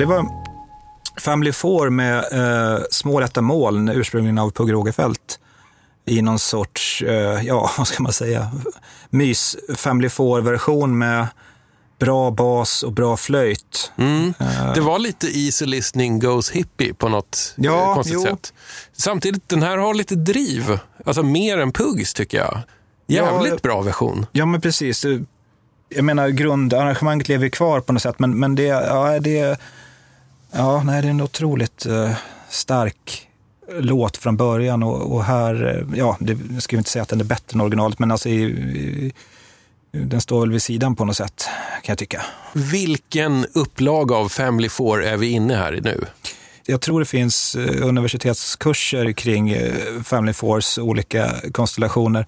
Det 0.03 0.07
var 0.07 0.25
Family 1.19 1.51
Four 1.51 1.89
med 1.89 2.17
eh, 2.31 2.79
små 2.91 3.19
lätta 3.19 3.41
moln, 3.41 3.89
ursprungligen 3.89 4.37
av 4.37 4.51
Pugh 4.51 4.71
Rogefeldt. 4.71 5.39
I 6.05 6.21
någon 6.21 6.39
sorts, 6.39 7.01
eh, 7.01 7.41
ja, 7.43 7.71
vad 7.77 7.87
ska 7.87 8.03
man 8.03 8.13
säga, 8.13 8.51
mys 9.09 9.55
Family 9.75 10.09
Four-version 10.09 10.97
med 10.97 11.27
bra 11.99 12.31
bas 12.31 12.83
och 12.83 12.91
bra 12.93 13.17
flöjt. 13.17 13.91
Mm. 13.97 14.33
Eh, 14.39 14.73
Det 14.73 14.81
var 14.81 14.99
lite 14.99 15.27
easy 15.39 15.65
listening 15.65 16.19
goes 16.19 16.51
hippie 16.51 16.93
på 16.93 17.09
något 17.09 17.53
Ja, 17.57 17.89
eh, 17.89 17.93
konstigt 17.95 18.13
jo. 18.13 18.21
sätt. 18.23 18.53
Samtidigt, 18.97 19.49
den 19.49 19.63
här 19.63 19.77
har 19.77 19.93
lite 19.93 20.15
driv. 20.15 20.79
Alltså 21.05 21.23
mer 21.23 21.57
än 21.57 21.71
Pugs 21.71 22.13
tycker 22.13 22.37
jag. 22.37 22.59
Jävligt 23.07 23.51
Ja, 23.53 23.57
bra 23.63 23.81
version. 23.81 24.25
Ja, 24.31 24.45
men 24.45 24.61
precis. 24.61 25.05
Jag 25.89 26.05
menar, 26.05 26.29
grundarrangemanget 26.29 27.27
lever 27.29 27.49
kvar 27.49 27.79
på 27.79 27.93
något 27.93 28.01
sätt, 28.01 28.19
men, 28.19 28.39
men 28.39 28.55
det, 28.55 28.63
ja, 28.63 29.19
det, 29.19 29.59
ja, 30.53 30.83
nej, 30.83 31.01
det 31.01 31.07
är 31.07 31.09
en 31.09 31.21
otroligt 31.21 31.85
eh, 31.85 32.11
stark 32.49 33.27
låt 33.79 34.17
från 34.17 34.37
början 34.37 34.83
och, 34.83 35.13
och 35.15 35.23
här, 35.23 35.85
eh, 35.91 35.97
ja, 35.99 36.17
det, 36.19 36.37
jag 36.53 36.63
ska 36.63 36.75
ju 36.75 36.77
inte 36.77 36.89
säga 36.89 37.03
att 37.03 37.09
den 37.09 37.19
är 37.19 37.23
bättre 37.25 37.55
än 37.55 37.61
originalet, 37.61 37.99
men 37.99 38.11
alltså 38.11 38.29
i, 38.29 38.43
i, 38.43 39.13
den 39.91 40.21
står 40.21 40.39
väl 40.39 40.51
vid 40.51 40.61
sidan 40.61 40.95
på 40.95 41.05
något 41.05 41.17
sätt, 41.17 41.47
kan 41.83 41.91
jag 41.91 41.97
tycka. 41.97 42.21
Vilken 42.53 43.45
upplaga 43.53 44.15
av 44.15 44.29
Family 44.29 44.69
Four 44.69 45.03
är 45.03 45.17
vi 45.17 45.29
inne 45.29 45.55
här 45.55 45.75
i 45.75 45.81
nu? 45.81 46.05
Jag 46.65 46.81
tror 46.81 46.99
det 46.99 47.05
finns 47.05 47.55
eh, 47.55 47.87
universitetskurser 47.87 49.11
kring 49.11 49.49
eh, 49.49 49.73
Family 50.03 50.33
Fours 50.33 50.77
olika 50.77 51.31
konstellationer. 51.51 52.25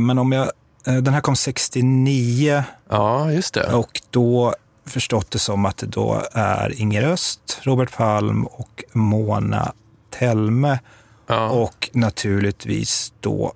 Men 0.00 0.18
om 0.18 0.32
jag, 0.32 0.50
den 0.84 1.08
här 1.08 1.20
kom 1.20 1.36
69 1.36 2.64
Ja, 2.88 3.32
just 3.32 3.54
det. 3.54 3.72
och 3.72 4.00
då 4.10 4.54
förstått 4.90 5.30
det 5.30 5.38
som 5.38 5.64
att 5.64 5.76
det 5.76 5.86
då 5.86 6.22
är 6.32 6.80
Inger 6.80 7.02
Öst, 7.02 7.58
Robert 7.62 7.96
Palm 7.96 8.46
och 8.46 8.84
Mona 8.92 9.72
Telme 10.18 10.78
Ja. 11.26 11.48
och 11.48 11.90
naturligtvis 11.92 13.12
då 13.20 13.52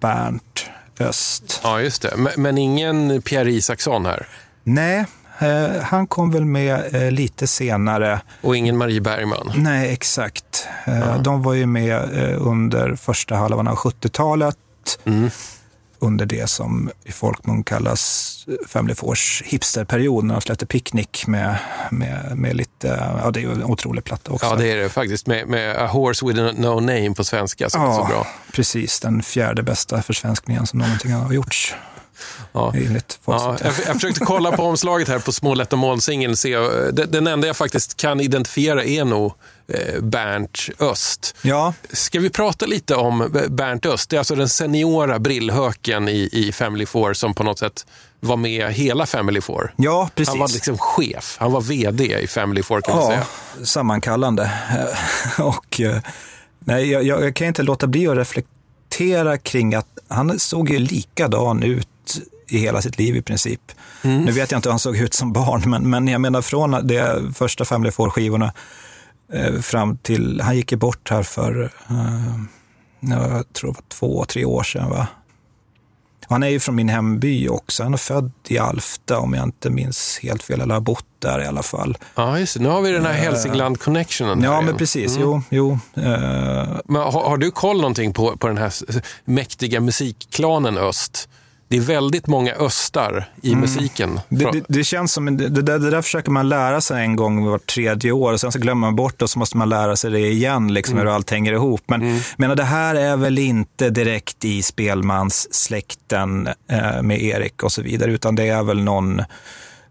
Bernt 0.00 0.66
Öst. 1.00 1.60
Ja, 1.64 1.80
just 1.80 2.02
det. 2.02 2.14
Men, 2.16 2.32
men 2.36 2.58
ingen 2.58 3.22
Pierre 3.22 3.50
Isaksson 3.52 4.06
här? 4.06 4.26
Nej, 4.64 5.04
eh, 5.38 5.82
han 5.82 6.06
kom 6.06 6.30
väl 6.30 6.44
med 6.44 6.94
eh, 6.94 7.10
lite 7.10 7.46
senare. 7.46 8.20
Och 8.40 8.56
ingen 8.56 8.76
Marie 8.76 9.00
Bergman? 9.00 9.52
Nej, 9.56 9.92
exakt. 9.92 10.66
Eh, 10.84 11.22
De 11.22 11.42
var 11.42 11.54
ju 11.54 11.66
med 11.66 11.94
eh, 12.30 12.46
under 12.46 12.96
första 12.96 13.34
halvan 13.36 13.68
av 13.68 13.76
70-talet. 13.76 14.56
Mm. 15.04 15.30
Under 16.02 16.26
det 16.26 16.46
som 16.46 16.90
i 17.04 17.12
folkmun 17.12 17.64
kallas 17.64 18.46
Family 18.68 18.94
Fours 18.94 19.42
hipsterperiod 19.46 20.24
när 20.24 20.34
de 20.34 20.40
släppte 20.40 20.66
Picnic 20.66 21.26
med, 21.26 21.56
med, 21.90 22.38
med 22.38 22.56
lite, 22.56 22.88
ja 23.22 23.30
det 23.30 23.40
är 23.40 23.42
ju 23.42 23.52
en 23.52 23.64
otrolig 23.64 24.04
platta 24.04 24.32
också. 24.32 24.46
Ja, 24.46 24.56
det 24.56 24.72
är 24.72 24.76
det 24.76 24.88
faktiskt. 24.88 25.26
Med, 25.26 25.48
med 25.48 25.76
A 25.76 25.86
Horse 25.86 26.26
with 26.26 26.60
No 26.60 26.80
Name 26.80 27.14
på 27.14 27.24
svenska, 27.24 27.70
som 27.70 27.82
är 27.82 27.92
så 27.92 28.04
bra. 28.04 28.26
precis. 28.52 29.00
Den 29.00 29.22
fjärde 29.22 29.62
bästa 29.62 30.02
försvenskningen 30.02 30.66
som 30.66 30.78
någonting 30.78 31.12
har 31.12 31.32
gjorts. 31.32 31.74
Ja. 32.52 32.72
Ja, 33.24 33.56
jag, 33.60 33.72
jag 33.86 33.94
försökte 33.94 34.20
kolla 34.20 34.52
på 34.52 34.62
omslaget 34.62 35.08
här 35.08 35.18
på 35.18 35.32
Små 35.32 35.54
lätta 35.54 35.76
eh, 35.76 36.92
Den, 36.92 37.10
den 37.10 37.26
enda 37.26 37.46
jag 37.46 37.56
faktiskt 37.56 37.96
kan 37.96 38.20
identifiera 38.20 38.84
är 38.84 39.04
nog 39.04 39.32
Bernt 40.00 40.68
Öst. 40.78 41.36
Ja, 41.42 41.74
Ska 41.90 42.20
vi 42.20 42.30
prata 42.30 42.66
lite 42.66 42.94
om 42.94 43.20
eh, 43.22 43.48
Bernt 43.48 43.86
Öst? 43.86 44.10
Det 44.10 44.16
är 44.16 44.18
alltså 44.18 44.34
den 44.34 44.48
seniora 44.48 45.18
brillhöken 45.18 46.08
i, 46.08 46.28
i 46.32 46.52
Family 46.52 46.86
Four 46.86 47.12
som 47.14 47.34
på 47.34 47.42
något 47.44 47.58
sätt 47.58 47.86
var 48.20 48.36
med 48.36 48.72
hela 48.72 49.06
Family 49.06 49.40
Four. 49.40 49.74
ja 49.76 50.10
precis. 50.14 50.28
Han 50.28 50.38
var 50.38 50.48
liksom 50.48 50.78
chef. 50.78 51.36
Han 51.40 51.52
var 51.52 51.60
vd 51.60 52.20
i 52.20 52.26
Family 52.26 52.62
Four 52.62 52.80
kan 52.80 52.96
man 52.96 53.04
Ja, 53.04 53.10
säga. 53.10 53.66
sammankallande. 53.66 54.50
och 55.38 55.80
eh, 55.80 55.96
nej, 56.58 56.90
jag, 56.90 57.04
jag, 57.04 57.34
kan 57.36 57.46
inte 57.46 57.62
låta 57.62 57.86
bli 57.86 58.08
att 58.08 58.16
reflektera 58.16 59.38
kring 59.38 59.74
att 59.74 59.86
han 60.08 60.38
såg 60.38 60.70
ju 60.70 60.78
likadan 60.78 61.62
ut 61.62 61.88
i 62.48 62.58
hela 62.58 62.82
sitt 62.82 62.98
liv 62.98 63.16
i 63.16 63.22
princip. 63.22 63.60
Mm. 64.02 64.22
Nu 64.22 64.32
vet 64.32 64.50
jag 64.50 64.58
inte 64.58 64.68
hur 64.68 64.72
han 64.72 64.78
såg 64.78 64.96
ut 64.96 65.14
som 65.14 65.32
barn, 65.32 65.62
men, 65.66 65.90
men 65.90 66.08
jag 66.08 66.20
menar 66.20 66.42
från 66.42 66.86
de 66.86 67.32
första 67.34 67.64
Family 67.64 67.90
Four-skivorna 67.90 68.44
eh, 68.46 68.52
fram 69.62 69.96
till, 69.96 70.40
han 70.40 70.56
gick 70.56 70.72
ju 70.72 70.78
bort 70.78 71.10
här 71.10 71.22
för, 71.22 71.62
eh, 71.90 72.36
jag 73.00 73.52
tror 73.52 73.70
det 73.70 73.76
var 73.76 73.84
två, 73.88 74.24
tre 74.24 74.44
år 74.44 74.62
sedan 74.62 74.90
va? 74.90 75.06
Han 76.28 76.42
är 76.42 76.48
ju 76.48 76.60
från 76.60 76.74
min 76.74 76.88
hemby 76.88 77.48
också. 77.48 77.82
Han 77.82 77.92
är 77.92 77.98
född 77.98 78.32
i 78.48 78.58
Alfta 78.58 79.18
om 79.18 79.34
jag 79.34 79.44
inte 79.44 79.70
minns 79.70 80.18
helt 80.22 80.42
fel, 80.42 80.60
eller 80.60 80.74
har 80.74 80.80
bott 80.80 81.04
där 81.18 81.40
i 81.40 81.46
alla 81.46 81.62
fall. 81.62 81.98
Ja, 82.14 82.38
just 82.38 82.54
det. 82.54 82.60
Nu 82.62 82.68
har 82.68 82.82
vi 82.82 82.92
den 82.92 83.06
här 83.06 83.12
Hälsingland-connectionen. 83.12 84.42
här 84.42 84.52
Ja, 84.52 84.60
men 84.60 84.76
precis. 84.76 85.16
Mm. 85.16 85.22
Jo, 85.22 85.42
jo. 85.50 85.78
Eh, 86.02 86.80
Men 86.84 87.02
har, 87.02 87.28
har 87.28 87.36
du 87.36 87.50
koll 87.50 87.76
någonting 87.76 88.12
på, 88.12 88.36
på 88.36 88.48
den 88.48 88.58
här 88.58 88.72
mäktiga 89.24 89.80
musikklanen 89.80 90.78
Öst? 90.78 91.28
Det 91.72 91.76
är 91.78 91.80
väldigt 91.80 92.26
många 92.26 92.54
östar 92.54 93.24
i 93.42 93.54
musiken. 93.54 94.10
Mm. 94.10 94.20
det, 94.28 94.50
det, 94.50 94.64
det 94.68 94.84
känns 94.84 95.12
som, 95.12 95.36
det, 95.36 95.48
det, 95.48 95.62
där, 95.62 95.78
det 95.78 95.90
där 95.90 96.02
försöker 96.02 96.30
man 96.30 96.48
lära 96.48 96.80
sig 96.80 97.02
en 97.02 97.16
gång 97.16 97.44
var 97.44 97.58
tredje 97.58 98.12
år 98.12 98.32
och 98.32 98.40
sen 98.40 98.52
så 98.52 98.58
glömmer 98.58 98.80
man 98.86 98.96
bort 98.96 99.18
det 99.18 99.24
och 99.24 99.30
så 99.30 99.38
måste 99.38 99.56
man 99.56 99.68
lära 99.68 99.96
sig 99.96 100.10
det 100.10 100.18
igen, 100.18 100.74
liksom, 100.74 100.98
hur 100.98 101.14
allt 101.14 101.30
hänger 101.30 101.52
ihop. 101.52 101.82
Men 101.86 102.02
Mm. 102.02 102.20
menar, 102.36 102.56
det 102.56 102.64
här 102.64 102.94
är 102.94 103.16
väl 103.16 103.38
inte 103.38 103.90
direkt 103.90 104.44
i 104.44 104.62
spelmanssläkten 104.62 106.48
eh, 106.70 107.02
med 107.02 107.22
Erik 107.22 107.62
och 107.62 107.72
så 107.72 107.82
vidare, 107.82 108.10
utan 108.12 108.34
det 108.34 108.48
är 108.48 108.62
väl 108.62 108.82
någon 108.82 109.22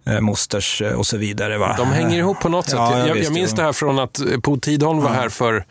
eh, 0.06 0.20
mosters 0.20 0.82
eh, 0.82 0.94
och 0.94 1.06
så 1.06 1.18
vidare. 1.18 1.58
Va? 1.58 1.76
De 1.78 1.88
hänger 1.88 2.18
ihop 2.18 2.40
på 2.40 2.50
något 2.50 2.66
sätt. 2.66 2.74
Ja, 2.74 3.00
ja, 3.00 3.08
jag, 3.08 3.14
visst, 3.14 3.26
jag 3.26 3.34
minns 3.34 3.52
det 3.52 3.64
här 3.64 3.74
från 3.74 4.00
att 4.00 4.20
eh, 4.20 4.40
Po 4.40 4.58
Tidholm 4.58 5.02
var 5.02 5.10
här 5.10 5.30
för 5.30 5.66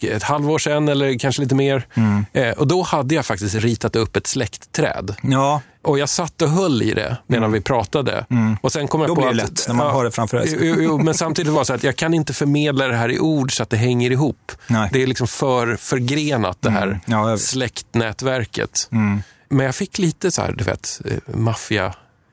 ett 0.00 0.22
halvår 0.22 0.58
sedan 0.58 0.88
eller 0.88 1.18
kanske 1.18 1.42
lite 1.42 1.54
mer. 1.54 1.86
Mm. 1.94 2.26
Eh, 2.32 2.50
och 2.50 2.66
då 2.66 2.82
hade 2.82 3.14
jag 3.14 3.26
faktiskt 3.26 3.54
ritat 3.54 3.96
upp 3.96 4.16
ett 4.16 4.26
släktträd. 4.26 5.14
Ja, 5.22 5.60
Och 5.84 5.98
jag 5.98 6.08
satt 6.08 6.42
och 6.42 6.48
höll 6.48 6.82
i 6.82 6.94
det 6.94 7.16
medan 7.26 7.52
vi 7.52 7.60
pratade. 7.60 8.26
Och 8.60 8.72
sen 8.72 8.88
kom 8.88 9.00
jag 9.00 9.10
Då 9.10 9.14
på 9.14 9.20
blir 9.20 9.34
det 9.34 9.42
att, 9.42 9.50
lätt 9.50 9.68
när 9.68 9.74
man 9.74 9.86
har 9.90 10.04
det 10.04 10.10
framför 10.10 10.46
sig. 10.46 10.58
Jo, 10.60 10.76
jo, 10.78 10.98
men 10.98 11.14
samtidigt 11.24 11.52
var 11.52 11.60
det 11.60 11.66
så 11.66 11.74
att 11.74 11.84
jag 11.84 11.96
kan 11.96 12.14
inte 12.14 12.32
förmedla 12.32 12.88
det 12.88 12.96
här 12.96 13.10
i 13.12 13.18
ord 13.18 13.56
så 13.56 13.62
att 13.62 13.70
det 13.70 13.76
hänger 13.76 14.10
ihop. 14.10 14.52
Nej. 14.66 14.90
Det 14.92 15.02
är 15.02 15.06
liksom 15.06 15.26
för 15.26 15.76
förgrenat 15.76 16.56
det 16.60 16.70
här 16.70 17.00
Ja, 17.06 17.30
jag 17.30 17.40
släktnätverket. 17.40 18.88
Mm. 18.92 19.22
Men 19.48 19.66
jag 19.66 19.74
fick 19.74 19.98
lite 19.98 20.30
så 20.30 20.42
här, 20.42 20.52
du 20.52 20.64
vet, 20.64 21.00
eh, 21.04 21.36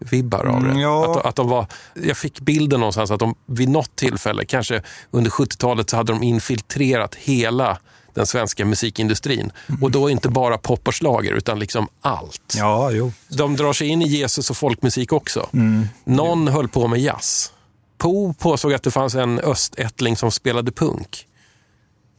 maffia-vibbar 0.06 0.46
av 0.46 0.64
det. 0.64 0.70
Mm, 0.70 0.82
ja. 0.82 1.12
Att, 1.20 1.26
att 1.26 1.36
de 1.36 1.50
var, 1.50 1.68
jag 1.94 2.18
fick 2.18 2.40
bilden 2.40 2.80
någonstans 2.80 3.12
att 3.12 3.20
de 3.20 3.36
vid 3.46 3.70
något 3.70 3.96
tillfälle, 3.96 4.46
kanske 4.46 4.82
under 5.12 5.32
70-talet, 5.32 5.90
så 5.90 5.98
hade 5.98 6.14
de 6.14 6.24
infiltrerat 6.24 7.16
hela 7.16 7.78
den 8.14 8.26
svenska 8.26 8.66
musikindustrin. 8.66 9.52
Och 9.82 9.92
då 9.92 10.10
inte 10.10 10.30
bara 10.30 10.58
pop 10.58 10.88
och 10.88 10.96
schlager, 10.96 11.34
utan 11.34 11.60
liksom 11.60 11.88
allt. 12.02 12.54
ja, 12.58 12.92
jo. 12.92 13.12
De 13.28 13.56
drar 13.56 13.74
sig 13.74 13.88
in 13.88 14.02
i 14.02 14.08
Jesus 14.08 14.50
och 14.50 14.58
folkmusik 14.58 15.14
också. 15.14 15.50
Mm. 15.54 15.88
Någon 16.04 16.48
höll 16.48 16.68
på 16.68 16.88
med 16.88 17.00
jazz. 17.00 17.52
Po 17.98 18.34
påsåg 18.34 18.74
att 18.74 18.84
det 18.84 18.92
fanns 18.92 19.16
en 19.16 19.40
östättling 19.40 20.16
som 20.16 20.32
spelade 20.32 20.72
punk. 20.72 21.28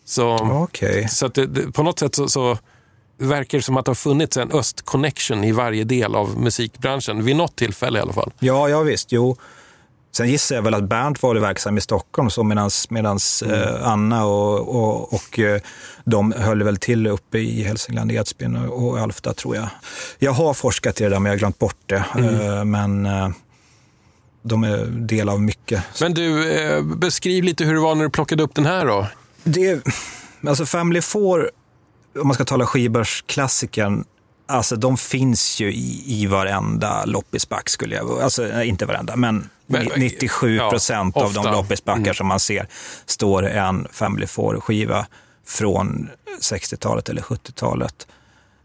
Så, 0.05 0.37
Okej. 0.37 1.09
så 1.09 1.27
att 1.27 1.35
det, 1.35 1.47
det, 1.47 1.73
på 1.73 1.83
något 1.83 1.99
sätt 1.99 2.15
så, 2.15 2.29
så 2.29 2.59
verkar 3.19 3.61
som 3.61 3.77
att 3.77 3.85
det 3.85 3.91
har 3.91 3.95
funnits 3.95 4.37
en 4.37 4.53
öst-connection 4.53 5.45
i 5.45 5.53
varje 5.53 5.85
del 5.85 6.15
av 6.15 6.39
musikbranschen. 6.41 7.25
Vid 7.25 7.37
något 7.37 7.57
tillfälle 7.57 7.99
i 7.99 8.03
alla 8.03 8.13
fall. 8.13 8.33
Ja, 8.39 8.69
ja 8.69 8.83
visst. 8.83 9.13
Jo. 9.13 9.37
Sen 10.17 10.29
gissar 10.29 10.55
jag 10.55 10.63
väl 10.63 10.75
att 10.75 10.85
Bernt 10.85 11.23
var 11.23 11.35
verksam 11.35 11.79
i 11.79 11.81
Stockholm 11.81 12.31
så 12.31 12.43
medans, 12.43 12.91
medans 12.91 13.43
eh, 13.43 13.89
Anna 13.89 14.27
och, 14.27 14.77
och, 14.77 15.15
och 15.15 15.39
eh, 15.39 15.61
de 16.05 16.33
höll 16.33 16.63
väl 16.63 16.77
till 16.77 17.07
uppe 17.07 17.39
i 17.39 17.63
Hälsingland, 17.63 18.13
Edsbyn 18.13 18.57
och, 18.57 18.87
och 18.87 18.99
Alfta 18.99 19.35
tror 19.35 19.57
jag. 19.57 19.69
Jag 20.19 20.33
har 20.33 20.55
forskat 20.55 21.01
i 21.01 21.05
det 21.05 21.11
där 21.11 21.19
men 21.19 21.31
jag 21.31 21.33
har 21.33 21.39
glömt 21.39 21.59
bort 21.59 21.81
det. 21.87 22.05
Eh, 22.19 22.65
men 22.65 23.07
eh, 23.07 23.29
de 24.43 24.65
är 24.65 24.87
del 24.87 25.29
av 25.29 25.43
mycket. 25.43 25.83
Men 26.01 26.15
du, 26.15 26.53
eh, 26.53 26.83
beskriv 26.83 27.45
lite 27.45 27.65
hur 27.65 27.75
det 27.75 27.81
var 27.81 27.95
när 27.95 28.05
du 28.05 28.11
plockade 28.11 28.43
upp 28.43 28.55
den 28.55 28.67
här 28.67 28.87
då. 28.87 29.07
Det, 29.45 29.87
alltså 30.47 30.67
Family 30.67 31.01
Four, 31.01 31.51
om 32.21 32.27
man 32.29 32.35
ska 32.35 32.45
tala 32.45 32.67
skivbörsklassikern, 32.67 34.05
alltså 34.49 34.77
de 34.77 34.97
finns 34.97 35.61
ju 35.61 35.73
i, 35.73 36.03
i 36.23 36.27
varenda 36.27 37.05
loppisback 37.05 37.69
skulle 37.69 37.95
jag, 37.97 38.21
alltså 38.21 38.63
inte 38.63 38.87
varenda, 38.87 39.17
men, 39.17 39.49
Men, 39.67 39.85
ni- 39.85 39.91
97 39.97 40.59
procent 40.71 41.15
ja, 41.19 41.25
av 41.25 41.33
de 41.33 41.39
ofta. 41.39 41.53
loppisbackar 41.53 42.01
Mm. 42.03 42.15
som 42.15 42.27
man 42.27 42.41
ser 42.41 42.69
står 43.07 43.47
en 43.47 43.87
Family 43.93 44.27
Four-skiva 44.27 45.07
från 45.47 46.09
60-talet 46.41 47.09
eller 47.09 47.23
70-talet. 47.23 48.07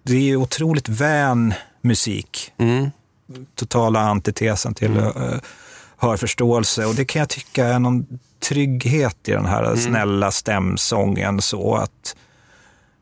Det 0.03 0.13
är 0.15 0.19
ju 0.21 0.37
otroligt 0.37 0.89
vän 0.89 1.53
musik. 1.81 2.51
Mm. 2.57 2.91
Totala 3.55 3.99
antitesen 3.99 4.73
till 4.73 4.97
uh, 4.97 5.11
hörförståelse 5.97 6.85
och 6.85 6.95
det 6.95 7.05
kan 7.05 7.19
jag 7.19 7.29
tycka 7.29 7.65
är 7.67 7.79
någon 7.79 8.05
trygghet 8.39 9.17
i 9.27 9.31
den 9.31 9.45
här 9.45 9.75
snälla 9.75 10.31
stämsången 10.31 11.41
så 11.41 11.75
att 11.75 12.15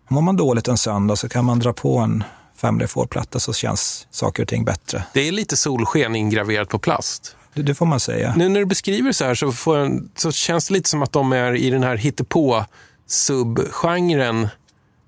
mår 0.10 0.22
man 0.22 0.36
dåligt 0.36 0.68
en 0.68 0.78
söndag 0.78 1.16
så 1.16 1.30
kan 1.30 1.46
man 1.46 1.60
dra 1.60 1.74
på 1.74 1.98
en 1.98 2.24
Family 2.56 2.88
Four-platta 2.88 3.40
så 3.40 3.54
känns 3.54 4.08
saker 4.12 4.44
och 4.44 4.50
ting 4.50 4.66
bättre. 4.66 5.04
Det 5.14 5.28
är 5.28 5.32
lite 5.32 5.58
solsken 5.58 6.16
ingraverat 6.16 6.70
på 6.70 6.80
plast. 6.80 7.36
Det, 7.54 7.62
det 7.62 7.76
får 7.76 7.86
man 7.86 8.00
säga. 8.00 8.34
Nu 8.38 8.50
när 8.50 8.60
du 8.60 8.66
beskriver 8.66 9.12
så 9.12 9.26
här 9.26 9.36
så, 9.36 9.54
jag, 9.66 10.10
så 10.16 10.32
känns 10.32 10.68
det 10.68 10.74
lite 10.74 10.90
som 10.90 11.04
att 11.04 11.12
de 11.12 11.34
är 11.34 11.56
i 11.56 11.70
den 11.70 11.84
här 11.84 11.96
hittepå-subgenren. 11.96 14.48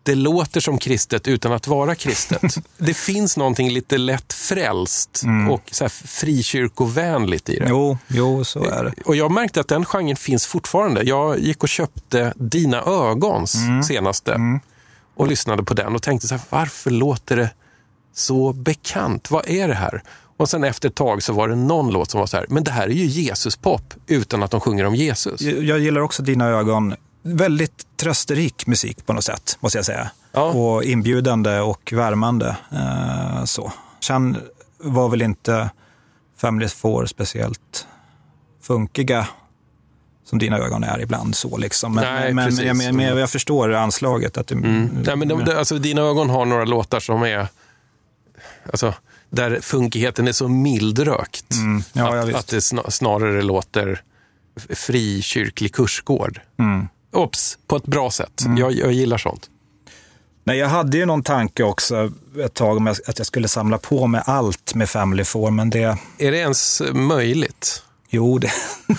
Det 0.03 0.15
låter 0.15 0.59
som 0.59 0.77
kristet 0.77 1.27
utan 1.27 1.51
att 1.51 1.67
vara 1.67 1.95
kristet. 1.95 2.41
det 2.77 2.93
finns 2.93 3.37
någonting 3.37 3.69
lite 3.69 3.97
lätt 3.97 4.33
frälst 4.33 5.23
och 5.49 5.61
så 5.71 5.83
här 5.83 5.89
frikyrkovänligt 5.89 7.49
i 7.49 7.59
det. 7.59 7.65
Jo, 7.69 7.97
jo, 8.07 8.43
så 8.43 8.63
är 8.63 8.83
det. 8.83 8.93
Och 9.05 9.15
jag 9.15 9.31
märkte 9.31 9.59
att 9.59 9.67
den 9.67 9.85
genren 9.85 10.15
finns 10.15 10.45
fortfarande. 10.45 11.03
Jag 11.03 11.39
gick 11.39 11.63
och 11.63 11.69
köpte 11.69 12.33
Dina 12.35 12.81
ögons 12.81 13.55
senaste 13.87 14.59
och 15.21 15.27
lyssnade 15.27 15.63
på 15.63 15.73
den 15.73 15.95
och 15.95 16.01
tänkte 16.01 16.27
så 16.27 16.35
här, 16.35 16.43
varför 16.49 16.91
låter 16.91 17.35
det 17.35 17.49
så 18.13 18.53
bekant? 18.53 19.31
Vad 19.31 19.49
är 19.49 19.67
det 19.67 19.73
här? 19.73 20.03
Och 20.37 20.49
sen 20.49 20.63
efter 20.63 20.89
ett 20.89 20.95
tag 20.95 21.23
så 21.23 21.33
var 21.33 21.47
det 21.47 21.55
någon 21.55 21.91
låt 21.91 22.11
som 22.11 22.19
var 22.19 22.27
så 22.27 22.37
här, 22.37 22.45
men 22.49 22.63
det 22.63 22.71
här 22.71 22.87
är 22.87 22.93
ju 22.93 23.05
Jesus-pop 23.05 23.93
utan 24.07 24.43
att 24.43 24.51
de 24.51 24.59
sjunger 24.59 24.85
om 24.85 24.95
Jesus. 24.95 25.41
Jag 25.41 25.79
gillar 25.79 26.01
också 26.01 26.23
Dina 26.23 26.45
ögon. 26.45 26.95
Väldigt 27.23 27.97
trösterik 27.97 28.67
musik 28.67 29.05
på 29.05 29.13
något 29.13 29.23
sätt, 29.23 29.57
måste 29.59 29.77
jag 29.77 29.85
säga. 29.85 30.11
Ja. 30.31 30.43
Och 30.43 30.83
inbjudande 30.83 31.59
och 31.59 31.93
värmande. 31.93 32.57
Eh, 32.71 33.43
så. 33.43 33.71
Sen 33.99 34.37
var 34.77 35.09
väl 35.09 35.21
inte 35.21 35.69
Family 36.37 36.67
Four 36.67 37.05
speciellt 37.05 37.87
funkiga 38.61 39.27
som 40.31 40.39
dina 40.39 40.57
ögon 40.57 40.83
är 40.83 40.99
ibland. 41.01 41.35
så 41.35 41.57
liksom. 41.57 41.95
Men, 41.95 42.03
Nej, 42.03 42.33
men, 42.33 42.55
men, 42.55 42.77
men, 42.77 42.95
men 42.95 43.17
jag 43.17 43.29
förstår 43.29 43.73
anslaget. 43.73 44.37
Att 44.37 44.47
det, 44.47 44.55
Nej, 44.55 45.15
men 45.15 45.27
de, 45.27 45.45
de, 45.45 45.55
alltså, 45.55 45.77
Dina 45.77 46.01
ögon 46.01 46.29
har 46.29 46.45
några 46.45 46.65
låtar 46.65 46.99
som 46.99 47.23
är... 47.23 47.47
Alltså, 48.65 48.93
där 49.29 49.59
funkigheten 49.61 50.27
är 50.27 50.31
så 50.31 50.47
mildrökt. 50.47 51.53
Mm. 51.53 51.83
Ja, 51.93 52.19
att, 52.19 52.33
att 52.35 52.47
det 52.47 52.59
sna- 52.59 52.89
snarare 52.89 53.41
låter 53.41 54.01
frikyrklig 54.69 55.75
kursgård. 55.75 56.39
Mm. 56.59 56.87
Ops, 57.11 57.57
på 57.67 57.75
ett 57.75 57.85
bra 57.85 58.11
sätt. 58.11 58.43
Jag, 58.57 58.71
jag 58.71 58.91
gillar 58.91 59.17
sånt. 59.17 59.49
Nej, 60.43 60.57
jag 60.57 60.67
hade 60.67 60.97
ju 60.97 61.05
någon 61.05 61.23
tanke 61.23 61.63
också 61.63 62.11
ett 62.45 62.53
tag 62.53 62.77
om 62.77 62.87
att 62.87 63.17
jag 63.17 63.27
skulle 63.27 63.47
samla 63.47 63.77
på 63.77 64.07
med 64.07 64.23
allt 64.25 64.75
med 64.75 64.89
Family 64.89 65.23
Four, 65.23 65.51
men 65.51 65.69
det... 65.69 65.97
Är 66.17 66.31
det 66.31 66.37
ens 66.37 66.81
möjligt? 66.93 67.83
Jo, 68.13 68.37
det, 68.37 68.51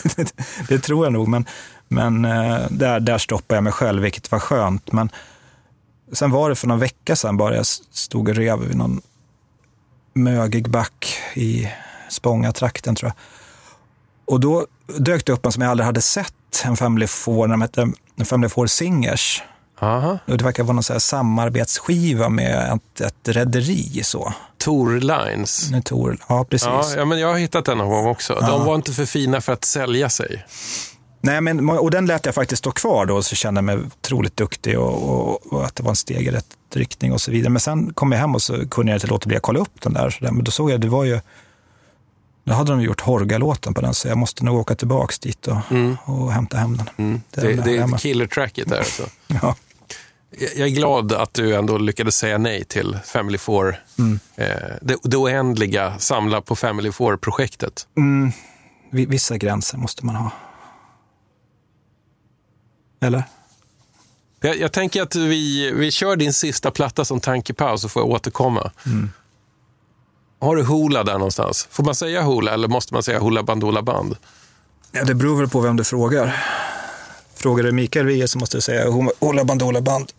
det 0.69 0.79
tror 0.79 1.07
jag 1.07 1.13
nog, 1.13 1.29
men, 1.29 1.47
men 1.89 2.25
eh, 2.25 2.61
där, 2.71 3.01
där 3.01 3.19
stoppade 3.19 3.57
jag 3.57 3.65
mig 3.65 3.73
själv, 3.73 4.03
vilket 4.03 4.33
var 4.33 4.39
skönt. 4.39 4.93
Men 4.93 5.11
sen 6.13 6.31
var 6.31 6.49
det 6.49 6.55
för 6.55 6.67
någon 6.67 6.79
vecka 6.79 7.17
sedan 7.17 7.37
bara 7.37 7.57
jag 7.57 7.67
stod 7.67 8.29
och 8.29 8.35
rev 8.35 8.59
vid 8.59 8.77
någon 8.77 9.01
mögig 10.15 10.71
back 10.71 11.19
i 11.35 11.69
Spångatrakten, 12.09 12.95
tror 12.95 13.09
jag. 13.09 13.17
Och 14.25 14.41
då 14.41 14.67
dök 14.99 15.27
det 15.27 15.33
upp 15.33 15.47
en 15.47 15.53
som 15.53 15.63
jag 15.63 15.71
aldrig 15.71 15.87
hade 15.87 16.03
sett, 16.03 16.63
en 16.65 16.77
Family 16.77 17.07
Four, 17.07 17.49
de 17.49 17.63
hette 17.63 17.93
en 18.17 18.27
Family 18.27 18.49
Four 18.49 18.67
Singers. 18.67 19.43
Aha. 19.83 20.19
Och 20.27 20.39
det 20.39 20.45
verkar 20.45 20.63
vara 20.63 20.73
någon 20.75 20.83
så 20.83 20.93
här 20.93 21.01
samarbetsskiva 21.01 22.29
med 22.29 22.73
ett, 22.75 23.01
ett 23.01 23.29
rederi. 23.29 24.01
så. 24.05 24.33
Tor 24.59 25.01
Lines. 25.01 25.71
Tor, 25.85 26.19
ja 26.29 26.45
precis. 26.45 26.67
Ja, 26.67 26.85
ja, 26.97 27.05
men 27.05 27.19
jag 27.19 27.29
har 27.29 27.39
hittat 27.39 27.65
den 27.65 27.79
någon 27.79 27.89
gång 27.89 28.07
också. 28.07 28.39
Ja. 28.41 28.47
De 28.47 28.65
var 28.65 28.75
inte 28.75 28.93
för 28.93 29.07
fina 29.07 29.41
för 29.41 29.53
att 29.53 29.65
sälja 29.65 30.09
sig. 30.09 30.45
Nej, 31.21 31.41
men, 31.41 31.71
och 31.71 31.91
den 31.91 32.07
lät 32.07 32.27
jag 32.27 32.35
faktiskt 32.35 32.59
stå 32.59 32.71
kvar 32.71 33.07
då, 33.07 33.23
så 33.23 33.35
kände 33.35 33.59
jag 33.59 33.65
mig 33.65 33.77
otroligt 33.77 34.37
duktig 34.37 34.79
och, 34.79 35.03
och, 35.03 35.53
och 35.53 35.65
att 35.65 35.77
det 35.77 35.83
var 35.83 35.91
en 35.91 35.97
steg 35.97 36.27
i 36.27 36.31
rätt 36.31 36.47
riktning 36.75 37.13
och 37.13 37.21
så 37.21 37.31
vidare. 37.31 37.51
Men 37.51 37.61
sen 37.61 37.95
kom 37.95 38.13
jag 38.13 38.19
hem 38.19 38.35
och 38.35 38.43
så 38.43 38.69
kunde 38.69 38.93
jag 38.93 38.97
inte 38.97 39.07
låta 39.07 39.27
bli 39.29 39.37
att 39.37 39.43
kolla 39.43 39.61
upp 39.61 39.81
den 39.83 39.93
där. 39.93 40.11
Så 40.11 40.25
där. 40.25 40.31
Men 40.31 40.45
då 40.45 40.51
såg 40.51 40.71
jag, 40.71 40.81
det 40.81 40.89
var 40.89 41.05
ju, 41.05 41.21
då 42.45 42.55
hade 42.55 42.73
de 42.73 42.81
gjort 42.81 43.01
Horga-låten 43.01 43.75
på 43.75 43.81
den, 43.81 43.95
så 43.95 44.09
jag 44.09 44.19
måste 44.19 44.45
nog 44.45 44.59
åka 44.59 44.75
tillbaks 44.75 45.19
dit 45.19 45.47
och, 45.47 45.57
och 46.05 46.33
hämta 46.33 46.57
hem 46.57 46.77
den. 46.77 46.91
Mm. 46.97 47.21
Den 47.31 47.45
Det, 47.45 47.53
är 47.53 47.65
det 47.65 47.77
är 47.77 47.99
killer-tracket 47.99 48.69
där. 48.69 48.79
Alltså. 48.79 49.03
Ja. 49.43 49.57
Jag 50.39 50.69
är 50.69 50.75
glad 50.75 51.13
att 51.13 51.35
du 51.35 51.55
ändå 51.55 51.79
lyckades 51.79 52.17
säga 52.17 52.39
nej 52.39 52.65
till 52.65 52.99
Family 53.05 53.39
Four. 53.39 53.77
Mm. 53.99 54.19
Eh, 54.37 54.47
det, 54.83 54.97
det 55.03 55.17
oändliga 55.17 55.99
samla 55.99 56.41
på 56.41 56.57
Family 56.57 56.93
Four-projektet. 56.93 57.87
Mm, 57.97 58.33
vi- 58.91 59.07
vissa 59.07 59.37
gränser 59.37 59.79
måste 59.79 60.07
man 60.07 60.15
ha. 60.17 60.31
Eller? 63.01 63.23
Jag, 64.41 64.57
jag 64.57 64.73
tänker 64.73 65.03
att 65.03 65.15
vi, 65.15 65.71
vi 65.73 65.91
kör 65.91 66.17
din 66.17 66.33
sista 66.33 66.71
platta 66.71 67.05
som 67.05 67.21
tankepaus 67.21 67.83
så 67.83 67.89
får 67.89 68.03
jag 68.03 68.11
återkomma. 68.11 68.71
Mm. 68.87 69.11
Har 70.41 70.57
du 70.57 70.63
Hoola 70.65 71.05
där 71.05 71.13
någonstans? 71.13 71.69
Får 71.71 71.85
man 71.85 71.95
säga 71.95 72.23
Hoola 72.23 72.53
eller 72.55 72.69
måste 72.69 72.95
man 72.95 73.03
säga 73.03 73.19
Hoola 73.19 73.43
Bandoola 73.43 73.83
Band? 73.83 74.17
Ja, 74.93 75.05
det 75.05 75.15
beror 75.15 75.37
väl 75.39 75.49
på 75.49 75.61
vem 75.61 75.77
du 75.77 75.85
frågar. 75.85 76.45
Frågar 77.43 77.65
du 77.65 77.73
Mikael 77.73 78.07
Wiehe 78.07 78.29
så 78.29 78.39
måste 78.39 78.57
jag 78.57 78.63
säga 78.63 78.91
Hoola 79.21 79.45
Bandoola 79.45 79.81
Band. 79.81 80.13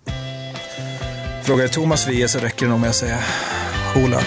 Frågar 1.44 1.64
du 1.64 1.70
Thomas 1.70 2.08
Wiehe 2.08 2.28
så 2.28 2.40
räcker 2.40 2.66
det 2.66 2.72
nog 2.72 2.80
med 2.80 2.90
att 2.90 2.96
säga 2.96 3.20
Hoola. 3.96 4.22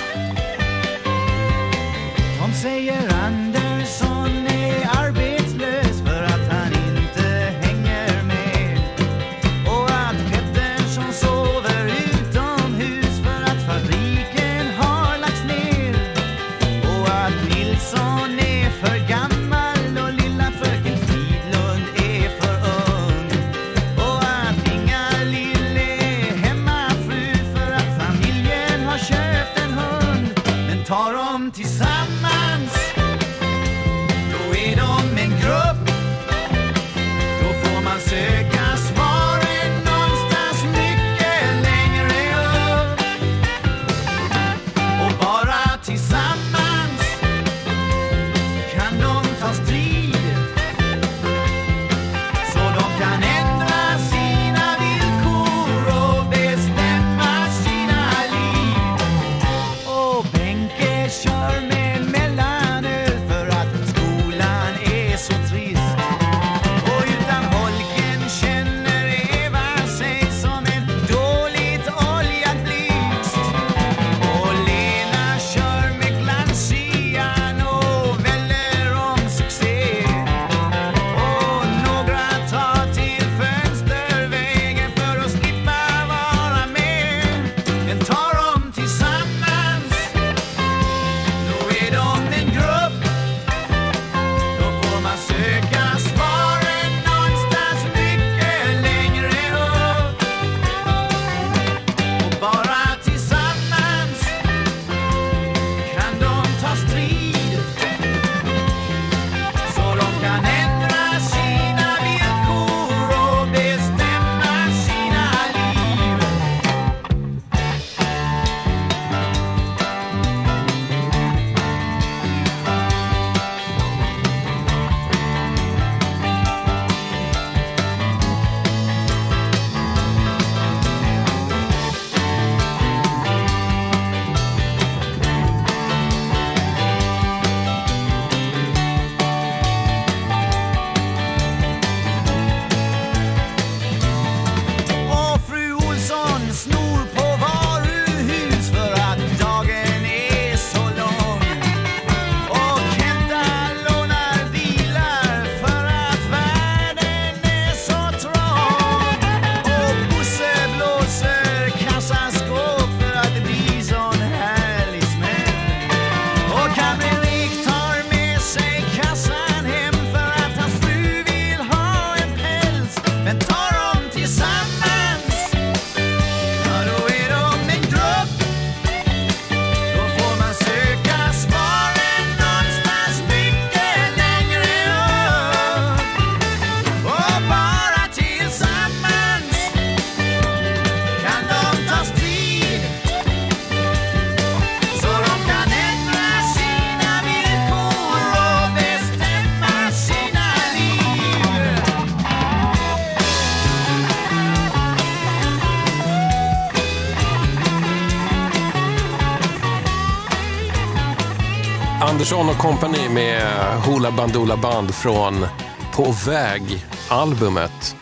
Andersson 212.26 212.48
och 212.48 212.58
kompani 212.58 213.08
med 213.08 213.42
Hoola 213.82 214.10
Bandoola 214.10 214.56
Band 214.56 214.94
från 214.94 215.46
På 215.92 216.14
väg-albumet. 216.26 217.96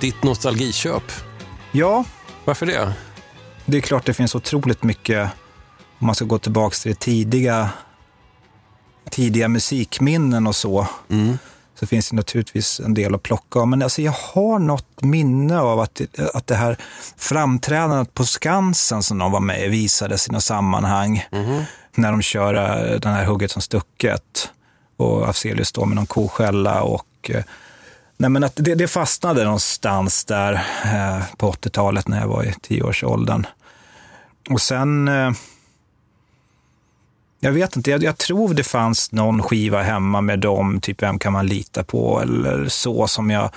Ditt 0.00 0.22
nostalgiköp. 0.22 1.02
Ja, 1.72 2.04
Varför 2.44 2.66
det? 2.66 2.92
det 3.64 3.76
är 3.76 3.80
klart 3.80 4.06
det 4.06 4.14
finns 4.14 4.34
otroligt 4.34 4.82
mycket, 4.82 5.30
om 5.98 6.06
man 6.06 6.14
ska 6.14 6.24
gå 6.24 6.38
tillbaka 6.38 6.74
till 6.74 6.90
det 6.92 7.00
tidiga, 7.00 7.70
tidiga 9.10 9.48
musikminnen 9.48 10.46
och 10.46 10.56
så, 10.56 10.86
så 11.80 11.86
finns 11.86 12.10
det 12.10 12.16
naturligtvis 12.16 12.80
en 12.80 12.94
del 12.94 13.14
att 13.14 13.22
plocka 13.22 13.60
av. 13.60 13.68
Men 13.68 13.82
alltså 13.82 14.02
jag 14.02 14.14
har 14.34 14.58
något 14.58 15.02
minne 15.02 15.58
av 15.58 15.80
att, 15.80 16.00
att 16.34 16.46
det 16.46 16.54
här 16.56 16.76
framträdandet 17.16 18.14
på 18.14 18.24
Skansen 18.24 19.02
som 19.02 19.18
de 19.18 19.32
var 19.32 19.40
med 19.40 19.64
i 19.64 19.68
visades 19.68 20.28
i 20.28 20.32
något 20.32 20.44
sammanhang. 20.44 21.24
När 21.94 22.10
de 22.10 22.22
kör 22.22 22.54
eh, 22.54 23.00
den 23.00 23.12
här 23.12 23.24
Hugget 23.24 23.50
som 23.50 23.62
stucket 23.62 24.50
och 24.96 25.28
Afzelius 25.28 25.68
står 25.68 25.86
med 25.86 25.96
någon 25.96 26.06
koskälla 26.06 26.82
och 26.82 27.30
eh, 27.30 27.44
Nej, 28.16 28.30
men 28.30 28.44
att 28.44 28.52
det, 28.56 28.74
det 28.74 28.88
fastnade 28.88 29.44
någonstans 29.44 30.24
där 30.24 30.52
eh, 30.84 31.22
på 31.36 31.52
80-talet 31.52 32.08
när 32.08 32.20
jag 32.20 32.28
var 32.28 32.44
i 32.44 32.54
tioårsåldern. 32.62 33.46
Och 34.50 34.60
sen, 34.60 35.08
eh, 35.08 35.32
jag 37.40 37.52
vet 37.52 37.76
inte, 37.76 37.90
jag, 37.90 38.02
jag 38.02 38.18
tror 38.18 38.54
det 38.54 38.64
fanns 38.64 39.12
någon 39.12 39.42
skiva 39.42 39.82
hemma 39.82 40.20
med 40.20 40.38
dem, 40.38 40.80
typ 40.80 41.02
Vem 41.02 41.18
kan 41.18 41.32
man 41.32 41.46
lita 41.46 41.84
på 41.84 42.20
eller 42.20 42.68
så 42.68 43.08
som 43.08 43.30
jag 43.30 43.50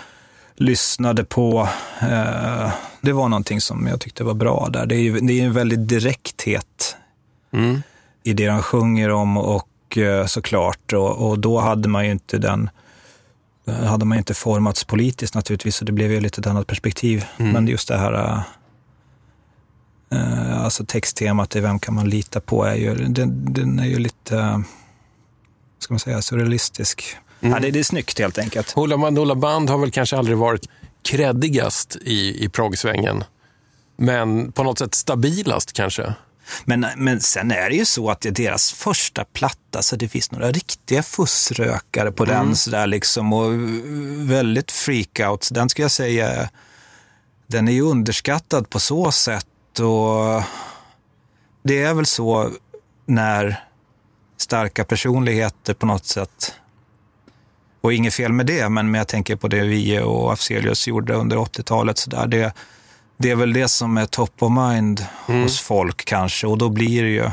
lyssnade 0.56 1.24
på. 1.24 1.70
Eh, 2.02 2.72
det 3.02 3.14
var 3.14 3.30
någonting 3.30 3.62
som 3.62 3.88
jag 3.88 4.02
tyckte 4.02 4.24
var 4.24 4.34
bra 4.34 4.70
där. 4.70 4.86
Det 4.86 4.96
är 4.96 5.02
ju 5.02 5.20
det 5.20 5.42
är 5.42 5.46
en 5.46 5.54
väldigt 5.54 5.88
direkthet 5.88 6.96
mm 7.52 7.82
i 8.28 8.34
det 8.34 8.48
de 8.48 8.62
sjunger 8.62 9.12
om 9.12 9.38
och 9.38 9.98
eh, 9.98 10.26
såklart. 10.26 10.94
Och, 10.94 11.30
och 11.30 11.40
då 11.40 11.60
hade 11.60 11.90
man 11.90 12.06
ju 12.06 12.12
inte 12.12 12.38
den 12.38 12.70
hade 13.72 14.06
man 14.06 14.18
inte 14.18 14.34
formats 14.34 14.84
politiskt 14.84 15.36
naturligtvis, 15.36 15.76
så 15.76 15.86
det 15.86 15.92
blev 15.92 16.12
ju 16.12 16.20
lite 16.20 16.42
ett 16.42 16.48
annat 16.48 16.68
perspektiv. 16.68 17.26
Men 17.38 17.68
just 17.68 17.88
det 17.88 17.98
här, 17.98 18.44
eh, 20.12 20.64
alltså 20.64 20.86
texttemat 20.86 21.56
i 21.56 21.60
Vem 21.60 21.80
kan 21.80 21.94
man 21.94 22.10
lita 22.10 22.40
på, 22.40 22.64
är 22.64 22.76
ju, 22.76 22.96
den, 22.96 23.54
den 23.54 23.80
är 23.80 23.86
ju 23.86 24.00
lite, 24.00 24.38
eh, 24.38 24.60
ska 25.80 25.94
man 25.94 26.00
säga, 26.00 26.22
surrealistisk. 26.22 27.04
Ja, 27.40 27.60
det, 27.60 27.72
det 27.72 27.80
är 27.80 27.84
snyggt 27.84 28.20
helt 28.20 28.38
enkelt. 28.38 28.72
Hoola 28.72 29.36
Band 29.36 29.70
har 29.70 29.78
väl 29.78 29.92
kanske 29.92 30.18
aldrig 30.18 30.38
varit 30.38 30.70
kreddigast 31.10 31.96
i, 32.02 32.46
i 32.46 32.50
proggsvängen. 32.50 33.24
Men 33.98 34.52
på 34.52 34.64
något 34.64 34.80
sätt 34.80 34.96
stabilast 34.96 35.74
kanske. 35.74 36.14
Men, 36.66 36.86
men 36.98 37.22
sen 37.22 37.52
är 37.52 37.70
det 37.70 37.76
ju 37.76 37.86
så 37.86 38.10
att 38.10 38.22
det 38.22 38.30
är 38.30 38.34
deras 38.34 38.72
första 38.72 39.26
platta, 39.26 39.82
så 39.82 39.96
det 39.96 40.08
finns 40.08 40.32
några 40.32 40.52
riktiga 40.52 41.04
fussrökare 41.04 42.12
på 42.12 42.26
den 42.26 42.56
sådär 42.56 42.88
liksom 42.88 43.34
och 43.34 43.52
väldigt 44.32 44.72
freakout. 44.72 45.50
Den 45.52 45.70
ska 45.70 45.82
jag 45.82 45.92
säga, 45.92 46.50
den 47.48 47.68
är 47.68 47.72
ju 47.72 47.82
underskattad 47.82 48.70
på 48.70 48.80
så 48.80 49.12
sätt 49.12 49.80
och 49.80 50.44
det 51.64 51.84
är 51.84 51.94
väl 51.94 52.06
så 52.06 52.52
när 53.06 53.64
starka 54.38 54.84
personligheter 54.84 55.74
på 55.74 55.86
något 55.86 56.06
sätt 56.06 56.54
och 57.82 57.94
inget 57.94 58.14
fel 58.14 58.34
med 58.34 58.46
det, 58.46 58.70
men 58.70 58.94
jag 58.94 59.08
tänker 59.08 59.36
på 59.36 59.48
det 59.48 59.64
vi 59.64 60.00
och 60.00 60.34
Afzelius 60.34 60.88
gjorde 60.88 61.14
under 61.14 61.38
80-talet. 61.38 61.98
Så 61.98 62.10
där. 62.10 62.28
Det, 62.28 62.54
det 63.18 63.32
är 63.32 63.36
väl 63.36 63.54
det 63.54 63.68
som 63.68 63.98
är 63.98 64.06
top 64.06 64.44
of 64.44 64.52
mind 64.52 65.06
hos 65.26 65.60
folk 65.60 66.06
kanske 66.06 66.48
och 66.48 66.58
då 66.58 66.70
blir 66.70 67.04
det 67.04 67.10
ju 67.10 67.30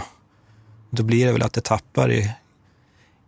då 0.91 1.03
blir 1.03 1.27
det 1.27 1.33
väl 1.33 1.43
att 1.43 1.53
det 1.53 1.61
tappar 1.61 2.13
i, 2.13 2.31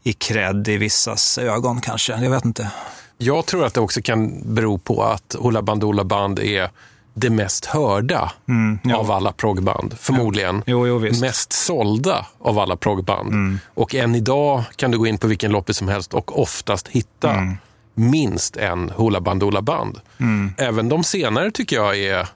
i 0.03 0.13
cred 0.13 0.69
i 0.69 0.77
vissas 0.77 1.39
ögon 1.39 1.81
kanske. 1.81 2.13
Jag 2.13 2.31
vet 2.31 2.45
inte. 2.45 2.71
Jag 3.19 3.47
tror 3.47 3.65
att 3.65 3.75
det 3.75 3.81
också 3.81 4.03
kan 4.03 4.55
bero 4.55 4.79
på 4.79 5.03
att 5.05 5.37
Hoola 5.39 5.63
Bandoola 5.63 6.05
Band 6.05 6.39
är 6.39 6.71
det 7.15 7.31
mest 7.31 7.65
hörda 7.67 8.33
Mm, 8.49 8.79
ja. 8.85 8.97
av 8.97 9.11
alla 9.11 9.33
proggband. 9.33 9.95
Förmodligen 9.99 10.63
Jo, 10.67 10.87
jo, 10.87 10.99
visst. 10.99 11.21
mest 11.21 11.53
sålda 11.53 12.27
av 12.39 12.59
alla 12.59 12.77
proggband. 12.77 13.29
Mm. 13.29 13.59
Och 13.75 13.95
än 13.95 14.15
idag 14.15 14.63
kan 14.77 14.91
du 14.91 14.99
gå 14.99 15.07
in 15.07 15.19
på 15.19 15.27
vilken 15.27 15.53
loppis 15.53 15.77
som 15.77 15.89
helst 15.89 16.15
och 16.15 16.41
oftast 16.43 16.89
hitta 16.89 17.31
Mm. 17.35 17.57
minst 17.95 18.57
en 18.57 18.91
Hoola 18.91 19.21
Bandoola 19.21 19.63
Band. 19.63 20.01
Mm. 20.21 20.55
Även 20.59 20.89
de 20.89 21.05
senare 21.05 21.51
tycker 21.51 21.77
jag 21.77 21.99
är... 21.99 22.29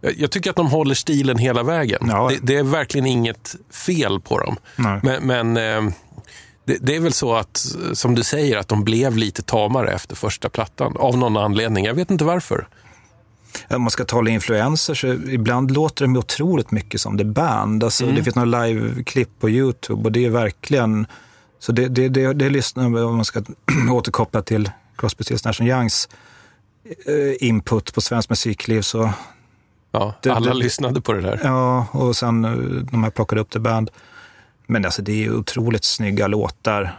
jag- 0.00 0.30
tycker 0.30 0.50
att 0.50 0.56
de 0.56 0.66
håller 0.66 0.94
stilen 0.94 1.38
hela 1.38 1.62
vägen. 1.62 2.00
Ja. 2.08 2.28
Det, 2.28 2.38
det 2.42 2.56
är 2.56 2.62
verkligen 2.62 3.06
inget 3.06 3.56
fel 3.70 4.20
på 4.20 4.38
dem. 4.38 4.56
Nej. 4.76 5.00
Men, 5.02 5.26
men 5.26 5.56
eh, 5.86 5.92
det, 6.64 6.76
det 6.80 6.96
är 6.96 7.00
väl 7.00 7.12
så 7.12 7.34
att, 7.34 7.66
som 7.92 8.14
du 8.14 8.22
säger, 8.22 8.56
att 8.56 8.68
de 8.68 8.84
blev 8.84 9.16
lite 9.16 9.42
tamare 9.42 9.92
efter 9.92 10.16
första 10.16 10.48
plattan. 10.48 10.96
Av 10.96 11.18
någon 11.18 11.36
anledning. 11.36 11.84
Jag 11.84 11.94
vet 11.94 12.10
inte 12.10 12.24
varför. 12.24 12.68
Om 13.68 13.82
man 13.82 13.90
ska 13.90 14.04
tala 14.04 14.30
influenser 14.30 14.94
så 14.94 15.06
ibland 15.06 15.70
låter 15.70 16.04
de 16.04 16.16
otroligt 16.16 16.70
mycket 16.70 17.00
som 17.00 17.18
The 17.18 17.24
Band. 17.24 17.84
Alltså, 17.84 18.06
Det 18.06 18.24
finns 18.24 18.36
några 18.36 18.64
live-klipp 18.64 19.28
på 19.40 19.50
YouTube 19.50 20.02
och 20.02 20.12
det 20.12 20.24
är 20.24 20.30
verkligen... 20.30 21.06
Så 21.58 21.72
det, 21.72 21.88
det, 21.88 22.08
det, 22.08 22.32
det 22.32 22.50
lyssnar 22.50 22.84
om 22.84 23.16
man 23.16 23.24
ska 23.24 23.42
återkoppla 23.90 24.42
till 24.42 24.70
Crosby, 24.96 25.24
Stills, 25.24 25.44
Nash 25.44 25.62
Youngs 25.62 26.08
eh, 27.06 27.48
input 27.48 27.94
på 27.94 28.00
svensk 28.00 28.30
musikliv 28.30 28.82
så... 28.82 29.12
Ja, 29.92 30.14
Det- 30.22 30.30
alla 30.30 30.46
det- 30.52 30.58
lyssnade 30.58 31.00
på 31.00 31.12
det 31.12 31.20
där. 31.20 31.40
Ja, 31.44 31.86
och 31.92 32.16
sen 32.16 32.44
eh, 32.44 32.50
de 32.92 33.04
här 33.04 33.10
plockade 33.10 33.40
upp 33.40 33.50
The 33.50 33.58
Band. 33.58 33.90
Men 34.66 34.84
alltså 34.84 35.02
det 35.02 35.24
är 35.24 35.34
otroligt 35.36 35.84
snygga 35.84 36.26
låtar. 36.26 36.96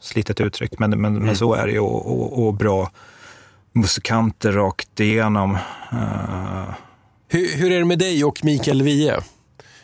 Slitet 0.00 0.40
uttryck, 0.40 0.78
men, 0.78 1.00
men, 1.00 1.14
men 1.24 1.36
så 1.36 1.54
är 1.54 1.66
det 1.66 1.72
ju. 1.72 1.78
Och, 1.78 2.06
och, 2.12 2.46
och 2.46 2.54
bra 2.54 2.90
musikanter 3.72 4.52
rakt 4.52 5.00
igenom. 5.00 5.54
Eh, 5.92 6.74
Hur, 7.28 7.56
hur 7.56 7.72
är 7.72 7.78
det 7.78 7.84
med 7.84 7.98
dig 7.98 8.24
och 8.24 8.44
Mikael 8.44 8.82
Wiehe? 8.82 9.20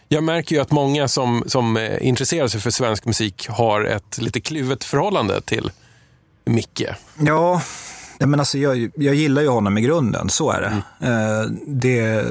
Jag 0.09 0.25
märker 0.25 0.57
ju 0.57 0.63
att 0.63 0.71
många 0.71 1.09
som, 1.09 1.45
som 1.47 1.77
eh, 1.77 2.07
intresserar 2.07 2.49
sig 2.49 2.61
för 2.61 2.71
svensk 2.71 3.05
musik 3.05 3.49
har 3.49 3.85
ett 3.85 4.19
lite 4.19 4.41
kluvet 4.41 4.85
förhållande 4.85 5.41
till 5.41 5.71
Micke. 6.45 6.83
Ja, 7.19 7.63
nej, 8.23 8.29
men 8.29 8.41
alltså 8.41 8.59
jag, 8.59 8.91
jag 8.95 9.15
gillar 9.15 9.43
ju 9.43 9.49
honom 9.49 9.79
i 9.79 9.81
grunden, 9.81 10.29
så 10.29 10.51
är 10.51 10.61
det. 10.61 11.07
Eh, 11.07 11.51
det 11.67 12.25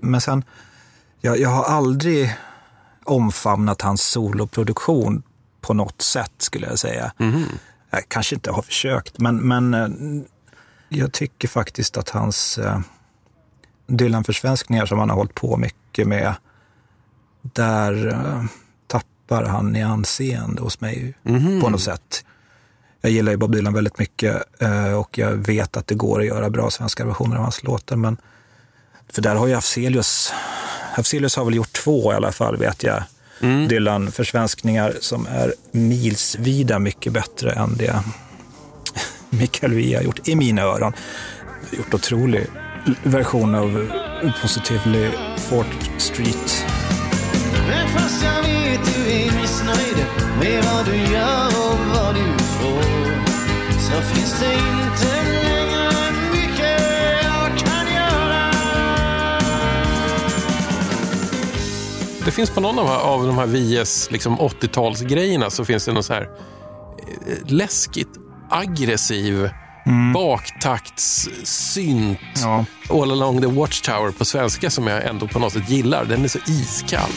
men 0.00 0.20
sen, 0.20 0.44
jag, 1.20 1.40
jag 1.40 1.48
har 1.48 1.64
aldrig 1.64 2.36
omfamnat 3.04 3.82
hans 3.82 4.02
soloproduktion 4.02 5.22
på 5.60 5.74
något 5.74 6.02
sätt, 6.02 6.32
skulle 6.38 6.66
jag 6.66 6.78
säga. 6.78 7.12
Jag 7.90 8.08
kanske 8.08 8.34
inte 8.34 8.50
har 8.50 8.62
försökt, 8.62 9.18
men, 9.18 9.36
men 9.36 9.74
eh, 9.74 9.88
jag 10.88 11.12
tycker 11.12 11.48
faktiskt 11.48 11.96
att 11.96 12.08
hans 12.08 12.58
eh, 12.58 12.80
Dylan-försvenskningar 13.86 14.86
som 14.86 14.98
han 14.98 15.10
har 15.10 15.16
hållit 15.16 15.34
på 15.34 15.56
mycket 15.56 16.08
med, 16.08 16.34
där 17.42 18.08
eh, 18.08 18.44
tappar 18.86 19.44
han 19.44 19.76
i 19.76 19.82
anseende 19.82 20.62
hos 20.62 20.80
mig 20.80 21.14
på 21.62 21.70
något 21.70 21.82
sätt. 21.82 22.24
Jag 23.04 23.12
gillar 23.12 23.32
ju 23.32 23.38
Bob 23.38 23.52
Dylan 23.52 23.74
väldigt 23.74 23.98
mycket 23.98 24.62
eh, 24.62 24.92
och 24.92 25.18
jag 25.18 25.30
vet 25.30 25.76
att 25.76 25.86
det 25.86 25.94
går 25.94 26.20
att 26.20 26.26
göra 26.26 26.50
bra 26.50 26.70
svenska 26.70 27.04
versioner 27.04 27.36
av 27.36 27.42
hans 27.42 27.62
låtar. 27.62 27.96
Men, 27.96 28.16
för 29.12 29.22
där 29.22 29.34
har 29.34 29.46
ju 29.46 29.54
Afzelius, 29.54 30.32
Afzelius 30.94 31.36
har 31.36 31.44
väl 31.44 31.54
gjort 31.54 31.72
två 31.72 32.12
i 32.12 32.16
alla 32.16 32.32
fall 32.32 32.56
vet 32.56 32.82
jag, 32.82 33.02
Dylan-försvenskningar 33.68 34.96
som 35.00 35.26
är 35.26 35.54
milsvida 35.72 36.78
mycket 36.78 37.12
bättre 37.12 37.52
än 37.52 37.76
det 37.76 38.02
Mikael 39.30 39.72
Wiehe 39.72 39.96
har 39.96 40.02
gjort 40.02 40.28
i 40.28 40.36
mina 40.36 40.62
öron. 40.62 40.92
Gjort 41.70 41.94
otrolig 41.94 42.46
version 43.02 43.54
av 43.54 43.90
Positively 44.42 45.10
Fort 45.36 45.90
Street. 45.98 46.64
Men 47.68 47.88
fast 47.88 48.24
jag 48.24 48.42
vet 48.42 48.80
du 48.84 49.12
är 49.12 49.40
missnöjd 49.40 50.06
med 50.40 50.64
vad 50.64 50.86
du 50.86 51.12
gör 51.12 51.41
Det 62.24 62.30
finns 62.30 62.50
på 62.50 62.60
någon 62.60 62.78
av, 62.78 62.88
av 62.88 63.26
de 63.26 63.38
här 63.38 63.46
Wiehes 63.46 64.10
liksom 64.10 64.38
80-talsgrejerna 64.38 65.50
så 65.50 65.64
finns 65.64 65.84
det 65.84 65.92
någon 65.92 66.02
så 66.02 66.12
här 66.12 66.22
eh, 66.22 66.28
läskigt 67.46 68.08
aggressiv 68.50 69.50
baktaktssynt 70.14 72.18
Ja. 72.42 72.64
All 72.90 73.10
along 73.10 73.40
the 73.40 73.46
watchtower 73.46 74.10
på 74.10 74.24
svenska 74.24 74.70
som 74.70 74.86
jag 74.86 75.06
ändå 75.06 75.28
på 75.28 75.38
något 75.38 75.52
sätt 75.52 75.70
gillar. 75.70 76.04
Den 76.04 76.24
är 76.24 76.28
så 76.28 76.38
iskall. 76.46 77.10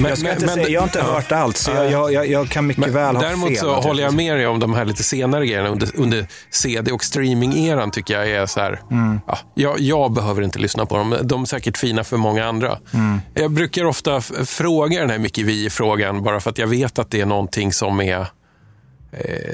Men, 0.00 0.08
Jag 0.08 0.18
ska 0.18 0.32
inte 0.32 0.48
säga, 0.48 0.68
jag 0.68 0.80
har 0.80 0.86
inte 0.86 0.98
ja. 0.98 1.04
hört 1.04 1.32
allt, 1.32 1.56
så 1.56 1.70
jag, 1.70 1.90
jag, 1.90 2.12
jag, 2.12 2.26
jag 2.26 2.48
kan 2.48 2.66
mycket 2.66 2.84
Men 2.84 2.92
väl 2.94 3.16
ha 3.16 3.22
däremot 3.22 3.48
fel. 3.48 3.56
så 3.58 3.74
håller 3.74 4.02
jag 4.02 4.14
med 4.14 4.36
dig 4.36 4.46
om 4.46 4.58
de 4.58 4.74
här 4.74 4.84
lite 4.84 5.02
senare 5.02 5.46
grejerna 5.46 5.68
under, 5.68 5.88
under 5.96 6.26
CD 6.50 6.92
och 6.92 7.04
streaming-eran 7.04 7.90
tycker 7.90 8.14
jag 8.14 8.28
är 8.30 8.46
så 8.46 8.60
här, 8.60 8.80
Mm. 8.90 9.20
ja, 9.54 9.74
jag, 9.78 10.12
behöver 10.12 10.42
inte 10.42 10.58
lyssna 10.58 10.86
på 10.86 10.96
dem. 10.96 11.16
De 11.22 11.42
är 11.42 11.46
säkert 11.46 11.78
fina 11.78 12.04
för 12.04 12.16
många 12.16 12.44
andra. 12.46 12.78
Mm. 12.94 13.20
Jag 13.34 13.50
brukar 13.50 13.84
ofta 13.84 14.20
fråga 14.44 15.00
den 15.00 15.10
här 15.10 15.18
Micke 15.18 15.38
Wiehe-frågan 15.38 16.22
bara 16.22 16.40
för 16.40 16.50
att 16.50 16.58
jag 16.58 16.66
vet 16.66 16.98
att 16.98 17.10
det 17.10 17.20
är 17.20 17.26
någonting 17.26 17.72
som 17.72 18.00
är 18.00 18.20
eh, 18.20 18.26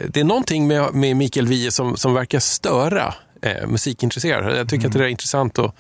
det 0.09 0.21
är 0.21 0.25
någonting 0.25 0.67
med, 0.67 0.95
med 0.95 1.17
Mikael 1.17 1.47
Wiehe 1.47 1.71
som, 1.71 1.97
som 1.97 2.15
verkar 2.15 2.39
störa 2.41 3.15
eh, 3.43 3.67
musikintresserade. 3.69 4.57
Jag 4.57 4.69
tycker 4.69 4.85
Mm. 4.85 4.91
att 4.91 4.99
det 4.99 5.05
är 5.05 5.09
intressant 5.09 5.59
att 5.59 5.75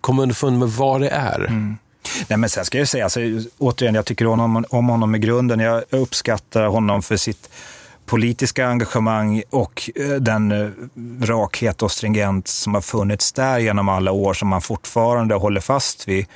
komma 0.00 0.22
underfund 0.22 0.58
med 0.58 0.68
vad 0.68 1.00
det 1.00 1.08
är. 1.08 1.40
Mm. 1.44 1.76
Nej, 2.28 2.38
men 2.38 2.50
sen 2.50 2.64
ska 2.64 2.78
jag 2.78 2.88
säga, 2.88 3.04
alltså, 3.04 3.20
återigen, 3.58 3.94
jag 3.94 4.04
tycker 4.04 4.26
om 4.26 4.40
honom, 4.40 4.64
om 4.68 4.88
honom 4.88 5.14
i 5.14 5.18
grunden. 5.18 5.60
Jag 5.60 5.82
uppskattar 5.90 6.66
honom 6.66 7.02
för 7.02 7.16
sitt 7.16 7.50
politiska 8.06 8.66
engagemang 8.68 9.42
och 9.50 9.90
eh, 9.94 10.08
den 10.08 10.52
eh, 10.52 10.68
rakhet 11.26 11.82
och 11.82 11.92
stringent 11.92 12.48
som 12.48 12.74
har 12.74 12.80
funnits 12.80 13.32
där 13.32 13.58
genom 13.58 13.88
alla 13.88 14.12
år, 14.12 14.34
som 14.34 14.48
man 14.48 14.60
fortfarande 14.62 15.34
håller 15.34 15.60
fast 15.60 16.08
vid. 16.08 16.26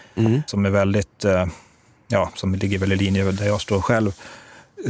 Som 0.47 0.67
är 0.67 0.71
väldigt, 0.71 1.25
eh, 1.25 1.47
ja, 2.09 2.31
som 2.35 2.55
ligger 2.55 2.79
väl 2.79 2.93
i 2.93 2.97
linje 2.97 3.25
med 3.25 3.35
där 3.35 3.47
jag 3.47 3.61
står 3.61 3.81
själv. 3.81 4.13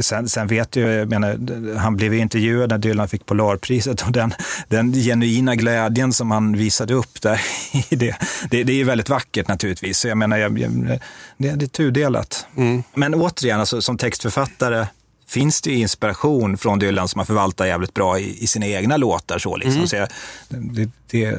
Sen, 0.01 0.29
sen 0.29 0.47
vet 0.47 0.75
jag, 0.75 0.93
jag 0.93 1.09
menar, 1.09 1.75
han 1.77 1.95
blev 1.95 2.13
ju 2.13 2.19
intervjuad 2.19 2.69
när 2.69 2.77
Dylan 2.77 3.07
fick 3.07 3.25
Polarpriset 3.25 4.01
och 4.01 4.11
den, 4.11 4.33
den 4.67 4.93
genuina 4.93 5.55
glädjen 5.55 6.13
som 6.13 6.31
han 6.31 6.57
visade 6.57 6.93
upp 6.93 7.21
där, 7.21 7.41
det, 7.89 8.15
det, 8.49 8.63
det 8.63 8.81
är 8.81 8.85
väldigt 8.85 9.09
vackert 9.09 9.47
naturligtvis. 9.47 9.99
Så 9.99 10.07
jag 10.07 10.17
menar, 10.17 10.37
jag, 10.37 10.59
jag, 10.59 10.99
det, 11.37 11.51
det 11.51 11.65
är 11.65 11.67
tudelat. 11.67 12.45
Men 12.93 13.15
återigen, 13.15 13.59
alltså, 13.59 13.81
som 13.81 13.97
textförfattare 13.97 14.87
finns 15.29 15.61
det 15.61 15.73
inspiration 15.73 16.57
från 16.57 16.79
Dylan 16.79 17.07
som 17.07 17.19
man 17.19 17.25
förvaltar 17.25 17.65
jävligt 17.65 17.93
bra 17.93 18.19
i, 18.19 18.43
i 18.43 18.47
sina 18.47 18.67
egna 18.67 18.97
låtar. 18.97 19.39
Så, 19.39 19.55
liksom. 19.55 19.75
Mm. 19.75 19.87
så 19.87 19.95
jag, 19.95 20.09
det, 20.49 20.89
det, 21.11 21.37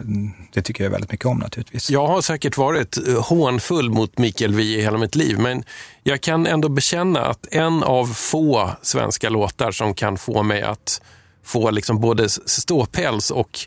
det 0.52 0.62
tycker 0.62 0.84
jag 0.84 0.90
väldigt 0.90 1.12
mycket 1.12 1.26
om 1.26 1.38
naturligtvis. 1.38 1.90
Jag 1.90 2.06
har 2.06 2.20
säkert 2.20 2.56
varit 2.56 3.08
eh, 3.08 3.22
hånfull 3.22 3.90
mot 3.90 4.18
Mikael 4.18 4.54
Wiehe 4.54 4.82
hela 4.82 4.98
mitt 4.98 5.14
liv, 5.14 5.38
men 5.38 5.64
jag 6.02 6.20
kan 6.20 6.46
ändå 6.46 6.68
bekänna 6.68 7.20
att 7.20 7.46
en 7.50 7.82
av 7.82 8.06
få 8.06 8.70
svenska 8.82 9.28
låtar 9.28 9.70
som 9.72 9.94
kan 9.94 10.18
få 10.18 10.42
mig 10.42 10.62
att 10.62 11.00
få 11.44 11.70
liksom 11.70 12.00
både 12.00 12.28
ståpäls 12.28 13.30
och 13.30 13.58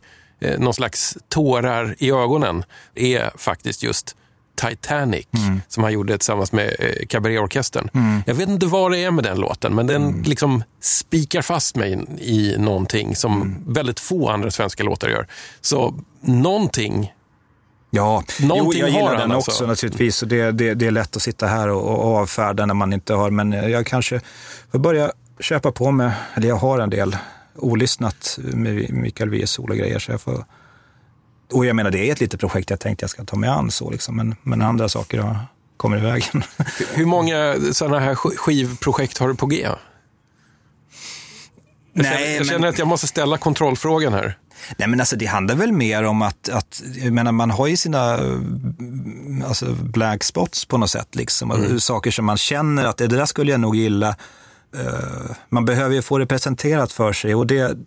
eh, 0.41 0.59
någon 0.59 0.73
slags 0.73 1.17
tårar 1.29 1.95
i 1.99 2.11
ögonen 2.11 2.63
är 2.95 3.31
faktiskt 3.37 3.83
just 3.83 4.15
Titanic, 4.55 5.27
som 5.67 5.83
han 5.83 5.93
gjorde 5.93 6.17
tillsammans 6.17 6.51
med 6.51 6.75
eh, 6.79 7.05
Cabaretorkestern. 7.07 7.89
Jag 8.25 8.35
vet 8.35 8.49
inte 8.49 8.65
vad 8.65 8.91
det 8.91 9.03
är 9.03 9.11
med 9.11 9.23
den 9.23 9.37
låten, 9.37 9.75
men 9.75 9.87
den 9.87 10.23
liksom 10.25 10.63
spikar 10.81 11.41
fast 11.41 11.75
mig 11.75 12.05
i 12.19 12.55
någonting 12.57 13.15
som 13.15 13.55
väldigt 13.67 13.99
få 13.99 14.29
andra 14.29 14.51
svenska 14.51 14.83
låtar 14.83 15.09
gör. 15.09 15.27
Så 15.61 15.95
någonting 16.21 17.13
Ja, 17.93 18.23
jo, 18.39 18.47
Någonting 18.47 18.79
jag 18.79 18.87
har 18.87 18.93
gillar 18.99 19.17
den 19.17 19.31
alltså. 19.31 19.51
också 19.51 19.65
naturligtvis. 19.65 20.19
Det, 20.19 20.51
det, 20.51 20.73
det 20.73 20.87
är 20.87 20.91
lätt 20.91 21.15
att 21.15 21.21
sitta 21.21 21.47
här 21.47 21.69
och, 21.69 22.05
och 22.05 22.15
avfärda 22.15 22.65
när 22.65 22.73
man 22.73 22.93
inte 22.93 23.13
har, 23.13 23.29
men 23.29 23.51
jag 23.51 23.85
kanske 23.85 24.21
får 24.71 24.79
börja 24.79 25.11
köpa 25.39 25.71
på 25.71 25.91
mig, 25.91 26.11
eller 26.33 26.47
jag 26.47 26.55
har 26.55 26.79
en 26.79 26.89
del 26.89 27.17
olyssnat 27.55 28.39
med 28.43 28.93
Mikael 28.93 29.29
Wiehes 29.29 29.51
sologrejer. 29.51 29.99
Så 29.99 30.11
jag 30.11 30.21
får, 30.21 30.45
och 31.51 31.65
jag 31.65 31.75
menar, 31.75 31.91
det 31.91 32.07
är 32.09 32.11
ett 32.11 32.19
litet 32.19 32.39
projekt 32.39 32.69
jag 32.69 32.79
tänkte 32.79 33.03
jag 33.03 33.09
ska 33.09 33.23
ta 33.25 33.35
mig 33.37 33.49
an 33.49 33.71
så, 33.71 33.89
liksom, 33.89 34.15
men, 34.15 34.35
men 34.43 34.61
andra 34.61 34.89
saker 34.89 35.19
har, 35.19 35.37
kommer 35.77 35.97
i 35.97 36.01
vägen. 36.01 36.43
Hur 36.93 37.05
många 37.05 37.55
sådana 37.71 37.99
här 37.99 38.13
sk- 38.15 38.35
skivprojekt 38.37 39.17
har 39.17 39.27
du 39.27 39.35
på 39.35 39.45
G? 39.45 39.61
Jag, 39.63 39.77
Nej, 41.93 42.05
känner, 42.13 42.27
jag 42.31 42.37
men- 42.37 42.45
känner 42.47 42.67
att 42.67 42.79
jag 42.79 42.87
måste 42.87 43.07
ställa 43.07 43.37
kontrollfrågan 43.37 44.13
här. 44.13 44.37
Nej, 44.77 44.87
men 44.87 44.99
alltså 44.99 45.15
det 45.15 45.25
handlar 45.25 45.55
väl 45.55 45.71
mer 45.71 46.03
om 46.03 46.21
att, 46.21 46.49
att 46.49 46.81
jag 46.95 47.13
menar, 47.13 47.31
man 47.31 47.51
har 47.51 47.67
ju 47.67 47.77
sina 47.77 48.19
alltså 49.47 49.65
black 49.73 50.23
spots 50.23 50.65
på 50.65 50.77
något 50.77 50.89
sätt. 50.89 51.15
Liksom. 51.15 51.51
Mm. 51.51 51.79
Saker 51.79 52.11
som 52.11 52.25
man 52.25 52.37
känner 52.37 52.85
att 52.85 52.97
det 52.97 53.07
där 53.07 53.25
skulle 53.25 53.51
jag 53.51 53.59
nog 53.59 53.75
gilla. 53.75 54.15
Eh, 54.75 55.31
man 55.49 55.65
behöver 55.65 55.95
ju 55.95 56.01
få 56.01 56.17
det 56.17 56.25
presenterat 56.25 56.91
för 56.91 57.13
sig. 57.13 57.35
Och 57.35 57.47
det, 57.47 57.77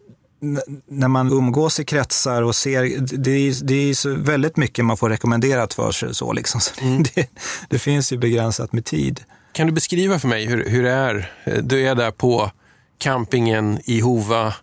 när 0.86 1.08
man 1.08 1.32
umgås 1.32 1.80
i 1.80 1.84
kretsar 1.84 2.42
och 2.42 2.56
ser, 2.56 2.82
det 3.18 3.30
är, 3.30 3.64
det 3.64 3.74
är 3.74 3.94
så 3.94 4.14
väldigt 4.14 4.56
mycket 4.56 4.84
man 4.84 4.96
får 4.96 5.10
rekommenderat 5.10 5.74
för 5.74 5.92
sig. 5.92 6.14
Så 6.14 6.32
liksom. 6.32 6.60
så 6.60 6.80
Mm. 6.80 7.02
det, 7.14 7.28
det 7.68 7.78
finns 7.78 8.12
ju 8.12 8.18
begränsat 8.18 8.72
med 8.72 8.84
tid. 8.84 9.20
Kan 9.52 9.66
du 9.66 9.72
beskriva 9.72 10.18
för 10.18 10.28
mig 10.28 10.46
hur, 10.46 10.68
hur 10.68 10.82
det 10.82 10.90
är? 10.90 11.32
Du 11.62 11.88
är 11.88 11.94
där 11.94 12.10
på 12.10 12.50
campingen 12.98 13.80
i 13.84 14.00
Hova, 14.00 14.54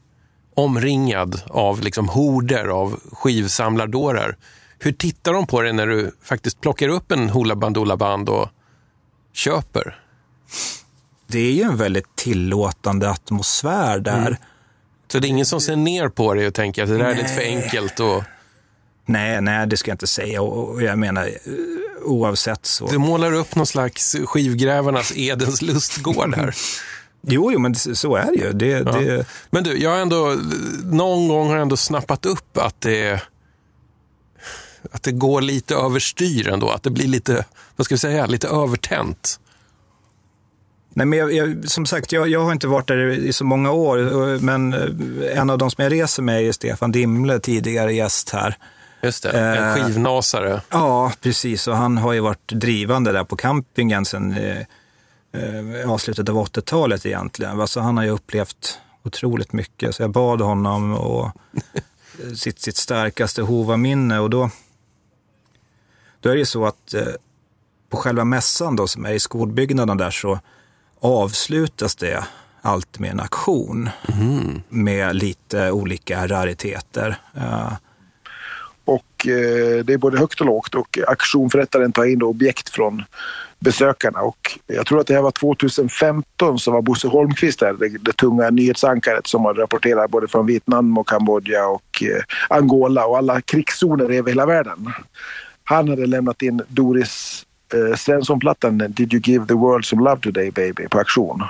omringad 0.56 1.42
av 1.48 1.82
liksom 1.82 2.10
horder 2.10 2.68
av 2.68 3.00
skivsamlardårar. 3.12 4.38
Hur 4.80 4.92
tittar 4.92 5.34
de 5.34 5.48
på 5.48 5.62
dig 5.62 5.74
när 5.74 5.88
du 5.88 6.12
faktiskt 6.24 6.62
plockar 6.62 6.90
upp 6.90 7.12
en 7.12 7.30
Hoola 7.30 7.56
Bandoola 7.56 7.98
Band 7.98 8.30
och 8.30 8.50
köper? 9.34 10.00
Det 11.28 11.40
är 11.40 11.52
ju 11.52 11.62
en 11.62 11.78
väldigt 11.78 12.16
tillåtande 12.16 13.10
atmosfär 13.10 14.00
där. 14.00 14.28
Mm. 14.28 14.36
Så 15.12 15.20
det 15.20 15.28
är 15.28 15.30
ingen 15.30 15.46
som 15.46 15.62
ser 15.62 15.76
ner 15.76 16.10
på 16.10 16.34
dig 16.34 16.48
och 16.48 16.54
tänker 16.54 16.84
att 16.84 16.90
det 16.90 16.98
där 16.98 17.06
är 17.06 17.16
lite 17.16 17.28
för 17.28 17.42
enkelt? 17.42 18.00
Och... 18.00 18.24
Nej, 19.06 19.42
nej, 19.42 19.68
det 19.68 19.78
ska 19.78 19.92
jag 19.92 19.94
inte 19.96 20.08
säga. 20.08 20.42
Och, 20.42 20.70
och 20.70 20.84
jag 20.84 21.00
menar, 21.00 21.26
eh, 21.26 21.32
oavsett 22.04 22.66
så. 22.66 22.88
Du 22.88 22.98
målar 22.98 23.34
upp 23.34 23.56
någon 23.56 23.68
slags 23.68 24.16
skivgrävarnas 24.26 25.14
Edens 25.16 25.62
lustgård 25.62 26.36
här. 26.36 26.56
Jo, 27.28 27.52
jo, 27.52 27.60
men 27.60 27.76
så 27.76 28.16
är 28.16 28.26
det 28.26 28.44
ju. 28.44 28.52
Det, 28.54 28.66
Ja. 28.68 28.92
det, 28.92 29.26
Men 29.50 29.64
du, 29.64 29.78
jag 29.78 29.90
har 29.90 29.98
ändå, 29.98 30.38
någon 30.84 31.28
gång 31.28 31.48
har 31.48 31.56
jag 31.56 31.62
ändå 31.62 31.78
snappat 31.78 32.26
upp 32.26 32.58
att 32.58 32.82
det, 32.82 33.22
att 34.92 35.04
det 35.04 35.12
går 35.12 35.42
lite 35.42 35.76
överstyr 35.76 36.48
ändå. 36.48 36.70
Att 36.70 36.84
det 36.84 36.90
blir 36.90 37.08
lite, 37.08 37.46
vad 37.76 37.86
ska 37.86 37.96
vi 37.96 38.00
säga, 38.00 38.26
lite 38.26 38.48
övertänt. 38.48 39.40
Nej, 40.94 41.06
men 41.06 41.20
jag, 41.20 41.34
jag, 41.34 41.70
som 41.70 41.86
sagt, 41.86 42.12
jag, 42.12 42.28
jag 42.28 42.44
har 42.44 42.52
inte 42.52 42.68
varit 42.68 42.88
där 42.88 43.10
i 43.10 43.34
så 43.34 43.46
många 43.46 43.72
år, 43.72 44.40
men 44.40 44.74
eh, 44.74 45.38
en 45.38 45.50
av 45.50 45.58
de 45.58 45.72
som 45.72 45.84
jag 45.84 45.92
reser 45.92 46.24
med 46.24 46.44
är 46.44 46.52
Stefan 46.52 46.92
Dimle, 46.92 47.40
tidigare 47.40 47.94
gäst 47.94 48.30
här. 48.30 48.58
Just 49.02 49.24
det, 49.24 49.30
en 49.30 49.78
Eh, 49.80 49.86
skivnasare. 49.86 50.62
Ja, 50.70 51.12
precis. 51.22 51.68
Och 51.68 51.76
han 51.76 51.98
har 51.98 52.14
ju 52.14 52.20
varit 52.20 52.48
drivande 52.48 53.12
där 53.12 53.24
på 53.24 53.36
campingen 53.36 54.06
sedan 54.06 54.32
eh, 54.32 54.58
eh, 55.32 55.98
slutet 55.98 56.30
av 56.30 56.36
80-talet 56.36 57.06
egentligen. 57.06 57.58
va. 57.58 57.68
Så 57.68 57.80
han 57.80 57.98
har 57.98 58.04
ju 58.04 58.10
upplevt 58.10 58.80
otroligt 59.04 59.54
mycket. 59.54 59.96
Så 59.96 60.04
jag 60.04 60.12
bad 60.12 60.42
honom 60.42 60.94
och 60.94 61.32
sitt, 62.36 62.60
sitt 62.60 62.78
starkaste 62.78 63.42
Hova-minne. 63.42 64.20
Och 64.20 64.30
då, 64.30 64.50
då 66.20 66.30
är 66.30 66.34
det 66.34 66.40
ju 66.40 66.46
så 66.46 66.66
att 66.66 66.94
eh, 66.94 67.04
på 67.90 67.98
själva 67.98 68.26
mässan 68.26 68.76
då, 68.76 68.88
som 68.88 69.06
är 69.06 69.12
i 69.12 69.20
skolbyggnaden 69.20 69.98
där 69.98 70.12
så 70.12 70.40
avslutas 71.02 71.96
det 71.96 72.24
allt 72.62 73.00
med 73.00 73.12
en 73.12 73.20
auktion 73.20 73.90
med 74.70 75.16
lite 75.16 75.72
olika 75.72 76.28
rariteter. 76.28 77.18
Eh, 77.38 77.74
Och 78.86 79.28
eh, 79.28 79.86
det 79.86 79.94
är 79.94 79.98
både 79.98 80.20
högt 80.20 80.40
och 80.40 80.46
lågt 80.46 80.76
och 80.76 80.98
auktionförrättaren 81.08 81.92
tar 81.92 82.06
in 82.06 82.20
då 82.20 82.28
objekt 82.28 82.70
från 82.70 83.04
besökarna. 83.60 84.22
Och 84.22 84.60
jag 84.68 84.86
tror 84.86 85.00
att 85.00 85.08
det 85.08 85.14
här 85.14 85.22
var 85.22 85.32
2015 85.32 86.60
som 86.60 86.74
var 86.74 86.82
Bosse 86.82 87.08
Holmqvist 87.08 87.60
där, 87.60 87.74
det, 87.74 87.90
det 87.90 88.14
tunga 88.14 88.50
nyhetsankaret 88.50 89.28
som 89.28 89.46
har 89.46 89.54
rapporterat 89.54 90.12
både 90.12 90.28
från 90.28 90.46
Vietnam 90.46 90.98
och 90.98 91.08
Kambodja 91.08 91.68
och 91.68 92.04
eh, 92.04 92.24
Angola 92.58 93.06
och 93.06 93.18
alla 93.18 93.42
krigszoner 93.42 94.10
över 94.12 94.30
hela 94.30 94.46
världen. 94.46 94.94
Han 95.64 95.90
hade 95.90 96.06
lämnat 96.06 96.42
in 96.42 96.62
Doris 96.68 97.46
eh, 97.74 97.96
Svensson-plattan 97.96 98.78
Did 98.78 99.14
you 99.14 99.22
give 99.24 99.46
the 99.48 99.54
world 99.54 99.86
some 99.86 100.04
love 100.04 100.22
today 100.22 100.52
baby 100.52 100.88
på 100.88 100.98
auktion. 100.98 101.44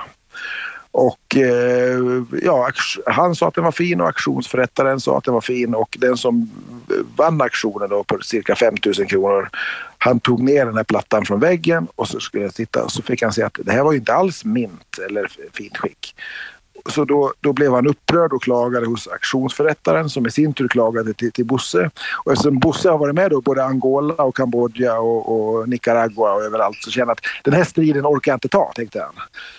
Och 0.90 1.36
eh, 1.36 2.22
ja, 2.42 2.70
han 3.06 3.34
sa 3.34 3.48
att 3.48 3.54
den 3.54 3.64
var 3.64 3.72
fin 3.72 4.00
och 4.00 4.06
auktionsförrättaren 4.06 5.00
sa 5.00 5.18
att 5.18 5.24
den 5.24 5.34
var 5.34 5.40
fin 5.40 5.74
och 5.74 5.96
den 6.00 6.16
som 6.16 6.50
eh, 6.90 6.96
vann 7.16 7.40
auktionen 7.40 7.88
då 7.88 8.04
på 8.04 8.18
cirka 8.22 8.54
5 8.54 8.74
000 8.84 8.94
kronor 8.94 9.50
han 9.98 10.20
tog 10.20 10.42
ner 10.42 10.66
den 10.66 10.76
här 10.76 10.84
plattan 10.84 11.24
från 11.24 11.40
väggen 11.40 11.88
och 11.96 12.08
så 12.08 12.20
skulle 12.20 12.44
jag 12.44 12.54
titta 12.54 12.84
och 12.84 12.92
så 12.92 13.02
fick 13.02 13.22
han 13.22 13.32
se 13.32 13.42
att 13.42 13.58
det 13.64 13.72
här 13.72 13.82
var 13.82 13.92
ju 13.92 13.98
inte 13.98 14.14
alls 14.14 14.44
mint 14.44 14.98
eller 15.06 15.28
fint 15.52 15.76
skick. 15.76 16.14
Så 16.90 17.04
då, 17.04 17.32
då 17.40 17.52
blev 17.52 17.72
han 17.72 17.86
upprörd 17.86 18.32
och 18.32 18.42
klagade 18.42 18.86
hos 18.86 19.08
auktionsförrättaren 19.08 20.10
som 20.10 20.26
i 20.26 20.30
sin 20.30 20.52
tur 20.52 20.68
klagade 20.68 21.14
till, 21.14 21.32
till 21.32 21.44
Bosse. 21.44 21.90
Och 22.24 22.32
eftersom 22.32 22.58
Bosse 22.58 22.90
har 22.90 22.98
varit 22.98 23.14
med 23.14 23.30
då 23.30 23.40
både 23.40 23.64
Angola 23.64 24.14
och 24.14 24.36
Kambodja 24.36 24.98
och, 24.98 25.32
och 25.32 25.68
Nicaragua 25.68 26.32
och 26.32 26.42
överallt 26.42 26.76
så 26.80 26.90
kände 26.90 27.10
jag 27.10 27.12
att 27.12 27.44
den 27.44 27.54
här 27.54 27.64
striden 27.64 28.06
orkar 28.06 28.32
jag 28.32 28.36
inte 28.36 28.48
ta, 28.48 28.72
tänkte 28.74 29.00
han. 29.00 29.14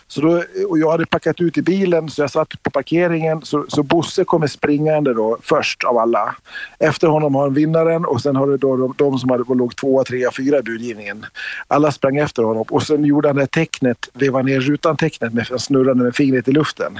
Så 0.07 0.21
då, 0.21 0.43
och 0.67 0.79
jag 0.79 0.91
hade 0.91 1.05
packat 1.05 1.41
ut 1.41 1.57
i 1.57 1.61
bilen 1.61 2.09
så 2.09 2.21
jag 2.21 2.31
satt 2.31 2.63
på 2.63 2.69
parkeringen 2.69 3.41
så, 3.41 3.65
så 3.67 3.83
Bosse 3.83 4.23
kommer 4.23 4.47
springande 4.47 5.13
då 5.13 5.37
först 5.41 5.83
av 5.83 5.97
alla. 5.97 6.35
Efter 6.79 7.07
honom 7.07 7.35
har 7.35 7.49
vinnaren 7.49 8.05
och 8.05 8.21
sen 8.21 8.35
har 8.35 8.47
du 8.47 8.57
då 8.57 8.77
de, 8.77 8.93
de 8.97 9.19
som 9.19 9.29
hade, 9.29 9.43
låg 9.53 9.75
tvåa, 9.75 10.03
trea, 10.03 10.31
fyra 10.31 10.59
i 10.59 10.61
budgivningen. 10.61 11.25
Alla 11.67 11.91
sprang 11.91 12.17
efter 12.17 12.43
honom 12.43 12.65
och 12.69 12.83
sen 12.83 13.05
gjorde 13.05 13.27
han 13.29 13.35
det 13.35 13.41
här 13.41 13.47
tecknet, 13.47 14.09
vevade 14.13 14.45
ner 14.45 14.59
rutan-tecknet 14.59 15.33
med 15.33 15.61
snurrande 15.61 16.03
med 16.03 16.15
fingret 16.15 16.47
i 16.47 16.51
luften. 16.51 16.99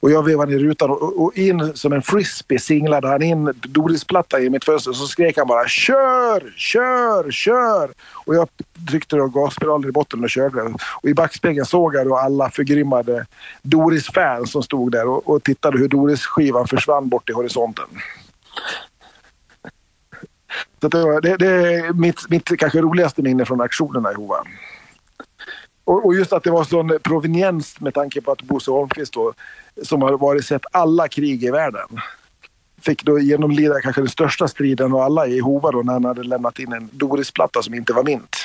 Och 0.00 0.10
jag 0.10 0.24
vevade 0.24 0.52
ner 0.52 0.58
rutan 0.58 0.90
och, 0.90 1.22
och 1.22 1.36
in 1.36 1.76
som 1.76 1.92
en 1.92 2.02
frisbee 2.02 2.58
singlade 2.58 3.08
han 3.08 3.22
in 3.22 3.52
Doris-platta 3.54 4.40
i 4.40 4.50
mitt 4.50 4.64
fönster 4.64 4.92
så 4.92 5.06
skrek 5.06 5.38
han 5.38 5.46
bara 5.46 5.68
kör, 5.68 6.52
kör, 6.56 7.30
kör! 7.30 7.90
Och 8.26 8.34
jag 8.34 8.48
tryckte 8.90 9.16
då 9.16 9.26
gaspedalen 9.26 9.88
i 9.88 9.92
botten 9.92 10.24
och 10.24 10.30
körde. 10.30 10.62
Och 11.02 11.08
i 11.08 11.14
backspegeln 11.14 11.66
såg 11.66 11.94
jag 11.94 12.06
då 12.06 12.16
alla 12.16 12.50
förgrymmade 12.50 13.26
Doris-fans 13.62 14.52
som 14.52 14.62
stod 14.62 14.92
där 14.92 15.08
och, 15.08 15.28
och 15.28 15.42
tittade 15.42 15.78
hur 15.78 15.88
Doris-skivan 15.88 16.66
försvann 16.66 17.08
bort 17.08 17.30
i 17.30 17.32
horisonten. 17.32 17.86
Så 20.80 20.88
det, 20.88 21.04
var, 21.04 21.20
det, 21.20 21.36
det 21.36 21.46
är 21.46 21.92
mitt, 21.92 22.28
mitt 22.28 22.58
kanske 22.58 22.80
roligaste 22.80 23.22
minne 23.22 23.44
från 23.44 23.60
aktionerna 23.60 24.12
i 24.12 24.14
Hova. 24.14 24.44
Och, 25.84 26.06
och 26.06 26.14
just 26.14 26.32
att 26.32 26.44
det 26.44 26.50
var 26.50 26.64
sån 26.64 26.98
proveniens 27.02 27.80
med 27.80 27.94
tanke 27.94 28.20
på 28.20 28.32
att 28.32 28.42
Bosse 28.42 28.70
Holmqvist 28.70 29.12
då, 29.12 29.32
som 29.82 30.02
har 30.02 30.18
varit 30.18 30.44
sett 30.44 30.62
alla 30.72 31.08
krig 31.08 31.44
i 31.44 31.50
världen 31.50 31.88
fick 32.82 33.04
då 33.04 33.18
genomlida 33.18 33.80
kanske 33.80 34.00
den 34.00 34.08
största 34.08 34.48
striden 34.48 34.92
av 34.92 35.00
alla 35.00 35.26
i 35.26 35.40
Hova 35.40 35.70
då 35.70 35.82
när 35.82 35.92
han 35.92 36.04
hade 36.04 36.22
lämnat 36.22 36.58
in 36.58 36.72
en 36.72 36.88
Doris-platta 36.92 37.62
som 37.62 37.74
inte 37.74 37.92
var 37.92 38.04
mint. 38.04 38.36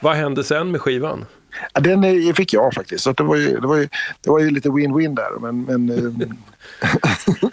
Vad 0.00 0.16
hände 0.16 0.44
sen 0.44 0.70
med 0.70 0.80
skivan? 0.80 1.24
Ja, 1.72 1.80
den 1.80 2.04
eh, 2.04 2.34
fick 2.34 2.52
jag 2.52 2.74
faktiskt, 2.74 3.04
så 3.04 3.12
det, 3.12 3.22
var 3.22 3.36
ju, 3.36 3.60
det, 3.60 3.66
var 3.66 3.76
ju, 3.76 3.88
det 4.20 4.30
var 4.30 4.38
ju 4.38 4.50
lite 4.50 4.68
win-win 4.68 5.14
där. 5.14 5.40
Men, 5.40 5.62
men, 5.62 5.90
eh, 5.90 6.28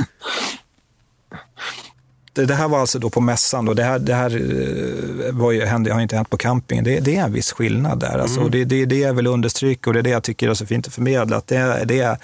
Det, 2.34 2.54
här 2.54 2.68
var 2.68 2.80
alltså 2.80 3.00
då 3.00 3.10
på 3.10 3.22
mässan. 3.22 3.66
Då. 3.66 3.74
Det 3.74 3.84
här, 3.84 4.00
det 4.00 4.14
här 4.14 4.30
eh, 5.28 5.34
var 5.34 5.52
ju, 5.52 5.66
hände, 5.66 5.94
har 5.94 6.02
inte 6.02 6.16
hänt 6.16 6.30
på 6.30 6.38
campingen. 6.38 6.84
Det, 6.84 7.00
det 7.00 7.16
är 7.16 7.24
en 7.24 7.34
viss 7.34 7.52
skillnad 7.52 8.00
där. 8.00 8.20
Alltså, 8.20 8.40
Mm. 8.40 8.52
det, 8.52 8.66
det 8.66 8.82
är 8.82 8.86
det 8.86 8.98
jag 9.00 9.14
vill 9.14 9.28
understryka 9.28 9.90
och 9.90 9.94
det 9.94 10.00
är 10.00 10.04
det 10.04 10.10
jag 10.10 10.24
tycker 10.24 10.50
är 10.50 10.54
så 10.54 10.66
fint 10.66 10.88
att 10.88 10.94
förmedla. 10.94 11.38
Att 11.38 11.48
det, 11.48 11.56
är- 11.58 11.86
det, 11.86 12.18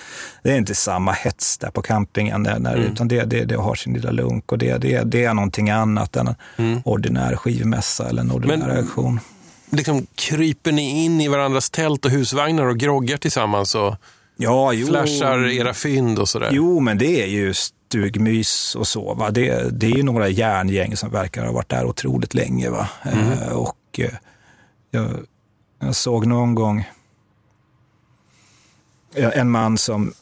det 0.43 0.51
är 0.51 0.57
inte 0.57 0.75
samma 0.75 1.11
hets 1.11 1.57
där 1.57 1.69
på 1.69 1.81
campingen, 1.81 2.43
när, 2.43 2.59
när, 2.59 2.75
Mm. 2.75 2.91
utan 2.91 3.07
det, 3.07 3.23
det, 3.23 3.45
det 3.45 3.55
har 3.55 3.75
sin 3.75 3.93
lilla 3.93 4.11
lunk. 4.11 4.51
Och 4.51 4.57
det, 4.57 4.77
det, 4.77 5.01
det 5.03 5.23
är 5.23 5.33
någonting 5.33 5.69
annat 5.69 6.15
än 6.15 6.27
en 6.57 6.81
ordinär 6.85 7.35
skivmässa 7.35 8.09
eller 8.09 8.21
en 8.21 8.31
ordinär 8.31 8.53
Mm. 8.55 8.67
Men- 8.67 8.77
auktion. 8.77 9.19
Liksom, 9.69 10.07
kryper 10.15 10.71
ni 10.71 11.03
in 11.05 11.21
i 11.21 11.27
varandras 11.27 11.69
tält 11.69 12.05
och 12.05 12.11
husvagnar 12.11 12.65
och 12.65 12.77
groggar 12.77 13.17
tillsammans 13.17 13.75
och 13.75 13.95
ja, 14.37 14.73
jo. 14.73 14.87
flashar 14.87 15.47
era 15.47 15.73
fynd 15.73 16.19
och 16.19 16.29
sådär? 16.29 16.49
Jo, 16.51 16.79
men 16.79 16.97
det 16.97 17.23
är 17.23 17.27
ju 17.27 17.53
stugmys 17.87 18.75
och 18.75 18.87
så. 18.87 19.13
Va? 19.13 19.31
Det, 19.31 19.79
det 19.79 19.87
är 19.87 19.95
ju 19.97 20.03
några 20.03 20.29
järngäng 20.29 20.97
som 20.97 21.09
verkar 21.09 21.45
ha 21.45 21.51
varit 21.51 21.69
där 21.69 21.85
otroligt 21.85 22.33
länge. 22.33 22.69
Va? 22.69 22.89
Mm. 23.03 23.31
Eh, 23.31 23.49
och 23.49 23.99
eh, 23.99 24.13
jag, 24.91 25.09
jag 25.79 25.95
såg 25.95 26.25
någon 26.25 26.55
gång 26.55 26.85
en 29.15 29.51
man 29.51 29.77
som, 29.77 30.13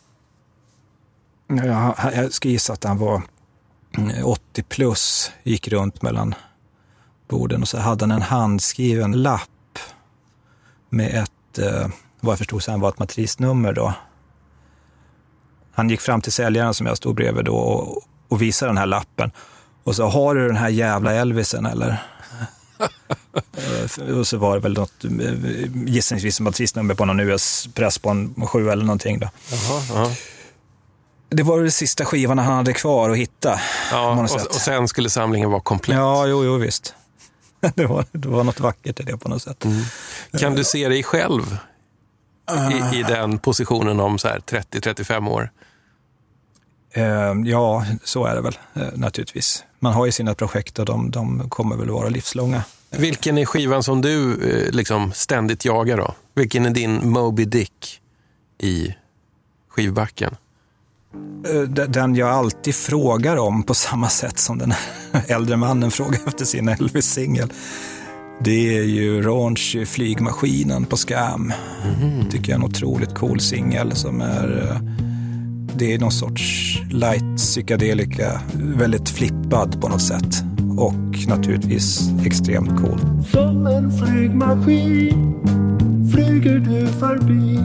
ja, 1.47 1.95
jag 2.13 2.34
ska 2.34 2.49
gissa 2.49 2.74
att 2.74 2.84
han 2.84 2.97
var 2.97 3.22
mm, 3.97 4.26
80 4.26 4.63
plus, 4.63 5.32
gick 5.43 5.68
runt 5.68 6.01
mellan 6.01 6.36
borden 7.28 7.61
och 7.61 7.68
så 7.68 7.78
hade 7.78 8.03
han 8.03 8.11
en 8.11 8.22
handskriven 8.22 9.11
lapp 9.11 9.80
med 10.89 11.24
ett, 11.24 11.57
eh, 11.57 11.88
vad 12.20 12.32
jag 12.32 12.38
förstod 12.38 12.63
sen 12.63 12.80
var 12.80 12.89
ett 12.89 12.99
matrisnummer 12.99 13.74
då. 13.74 13.93
Han 15.76 15.90
gick 15.90 16.02
fram 16.02 16.22
till 16.22 16.32
säljaren 16.32 16.74
som 16.74 16.88
jag 16.88 16.98
stod 16.98 17.16
bredvid 17.16 17.46
då 17.46 17.56
och, 17.56 18.02
och 18.28 18.42
visade 18.42 18.70
den 18.70 18.78
här 18.78 18.86
lappen. 18.86 19.32
Och 19.84 19.96
så, 19.96 20.06
har 20.06 20.36
du 20.36 20.48
den 20.48 20.56
här 20.56 20.70
jävla 20.70 21.14
Elvisen 21.14 21.66
eller? 21.66 22.04
Eh, 23.58 24.18
och 24.18 24.28
så 24.28 24.38
var 24.38 24.56
det 24.56 24.62
väl 24.62 24.74
något, 24.74 25.04
eh, 25.04 25.12
gissningsvis 25.86 26.36
ett 26.36 26.44
matrisnummer 26.44 26.96
på 26.96 27.06
någon 27.06 27.20
US-press 27.20 27.98
på 27.98 28.10
en 28.10 28.48
7 28.48 28.70
eller 28.70 28.84
någonting. 28.84 29.20
Då. 29.20 29.30
Jaha, 29.52 29.82
jaha. 29.90 30.12
Det 31.30 31.44
var 31.44 31.60
det 31.60 31.72
sista 31.72 32.06
skivan 32.06 32.38
han 32.38 32.56
hade 32.56 32.74
kvar 32.74 33.10
att 33.10 33.18
hitta. 33.18 33.60
Ja, 33.92 34.12
och, 34.12 34.46
och 34.46 34.56
sen 34.56 34.88
skulle 34.88 35.10
samlingen 35.10 35.50
vara 35.50 35.62
komplett. 35.62 35.98
Ja, 35.98 36.28
jo, 36.28 36.46
jo 36.46 36.58
visst. 36.58 36.94
Det 37.76 37.86
var, 37.86 38.06
det 38.12 38.28
var 38.28 38.44
något 38.44 38.60
vackert 38.60 39.00
i 39.00 39.04
det 39.04 39.18
på 39.18 39.30
något 39.30 39.42
sätt. 39.42 39.66
Mm. 39.66 39.84
Kan 40.40 40.56
du 40.56 40.64
se 40.64 40.90
dig 40.90 41.04
själv 41.04 41.58
i, 42.52 43.00
i 43.00 43.04
den 43.04 43.38
positionen 43.39 44.00
om 44.00 44.18
så 44.20 44.28
här 44.28 44.39
30-35 44.39 45.30
år? 45.30 45.52
Eh, 46.93 47.34
ja, 47.46 47.86
så 48.04 48.26
är 48.26 48.36
det 48.36 48.41
väl 48.41 48.58
eh, 48.74 48.88
naturligtvis. 48.93 49.64
Man 49.80 49.93
har 49.93 50.06
ju 50.06 50.12
sina 50.12 50.36
projekt 50.36 50.80
och 50.80 50.86
de, 50.86 51.12
de 51.12 51.50
kommer 51.50 51.76
väl 51.76 51.89
vara 51.89 52.10
livslånga. 52.10 52.64
Vilken 52.89 53.38
är 53.38 53.46
skivan 53.46 53.84
som 53.84 54.02
du 54.02 54.34
eh, 54.34 54.72
liksom 54.72 55.12
ständigt 55.14 55.66
jagar 55.66 55.98
då? 55.98 56.16
Vilken 56.34 56.66
är 56.66 56.70
din 56.70 57.10
Moby 57.10 57.46
Dick 57.46 58.02
i 58.58 58.96
skivbacken? 59.70 60.36
Eh, 61.50 61.62
Den 61.62 62.16
jag 62.16 62.30
alltid 62.30 62.76
frågar 62.76 63.38
om 63.38 63.64
på 63.64 63.74
samma 63.74 64.10
sätt 64.10 64.39
som 64.39 64.58
den 64.58 64.74
äldre 65.28 65.58
mannen 65.58 65.91
frågar 65.91 66.20
efter 66.28 66.46
sin 66.46 66.70
Elvis-singel. 66.70 67.50
Det 68.44 68.78
är 68.78 68.84
ju 68.84 69.22
Raunch 69.22 69.78
Flygmaskinen 69.86 70.86
på 70.86 70.98
Skam. 70.98 71.54
Tycker 72.32 72.52
jag 72.52 72.60
är 72.60 72.64
en 72.64 72.70
otroligt 72.70 73.14
cool 73.16 73.40
singel 73.40 73.92
som 73.92 74.22
är... 74.22 74.70
eh, 74.72 74.78
Det 75.78 75.94
är 75.94 76.00
någon 76.00 76.12
sorts 76.12 76.76
light 76.92 77.38
psykedelika, 77.38 78.42
väldigt 78.54 79.10
flippad 79.10 79.82
på 79.82 79.88
något 79.90 80.02
sätt. 80.02 80.44
Och 80.78 81.28
naturligtvis 81.28 82.10
extremt 82.26 82.70
cool. 82.82 83.00
Som 83.32 83.68
en 83.68 83.92
flygmaskin 83.92 85.34
flyger 86.14 86.60
du 86.60 86.88
förbi 86.88 87.60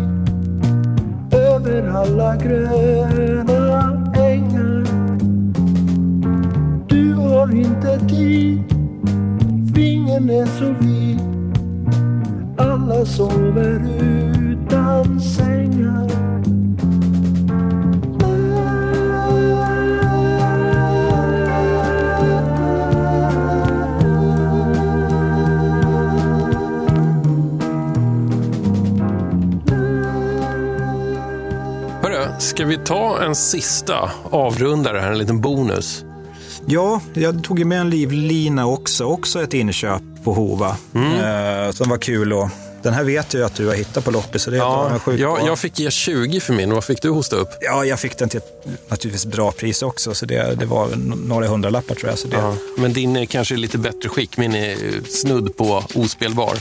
över 1.32 1.88
alla 1.88 2.36
gröna 2.36 4.12
ängar. 4.16 4.86
Du 6.88 7.14
har 7.14 7.54
inte 7.54 8.08
tid, 8.08 8.62
vingen 10.20 10.42
är 10.42 10.46
så. 10.46 10.74
Alla 12.62 13.06
sover 13.06 13.88
utan 14.40 15.20
sängar. 15.20 16.10
Hörru, 32.02 32.26
ska 32.38 32.66
vi 32.66 32.76
ta 32.76 33.22
en 33.22 33.34
sista 33.34 34.10
avrundare 34.30 34.98
här, 34.98 35.12
en 35.12 35.18
liten 35.18 35.40
bonus? 35.40 36.04
Ja, 36.66 37.00
jag 37.14 37.44
tog 37.44 37.58
ju 37.58 37.64
med 37.64 37.80
en 37.80 37.90
livlina 37.90 38.66
också. 38.66 39.04
Också 39.04 39.42
ett 39.42 39.54
inköp 39.54 40.02
på 40.24 40.32
Hova. 40.32 40.76
Eh, 40.94 41.72
som 41.72 41.88
var 41.88 41.98
kul. 41.98 42.32
Och, 42.32 42.48
den 42.82 42.94
här 42.94 43.04
vet 43.04 43.34
jag 43.34 43.42
att 43.42 43.54
du 43.54 43.66
har 43.66 43.74
hittat 43.74 44.04
på 44.04 44.10
loppis. 44.10 44.42
Så 44.42 44.50
det 44.50 44.58
var 44.58 45.00
Ja, 45.06 45.12
jag, 45.16 45.46
jag 45.46 45.58
fick 45.58 45.78
ge 45.78 45.90
20 45.90 46.40
för 46.40 46.52
min. 46.52 46.74
Vad 46.74 46.84
fick 46.84 47.02
du 47.02 47.10
hosta 47.10 47.36
upp? 47.36 47.48
Ja, 47.60 47.84
jag 47.84 48.00
fick 48.00 48.18
den 48.18 48.28
till 48.28 48.38
ett 48.38 48.66
naturligtvis 48.88 49.26
bra 49.26 49.52
pris 49.52 49.82
också. 49.82 50.14
Så 50.14 50.26
det, 50.26 50.54
det 50.58 50.66
var 50.66 50.88
några 51.26 51.46
hundralappar 51.46 51.94
tror 51.94 52.10
jag. 52.10 52.18
Så 52.18 52.28
det, 52.28 52.36
Ja, 52.36 52.54
men 52.76 52.92
din 52.92 53.16
är 53.16 53.24
kanske 53.24 53.56
lite 53.56 53.78
bättre 53.78 54.08
skick. 54.08 54.36
Min 54.36 54.54
är 54.54 54.76
snudd 55.10 55.56
på 55.56 55.84
ospelbar. 55.94 56.58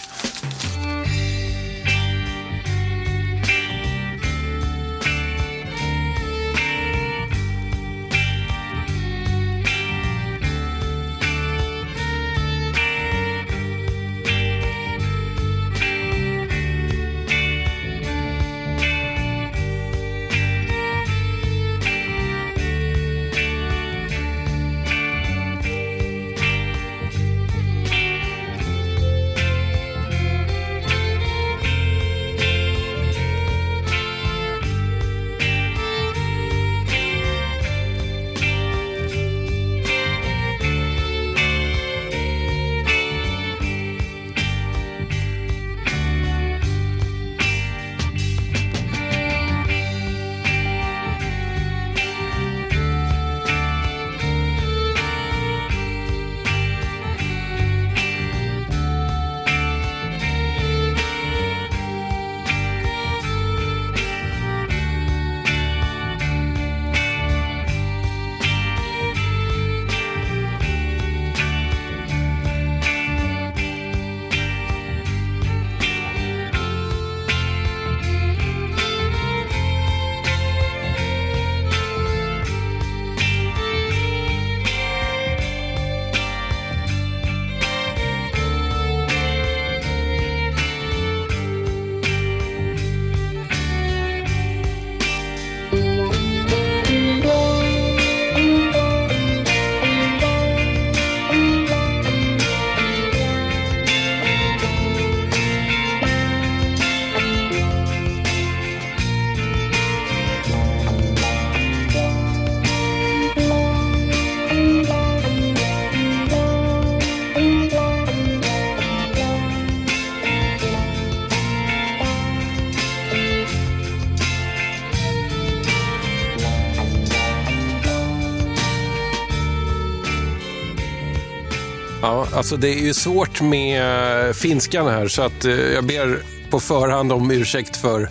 Alltså 132.33 132.57
det 132.57 132.69
är 132.69 132.83
ju 132.83 132.93
svårt 132.93 133.41
med 133.41 134.27
eh, 134.27 134.33
finskan 134.33 134.87
här 134.87 135.07
så 135.07 135.21
att 135.21 135.45
eh, 135.45 135.53
jag 135.53 135.83
ber 135.83 136.19
på 136.51 136.59
förhand 136.59 137.11
om 137.11 137.31
ursäkt 137.31 137.77
för 137.77 138.09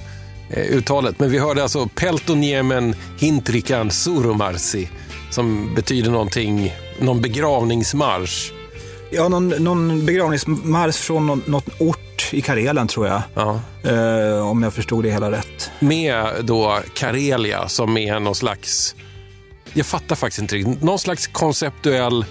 eh, 0.51 0.77
uttalet. 0.77 1.19
Men 1.19 1.31
vi 1.31 1.39
hörde 1.39 1.63
alltså 1.63 1.89
Peltoniemen 1.95 2.95
Hintrikan 3.19 3.91
Surumarsi 3.91 4.89
som 5.31 5.75
betyder 5.75 6.11
någonting, 6.11 6.75
någon 7.01 7.21
begravningsmarsch. 7.21 8.53
Ja, 9.11 9.29
någon, 9.29 9.49
någon 9.49 10.07
begravningsmarsch 10.07 10.97
från 10.97 11.27
någon, 11.27 11.43
någon 11.47 11.63
ort 11.79 12.29
i 12.33 12.41
Karelen 12.41 12.89
tror 12.89 13.07
jag. 13.07 13.23
Ja. 13.35 13.61
Eh, 13.85 14.49
om 14.51 14.63
jag 14.63 14.75
förstod 14.75 15.05
det 15.05 15.11
hela 15.11 15.31
rätt. 15.31 15.71
Med 15.79 16.27
då 16.41 16.79
Karelia 16.95 17.69
som 17.69 17.97
är 17.97 18.21
någon 18.21 18.35
slags, 18.35 18.95
jag 19.73 19.87
fattar 19.87 20.17
faktiskt 20.17 20.43
inte 20.43 20.57
riktigt, 20.57 20.83
någon 20.83 20.99
slags 20.99 21.27
konceptuell 21.27 22.25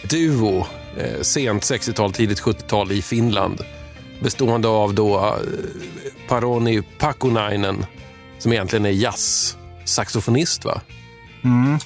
folkduo, 0.00 0.66
eh, 0.96 1.20
sent 1.22 1.62
60-tal, 1.62 2.12
tidigt 2.12 2.40
70-tal 2.40 2.92
i 2.92 3.02
Finland. 3.02 3.60
Bestående 4.20 4.68
av 4.68 4.94
då 4.94 5.16
eh, 5.18 5.34
Paroni 6.28 6.82
Pakunainen, 6.98 7.86
som 8.38 8.52
egentligen 8.52 8.86
är 8.86 8.90
jazz-saxofonist 8.90 10.64
va? 10.64 10.80
Mm. 11.44 11.78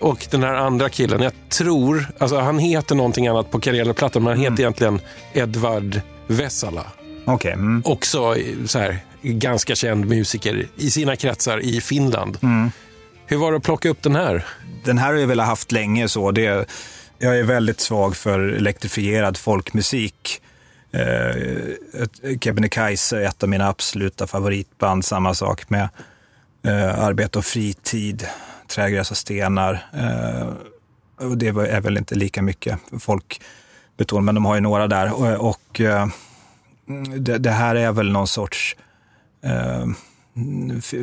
Och 0.00 0.26
den 0.30 0.42
här 0.42 0.54
andra 0.54 0.88
killen, 0.88 1.22
jag 1.22 1.32
tror, 1.48 2.06
alltså 2.18 2.38
han 2.38 2.58
heter 2.58 2.94
någonting 2.94 3.28
annat 3.28 3.50
på 3.50 3.60
Karela-plattan, 3.60 4.22
men 4.22 4.32
han 4.32 4.40
heter 4.40 4.60
egentligen 4.60 5.00
Edvard 5.32 6.00
Vesala. 6.26 6.86
Okej. 7.24 7.52
Mm. 7.52 7.82
Också 7.84 8.36
eh, 8.36 8.66
så 8.66 8.78
här 8.78 8.98
ganska 9.22 9.74
känd 9.74 10.06
musiker 10.06 10.66
i 10.76 10.90
sina 10.90 11.16
kretsar 11.16 11.60
i 11.60 11.80
Finland. 11.80 12.38
Mm. 12.42 12.70
Hur 13.26 13.36
var 13.36 13.50
det 13.50 13.56
att 13.56 13.62
plocka 13.62 13.88
upp 13.88 14.02
den 14.02 14.16
här? 14.16 14.46
Den 14.84 14.98
här 14.98 15.06
har 15.12 15.14
jag 15.14 15.26
velat 15.26 15.46
haft 15.46 15.72
länge. 15.72 16.08
så. 16.08 16.30
Det, 16.30 16.66
jag 17.22 17.38
är 17.38 17.42
väldigt 17.42 17.80
svag 17.80 18.16
för 18.16 18.40
elektrifierad 18.40 19.36
folkmusik. 19.36 20.42
Eh, 20.92 22.36
Kebnekaise 22.40 23.16
är 23.16 23.22
ett 23.22 23.42
av 23.42 23.48
mina 23.48 23.68
absoluta 23.68 24.26
favoritband. 24.26 25.04
Samma 25.04 25.34
sak 25.34 25.70
med 25.70 25.88
eh, 26.62 26.98
Arbete 26.98 27.38
och 27.38 27.44
fritid, 27.44 28.26
Trägräs 28.66 29.10
och 29.10 29.16
stenar. 29.16 29.86
Eh, 29.94 30.48
och 31.28 31.38
det 31.38 31.48
är 31.48 31.80
väl 31.80 31.98
inte 31.98 32.14
lika 32.14 32.42
mycket 32.42 32.78
folkbeton, 33.00 34.24
men 34.24 34.34
de 34.34 34.44
har 34.44 34.54
ju 34.54 34.60
några 34.60 34.86
där. 34.86 35.12
Och, 35.12 35.50
och 35.50 35.80
eh, 35.80 36.06
det, 37.18 37.38
det 37.38 37.50
här 37.50 37.74
är 37.74 37.92
väl 37.92 38.12
någon 38.12 38.28
sorts 38.28 38.76
eh, 39.44 39.86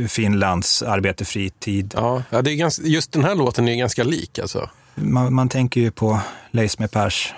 Finlands 0.07 0.83
arbete 0.83 1.25
fritid. 1.25 1.93
Ja, 1.97 2.23
det 2.29 2.51
är 2.51 2.55
ganska, 2.55 2.83
just 2.83 3.11
den 3.11 3.23
här 3.23 3.35
låten 3.35 3.67
är 3.67 3.75
ganska 3.75 4.03
lik 4.03 4.39
alltså. 4.39 4.69
Man, 5.01 5.33
man 5.33 5.49
tänker 5.49 5.81
ju 5.81 5.91
på 5.91 6.19
Leif 6.51 6.79
med 6.79 6.91
Pers 6.91 7.33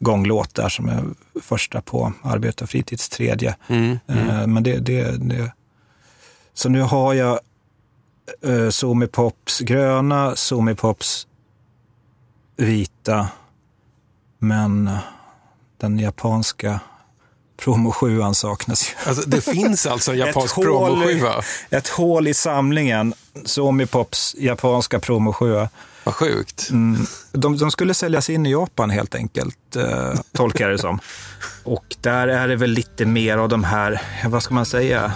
gånglåt 0.00 0.54
där 0.54 0.68
som 0.68 0.88
är 0.88 1.04
första 1.42 1.80
på 1.80 2.12
Arbete 2.22 2.64
och 2.64 2.70
fritids 2.70 3.08
tredje. 3.08 3.56
Mm, 3.68 3.98
Eh, 4.06 4.46
Men 4.46 4.62
det, 4.62 4.78
det, 4.78 5.16
det... 5.28 5.52
Så 6.54 6.68
nu 6.68 6.80
har 6.82 7.14
jag 7.14 7.38
uh, 8.46 9.06
Pops 9.12 9.60
gröna, 9.60 10.36
Somi 10.36 10.74
Pops 10.74 11.26
vita, 12.56 13.28
men 14.38 14.88
eh, 14.88 14.98
den 15.76 15.98
japanska 15.98 16.80
promo 17.56 17.92
7 17.92 18.20
saknas 18.34 18.90
ju. 18.90 19.08
Alltså, 19.08 19.28
det 19.28 19.40
finns 19.40 19.86
alltså 19.86 20.12
en 20.12 20.18
japansk 20.26 20.54
hål- 20.56 20.64
promo-skiva. 20.64 21.42
Ett 21.70 21.88
hål 21.88 22.28
i 22.28 22.34
samlingen, 22.34 23.14
Somi 23.44 23.86
Pops 23.86 24.34
japanska 24.38 25.00
promo 25.00 25.32
7 25.32 25.68
vad 26.08 26.14
sjukt. 26.14 26.70
Mm. 26.70 27.06
De, 27.32 27.56
de, 27.56 27.70
skulle 27.70 27.94
säljas 27.94 28.30
in 28.30 28.46
i 28.46 28.50
Japan 28.50 28.90
helt 28.90 29.14
enkelt, 29.14 29.76
eh, 29.76 30.14
tolkar 30.32 30.64
jag 30.64 30.74
det 30.74 30.78
som. 30.78 31.00
Och 31.64 31.84
där 32.00 32.28
är 32.28 32.48
det 32.48 32.56
väl 32.56 32.70
lite 32.70 33.06
mer 33.06 33.38
av 33.38 33.48
de 33.48 33.64
här, 33.64 34.02
vad 34.28 34.42
ska 34.42 34.54
man 34.54 34.66
säga, 34.66 35.12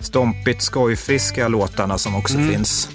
stompigt 0.00 0.62
skojfriska 0.62 1.48
låtarna 1.48 1.98
som 1.98 2.14
också 2.16 2.34
mm. 2.34 2.50
finns. 2.50 2.88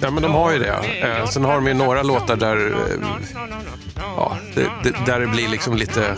Ja, 0.00 0.10
men 0.10 0.22
de 0.22 0.32
har 0.32 0.52
ju 0.52 0.58
det. 0.58 0.82
Sen 1.32 1.44
har 1.44 1.54
de 1.54 1.66
ju 1.66 1.74
några 1.74 2.02
låtar 2.02 2.36
där, 2.36 2.74
ja, 3.96 4.36
det, 4.54 4.94
där 5.06 5.20
det 5.20 5.26
blir 5.26 5.48
liksom 5.48 5.76
lite, 5.76 6.16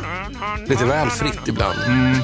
lite 0.66 0.84
väl 0.84 1.10
fritt 1.10 1.48
ibland. 1.48 1.78
Mm. 1.86 2.16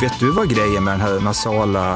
Vet 0.00 0.20
du 0.20 0.30
vad 0.30 0.48
grejen 0.48 0.84
med 0.84 0.94
den 0.94 1.00
här 1.00 1.20
nasala 1.20 1.94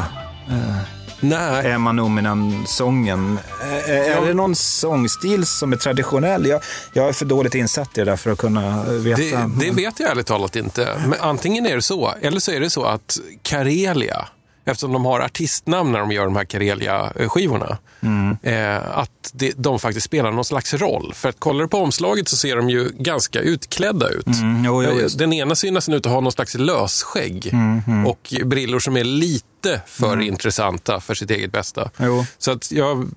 eh, 0.48 0.76
Nej. 1.20 1.70
Emma 1.70 1.92
Nominan-sången? 1.92 3.38
Är, 3.62 3.92
är 3.92 4.26
det 4.26 4.34
någon 4.34 4.54
sångstil 4.54 5.46
som 5.46 5.72
är 5.72 5.76
traditionell? 5.76 6.46
Jag, 6.46 6.62
jag 6.92 7.08
är 7.08 7.12
för 7.12 7.24
dåligt 7.24 7.54
insatt 7.54 7.98
i 7.98 8.00
det 8.00 8.10
där 8.10 8.16
för 8.16 8.30
att 8.30 8.38
kunna 8.38 8.84
veta. 8.84 9.20
Det, 9.20 9.66
det 9.66 9.70
vet 9.70 10.00
jag 10.00 10.10
ärligt 10.10 10.26
talat 10.26 10.56
inte. 10.56 11.02
Men 11.06 11.20
antingen 11.20 11.66
är 11.66 11.76
det 11.76 11.82
så, 11.82 12.14
eller 12.20 12.40
så 12.40 12.52
är 12.52 12.60
det 12.60 12.70
så 12.70 12.84
att 12.84 13.18
Karelia, 13.42 14.28
eftersom 14.64 14.92
de 14.92 15.04
har 15.04 15.20
artistnamn 15.20 15.92
när 15.92 15.98
de 15.98 16.12
gör 16.12 16.24
de 16.24 16.36
här 16.36 16.44
Karelia-skivorna, 16.44 17.78
Mm. 18.02 18.36
eh, 18.42 18.98
att 18.98 19.10
det, 19.32 19.52
de 19.56 19.78
faktiskt 19.78 20.04
spelar 20.06 20.32
någon 20.32 20.44
slags 20.44 20.74
roll. 20.74 21.12
För 21.14 21.28
att 21.28 21.40
kollar 21.40 21.62
du 21.62 21.68
på 21.68 21.78
omslaget 21.78 22.28
så 22.28 22.36
ser 22.36 22.56
de 22.56 22.70
ju 22.70 22.90
ganska 22.98 23.40
utklädda 23.40 24.08
ut. 24.08 24.26
Mm, 24.26 24.64
jo, 24.64 24.82
jo, 24.82 24.90
Eh. 25.00 25.06
Den 25.18 25.32
ena 25.32 25.54
ser 25.54 25.70
nästan 25.72 25.94
ut 25.94 26.06
att 26.06 26.12
ha 26.12 26.20
någon 26.20 26.32
slags 26.32 26.54
lösskägg 26.54 27.48
Mm, 27.52 27.82
mm. 27.86 28.06
och 28.06 28.34
brillor 28.44 28.78
som 28.78 28.96
är 28.96 29.04
lite 29.04 29.80
för 29.86 30.20
intressanta 30.20 31.00
för 31.00 31.14
sitt 31.14 31.30
eget 31.30 31.52
bästa. 31.52 31.90
Jo. 31.98 32.26
Så 32.38 32.50
att 32.50 32.72
jag 32.72 33.08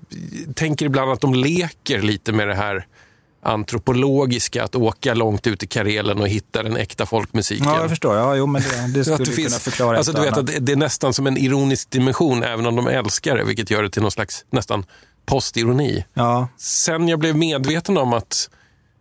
tänker 0.54 0.86
ibland 0.86 1.10
att 1.12 1.20
de 1.20 1.34
leker 1.34 2.02
lite 2.02 2.32
med 2.32 2.48
det 2.48 2.54
här 2.54 2.86
antropologiska, 3.48 4.64
att 4.64 4.74
åka 4.74 5.14
långt 5.14 5.46
ut 5.46 5.62
i 5.62 5.66
Karelen 5.66 6.20
och 6.20 6.28
hitta 6.28 6.62
den 6.62 6.76
äkta 6.76 7.06
folkmusiken. 7.06 7.66
Ja, 7.66 7.80
jag 7.80 7.90
förstår. 7.90 8.16
Ja, 8.16 8.36
jo, 8.36 8.46
men 8.46 8.62
det, 8.62 8.68
det 8.68 8.74
skulle 9.04 9.16
det 9.16 9.24
kunna 9.24 9.36
finns, 9.36 9.58
förklara 9.58 9.96
alltså, 9.96 10.12
du 10.12 10.20
vet 10.20 10.32
annat. 10.32 10.54
att 10.54 10.66
det, 10.66 10.72
är 10.72 10.76
nästan 10.76 11.14
som 11.14 11.26
en 11.26 11.36
ironisk 11.36 11.90
dimension, 11.90 12.42
även 12.42 12.66
om 12.66 12.76
de 12.76 12.86
älskar 12.86 13.36
det, 13.36 13.44
vilket 13.44 13.70
gör 13.70 13.82
det 13.82 13.90
till 13.90 14.02
någon 14.02 14.10
slags 14.10 14.44
nästan 14.50 14.84
postironi. 15.26 16.04
Ja. 16.14 16.48
Sen 16.56 17.08
jag 17.08 17.18
blev 17.18 17.36
medveten 17.36 17.98
om 17.98 18.12
att 18.12 18.50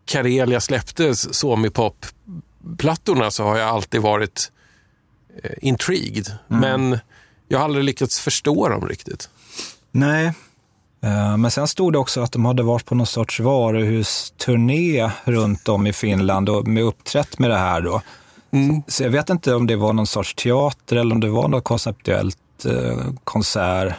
Karelia 0.06 0.62
släppte 0.62 1.16
Somipop-plattorna 1.16 3.32
så 3.32 3.44
har 3.44 3.58
jag 3.58 3.70
alltid 3.70 4.02
varit 4.02 4.52
eh, 5.44 5.52
intrigued. 5.62 6.32
Mm. 6.50 6.62
Men 6.62 7.00
jag 7.48 7.58
har 7.58 7.66
aldrig 7.66 7.84
lyckats 7.84 8.20
förstå 8.20 8.70
dem 8.70 8.88
riktigt. 8.88 9.30
Nej, 9.92 10.34
men 11.38 11.52
sen 11.52 11.68
stod 11.68 11.94
det 11.94 12.00
också 12.00 12.22
att 12.22 12.32
de 12.32 12.46
hade 12.46 12.64
varit 12.64 12.86
på 12.86 12.96
någon 12.96 13.08
sorts 13.08 13.40
varuhusturné 13.40 15.12
runt 15.24 15.70
om 15.70 15.88
i 15.88 15.94
Finland 15.94 16.50
och 16.50 16.68
med 16.68 16.84
uppträtt 16.84 17.40
med 17.40 17.50
det 17.50 17.58
här 17.58 17.82
då. 17.82 18.02
Mm. 18.52 18.82
Så 18.88 19.04
jag 19.04 19.10
vet 19.10 19.30
inte 19.30 19.56
om 19.56 19.68
det 19.68 19.76
var 19.76 19.94
någon 19.94 20.08
sorts 20.08 20.36
teater 20.36 20.96
eller 20.96 21.16
om 21.16 21.20
det 21.22 21.30
var 21.30 21.48
något 21.48 21.64
konceptuellt 21.64 22.38
eh, 22.66 22.98
konsert. 23.24 23.94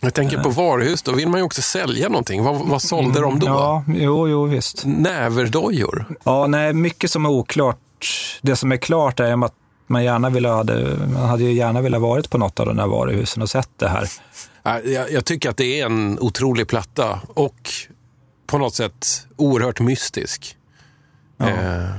Jag 0.00 0.14
tänker 0.14 0.42
på 0.42 0.48
varuhus, 0.48 1.02
då 1.02 1.12
vill 1.12 1.28
man 1.28 1.40
ju 1.40 1.44
också 1.44 1.62
sälja 1.62 2.08
någonting. 2.08 2.44
Vad, 2.44 2.68
vad 2.68 2.82
sålde 2.82 3.20
de 3.20 3.38
då? 3.38 3.46
Mm, 3.46 3.58
Ja, 3.58 3.84
jo, 3.88 4.28
jo, 4.28 4.44
visst. 4.44 4.82
Näverdojor? 4.86 6.04
Ja, 6.24 6.46
nej, 6.46 6.72
mycket 6.72 7.10
som 7.10 7.24
är 7.26 7.30
oklart. 7.30 7.78
Det 8.42 8.56
som 8.56 8.72
är 8.72 8.76
klart 8.76 9.20
är 9.20 9.44
att 9.44 9.54
man 9.86 10.04
gärna 10.04 10.30
ville 10.30 10.48
hade, 10.48 10.96
man 11.12 11.28
hade 11.28 11.42
ju 11.42 11.52
gärna 11.52 11.80
velat 11.80 12.00
varit 12.00 12.30
på 12.30 12.38
något 12.38 12.60
av 12.60 12.66
de 12.66 12.78
här 12.78 12.86
varuhusen 12.86 13.42
och 13.42 13.50
sett 13.50 13.70
det 13.76 13.88
här. 13.88 14.08
Ja, 14.66 14.80
Jag, 14.80 15.12
jag 15.12 15.24
tycker 15.24 15.50
att 15.50 15.56
det 15.56 15.80
är 15.80 15.86
en 15.86 16.18
otrolig 16.20 16.68
platta 16.68 17.20
och 17.28 17.70
på 18.46 18.58
något 18.58 18.74
sätt 18.74 19.26
oerhört 19.36 19.80
mystisk. 19.80 20.56
Eh, 21.40 21.90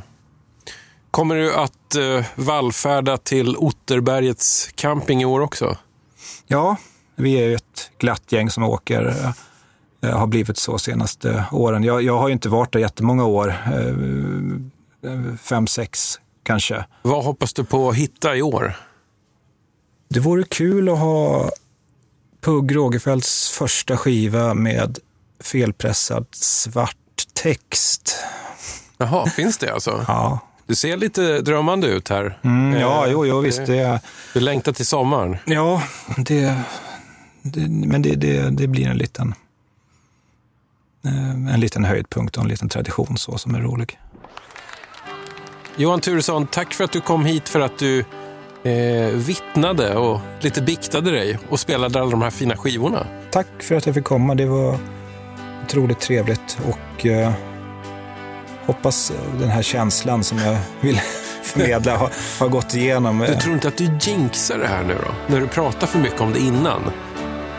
kommer 1.11 1.35
du 1.35 1.53
att 1.53 1.95
eh, 1.95 2.25
vallfärda 2.35 3.17
till 3.17 3.57
Otterbergets 3.57 4.69
camping 4.75 5.21
i 5.21 5.25
år 5.25 5.39
också? 5.39 5.77
Ja, 6.47 6.77
vi 7.15 7.33
är 7.33 7.55
ett 7.55 7.91
glatt 7.97 8.31
gäng 8.31 8.49
som 8.49 8.63
åker. 8.63 9.33
eh, 10.01 10.09
har 10.17 10.27
blivit 10.27 10.57
så 10.57 10.77
senaste 10.77 11.45
åren. 11.51 11.83
Jag, 11.83 12.01
jag 12.01 12.17
har 12.17 12.27
ju 12.27 12.33
inte 12.33 12.49
varit 12.49 12.73
där 12.73 12.79
jättemånga 12.79 13.25
år. 13.25 13.47
eh, 13.49 15.35
Fem, 15.41 15.67
sex 15.67 16.19
kanske. 16.43 16.85
Vad 17.01 17.23
hoppas 17.23 17.53
du 17.53 17.63
på 17.63 17.89
att 17.89 17.95
hitta 17.95 18.35
i 18.35 18.41
år? 18.41 18.75
Det 20.09 20.19
vore 20.19 20.43
kul 20.43 20.89
att 20.89 20.99
ha 20.99 21.49
Pugh 22.47 22.73
Rogefeldts 22.73 23.49
första 23.49 23.97
skiva 23.97 24.53
med 24.53 24.99
felpressad 25.39 26.25
svart 26.31 26.95
text. 27.33 28.15
Jaha, 28.97 29.29
finns 29.29 29.57
det 29.57 29.73
alltså? 29.73 30.05
Ja. 30.07 30.39
Du 30.65 30.75
ser 30.75 30.97
lite 30.97 31.41
drömmande 31.41 31.87
ut 31.87 32.09
här. 32.09 32.39
Mm, 32.43 32.79
ja, 32.79 33.05
Eh, 33.05 33.11
jo, 33.11 33.25
jo, 33.25 33.39
visst. 33.39 33.65
Det, 33.65 33.99
Du 34.33 34.39
längtar 34.39 34.71
till 34.71 34.85
sommaren. 34.85 35.37
ja, 35.45 35.83
det, 36.17 36.61
det, 37.41 37.67
men 37.69 38.01
det, 38.01 38.15
det, 38.15 38.49
det 38.49 38.67
blir 38.67 38.87
en 38.87 38.97
liten, 38.97 39.33
eh, 41.05 41.53
en 41.53 41.59
liten 41.59 41.85
höjdpunkt 41.85 42.37
och 42.37 42.43
en 42.43 42.49
liten 42.49 42.69
tradition 42.69 43.17
så 43.17 43.37
som 43.37 43.55
är 43.55 43.61
rolig. 43.61 43.99
Johan 45.75 46.01
Turesson, 46.01 46.47
tack 46.47 46.73
för 46.73 46.83
att 46.83 46.91
du 46.91 47.01
kom 47.01 47.25
hit 47.25 47.49
för 47.49 47.59
att 47.59 47.77
du 47.79 48.05
eh, 48.67 49.07
vittnade 49.13 49.95
och 49.95 50.19
lite 50.39 50.61
biktade 50.61 51.11
dig 51.11 51.39
och 51.49 51.59
spelade 51.59 52.01
alla 52.01 52.11
de 52.11 52.21
här 52.21 52.29
fina 52.29 52.57
skivorna. 52.57 53.07
Tack 53.31 53.47
för 53.59 53.75
att 53.75 53.85
jag 53.85 53.95
fick 53.95 54.03
komma. 54.03 54.35
Det 54.35 54.45
var 54.45 54.77
otroligt 55.63 55.99
trevligt 55.99 56.57
och 56.67 57.05
eh, 57.05 57.31
hoppas 58.65 59.11
den 59.39 59.49
här 59.49 59.61
känslan 59.61 60.23
som 60.23 60.37
jag 60.37 60.57
vill 60.81 61.01
förmedla 61.43 61.97
har, 61.97 62.11
har 62.39 62.47
gått 62.47 62.73
igenom. 62.73 63.19
Du 63.19 63.35
tror 63.35 63.53
inte 63.53 63.67
att 63.67 63.77
du 63.77 63.97
jinxar 64.01 64.57
det 64.57 64.67
här 64.67 64.83
nu 64.83 64.95
då? 65.05 65.33
När 65.33 65.41
du 65.41 65.47
pratar 65.47 65.87
för 65.87 65.99
mycket 65.99 66.21
om 66.21 66.33
det 66.33 66.39
innan? 66.39 66.81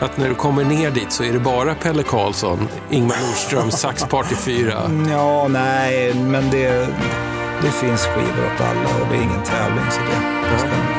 Att 0.01 0.17
när 0.17 0.29
du 0.29 0.35
kommer 0.35 0.65
ner 0.65 0.91
dit 0.91 1.13
så 1.13 1.25
är 1.25 1.33
det 1.33 1.39
bara 1.39 1.75
Pelle 1.75 2.03
Karlsson, 2.03 2.69
Ingmar 2.91 3.17
Nordström, 3.27 3.71
Sax 3.71 4.05
Party 4.05 4.35
4. 4.35 4.73
Ja, 5.11 5.49
nej, 5.49 6.15
men 6.15 6.51
det, 6.51 6.89
det 7.63 7.71
finns 7.71 8.07
skivor 8.07 8.47
åt 8.55 8.61
alla 8.61 9.03
och 9.03 9.09
det 9.11 9.17
är 9.17 9.23
ingen 9.23 9.43
tävling. 9.43 9.85
Så 9.91 10.01
det, 10.01 10.51
det 10.53 10.59
ska, 10.59 10.98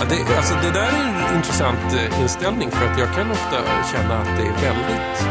Ja, 0.00 0.06
det, 0.08 0.36
alltså, 0.36 0.54
det 0.54 0.70
där 0.70 0.80
är 0.80 1.28
en 1.28 1.36
intressant 1.36 1.94
eh, 1.94 2.22
inställning 2.22 2.70
för 2.70 2.86
att 2.86 2.98
jag 2.98 3.14
kan 3.14 3.30
ofta 3.30 3.56
känna 3.92 4.18
att 4.18 4.36
det 4.36 4.42
är 4.42 4.52
väldigt 4.52 5.22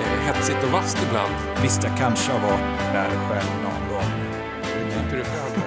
eh, 0.00 0.26
hetsigt 0.26 0.64
och 0.64 0.70
vasst 0.70 0.98
ibland. 1.08 1.32
visst, 1.62 1.82
jag 1.82 1.98
kanske 1.98 2.32
har 2.32 2.40
varit 2.40 2.92
där 2.92 3.08
själv 3.08 3.50
någon 3.62 3.94
gång. 3.94 4.04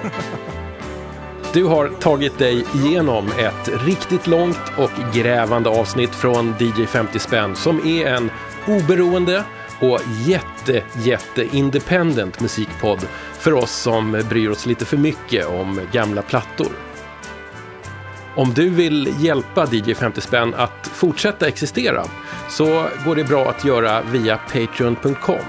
Du 1.52 1.64
har 1.64 1.88
tagit 1.88 2.38
dig 2.38 2.64
igenom 2.74 3.28
ett 3.38 3.68
riktigt 3.86 4.26
långt 4.26 4.72
och 4.78 4.90
grävande 5.14 5.70
avsnitt 5.70 6.14
från 6.14 6.54
DJ 6.58 6.86
50 6.86 7.18
spänn 7.18 7.56
som 7.56 7.86
är 7.86 8.06
en 8.06 8.30
oberoende 8.66 9.44
och 9.80 10.00
jätte, 10.26 10.82
jätte 10.92 11.56
independent 11.56 12.40
musikpodd 12.40 13.06
för 13.38 13.52
oss 13.52 13.72
som 13.72 14.22
bryr 14.28 14.48
oss 14.48 14.66
lite 14.66 14.84
för 14.84 14.96
mycket 14.96 15.46
om 15.46 15.80
gamla 15.92 16.22
plattor. 16.22 16.85
Om 18.36 18.54
du 18.54 18.68
vill 18.70 19.14
hjälpa 19.18 19.66
DJ 19.66 19.94
50 19.94 20.20
spänn 20.20 20.54
att 20.54 20.90
fortsätta 20.92 21.48
existera 21.48 22.04
så 22.48 22.86
går 23.04 23.16
det 23.16 23.24
bra 23.24 23.50
att 23.50 23.64
göra 23.64 24.02
via 24.02 24.36
Patreon.com. 24.36 25.44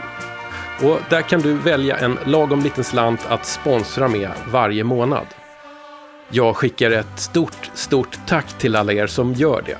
Och 0.83 0.99
där 1.09 1.21
kan 1.21 1.41
du 1.41 1.53
välja 1.53 1.97
en 1.97 2.17
lagom 2.25 2.61
liten 2.61 2.83
slant 2.83 3.25
att 3.29 3.45
sponsra 3.45 4.07
med 4.07 4.31
varje 4.51 4.83
månad. 4.83 5.25
Jag 6.29 6.55
skickar 6.55 6.91
ett 6.91 7.19
stort, 7.19 7.71
stort 7.73 8.19
tack 8.27 8.57
till 8.57 8.75
alla 8.75 8.93
er 8.93 9.07
som 9.07 9.33
gör 9.33 9.63
det. 9.65 9.77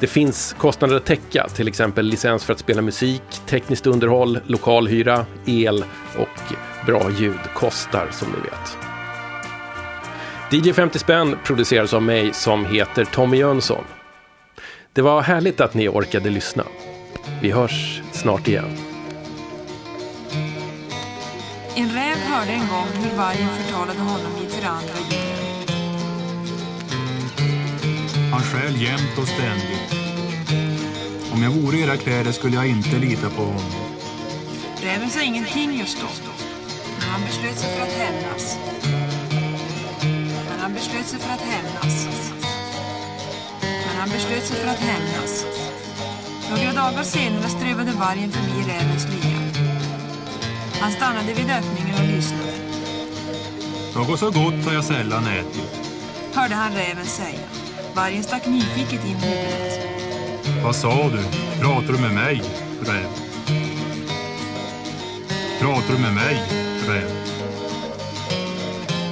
Det 0.00 0.06
finns 0.06 0.54
kostnader 0.58 0.96
att 0.96 1.04
täcka, 1.04 1.48
till 1.48 1.68
exempel 1.68 2.06
licens 2.06 2.44
för 2.44 2.52
att 2.52 2.58
spela 2.58 2.82
musik, 2.82 3.22
tekniskt 3.46 3.86
underhåll, 3.86 4.38
lokalhyra, 4.46 5.26
el 5.46 5.84
och 6.18 6.54
bra 6.86 7.10
ljud 7.10 7.40
kostar 7.54 8.08
som 8.12 8.28
ni 8.28 8.40
vet. 8.40 8.85
DJ 10.50 10.72
50 10.72 10.98
spänn 10.98 11.36
produceras 11.44 11.94
av 11.94 12.02
mig 12.02 12.34
som 12.34 12.64
heter 12.64 13.04
Tommy 13.04 13.36
Jönsson. 13.36 13.84
Det 14.92 15.02
var 15.02 15.22
härligt 15.22 15.60
att 15.60 15.74
ni 15.74 15.88
orkade 15.88 16.30
lyssna. 16.30 16.64
Vi 17.42 17.50
hörs 17.50 18.02
snart 18.12 18.48
igen. 18.48 18.76
En 21.74 21.88
räv 21.88 22.16
hörde 22.16 22.50
en 22.50 22.68
gång 22.68 22.86
hur 23.02 23.16
vargen 23.16 23.48
förtalade 23.48 23.98
honom 23.98 24.32
inför 24.42 24.68
andra 24.68 24.94
djur. 25.10 25.66
Han 28.32 28.40
stjäl 28.40 28.82
jämt 28.82 29.18
och 29.18 29.28
ständigt. 29.28 29.94
Om 31.32 31.42
jag 31.42 31.50
vore 31.50 31.76
i 31.76 31.82
era 31.82 31.96
kläder 31.96 32.32
skulle 32.32 32.54
jag 32.56 32.66
inte 32.66 32.96
lita 32.96 33.30
på 33.30 33.42
honom. 33.42 33.72
Räven 34.82 35.10
sa 35.10 35.22
ingenting 35.22 35.78
just 35.78 36.00
då. 36.00 36.06
Men 36.98 37.08
han 37.08 37.20
beslöt 37.20 37.58
sig 37.58 37.76
för 37.76 37.82
att 37.82 37.92
hämnas. 37.92 38.58
Han 40.66 40.74
beslöt 40.74 41.06
sig 41.06 41.18
för 41.18 41.32
att 41.34 41.40
hämnas. 41.40 42.06
Men 43.60 43.96
han 43.98 44.08
beslöt 44.08 44.46
sig 44.46 44.56
för 44.56 44.68
att 44.68 44.78
hämnas. 44.78 45.46
Några 46.50 46.72
dagar 46.72 47.02
senare 47.02 47.48
strövade 47.48 47.92
vargen 47.92 48.32
förbi 48.32 48.72
rävens 48.72 49.06
lya. 49.08 49.38
Han 50.80 50.92
stannade 50.92 51.32
vid 51.34 51.50
öppningen 51.50 51.94
och 51.94 52.14
lyssnade. 52.14 52.52
Något 53.94 54.18
så 54.20 54.26
gott 54.26 54.64
har 54.66 54.72
jag 54.72 54.84
sällan 54.84 55.26
ätit. 55.26 55.80
Hörde 56.34 56.54
han 56.54 56.72
räven 56.72 57.06
säga. 57.06 57.46
Vargen 57.94 58.22
stack 58.22 58.46
nyfiket 58.46 59.04
in 59.04 59.16
huvudet. 59.16 59.80
Vad 60.64 60.76
sa 60.76 61.08
du? 61.08 61.22
Pratar 61.60 61.92
du 61.92 61.98
med 61.98 62.14
mig, 62.14 62.42
räv? 62.80 63.08
Pratar 65.60 65.94
du 65.94 65.98
med 65.98 66.14
mig, 66.14 66.42
räv? 66.88 67.10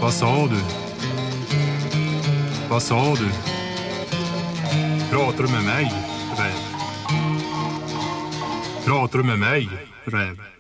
Vad 0.01 0.13
sa 0.13 0.47
du? 0.47 0.84
Vad 2.75 2.83
sa 2.83 3.15
du? 3.15 3.31
Pratar 5.11 5.43
du 5.45 5.53
med 5.53 5.65
mig, 5.65 5.93
räv? 6.39 6.59
Pratar 8.85 9.19
du 9.19 9.25
med 9.25 9.39
mig, 9.39 9.69
räv? 10.05 10.54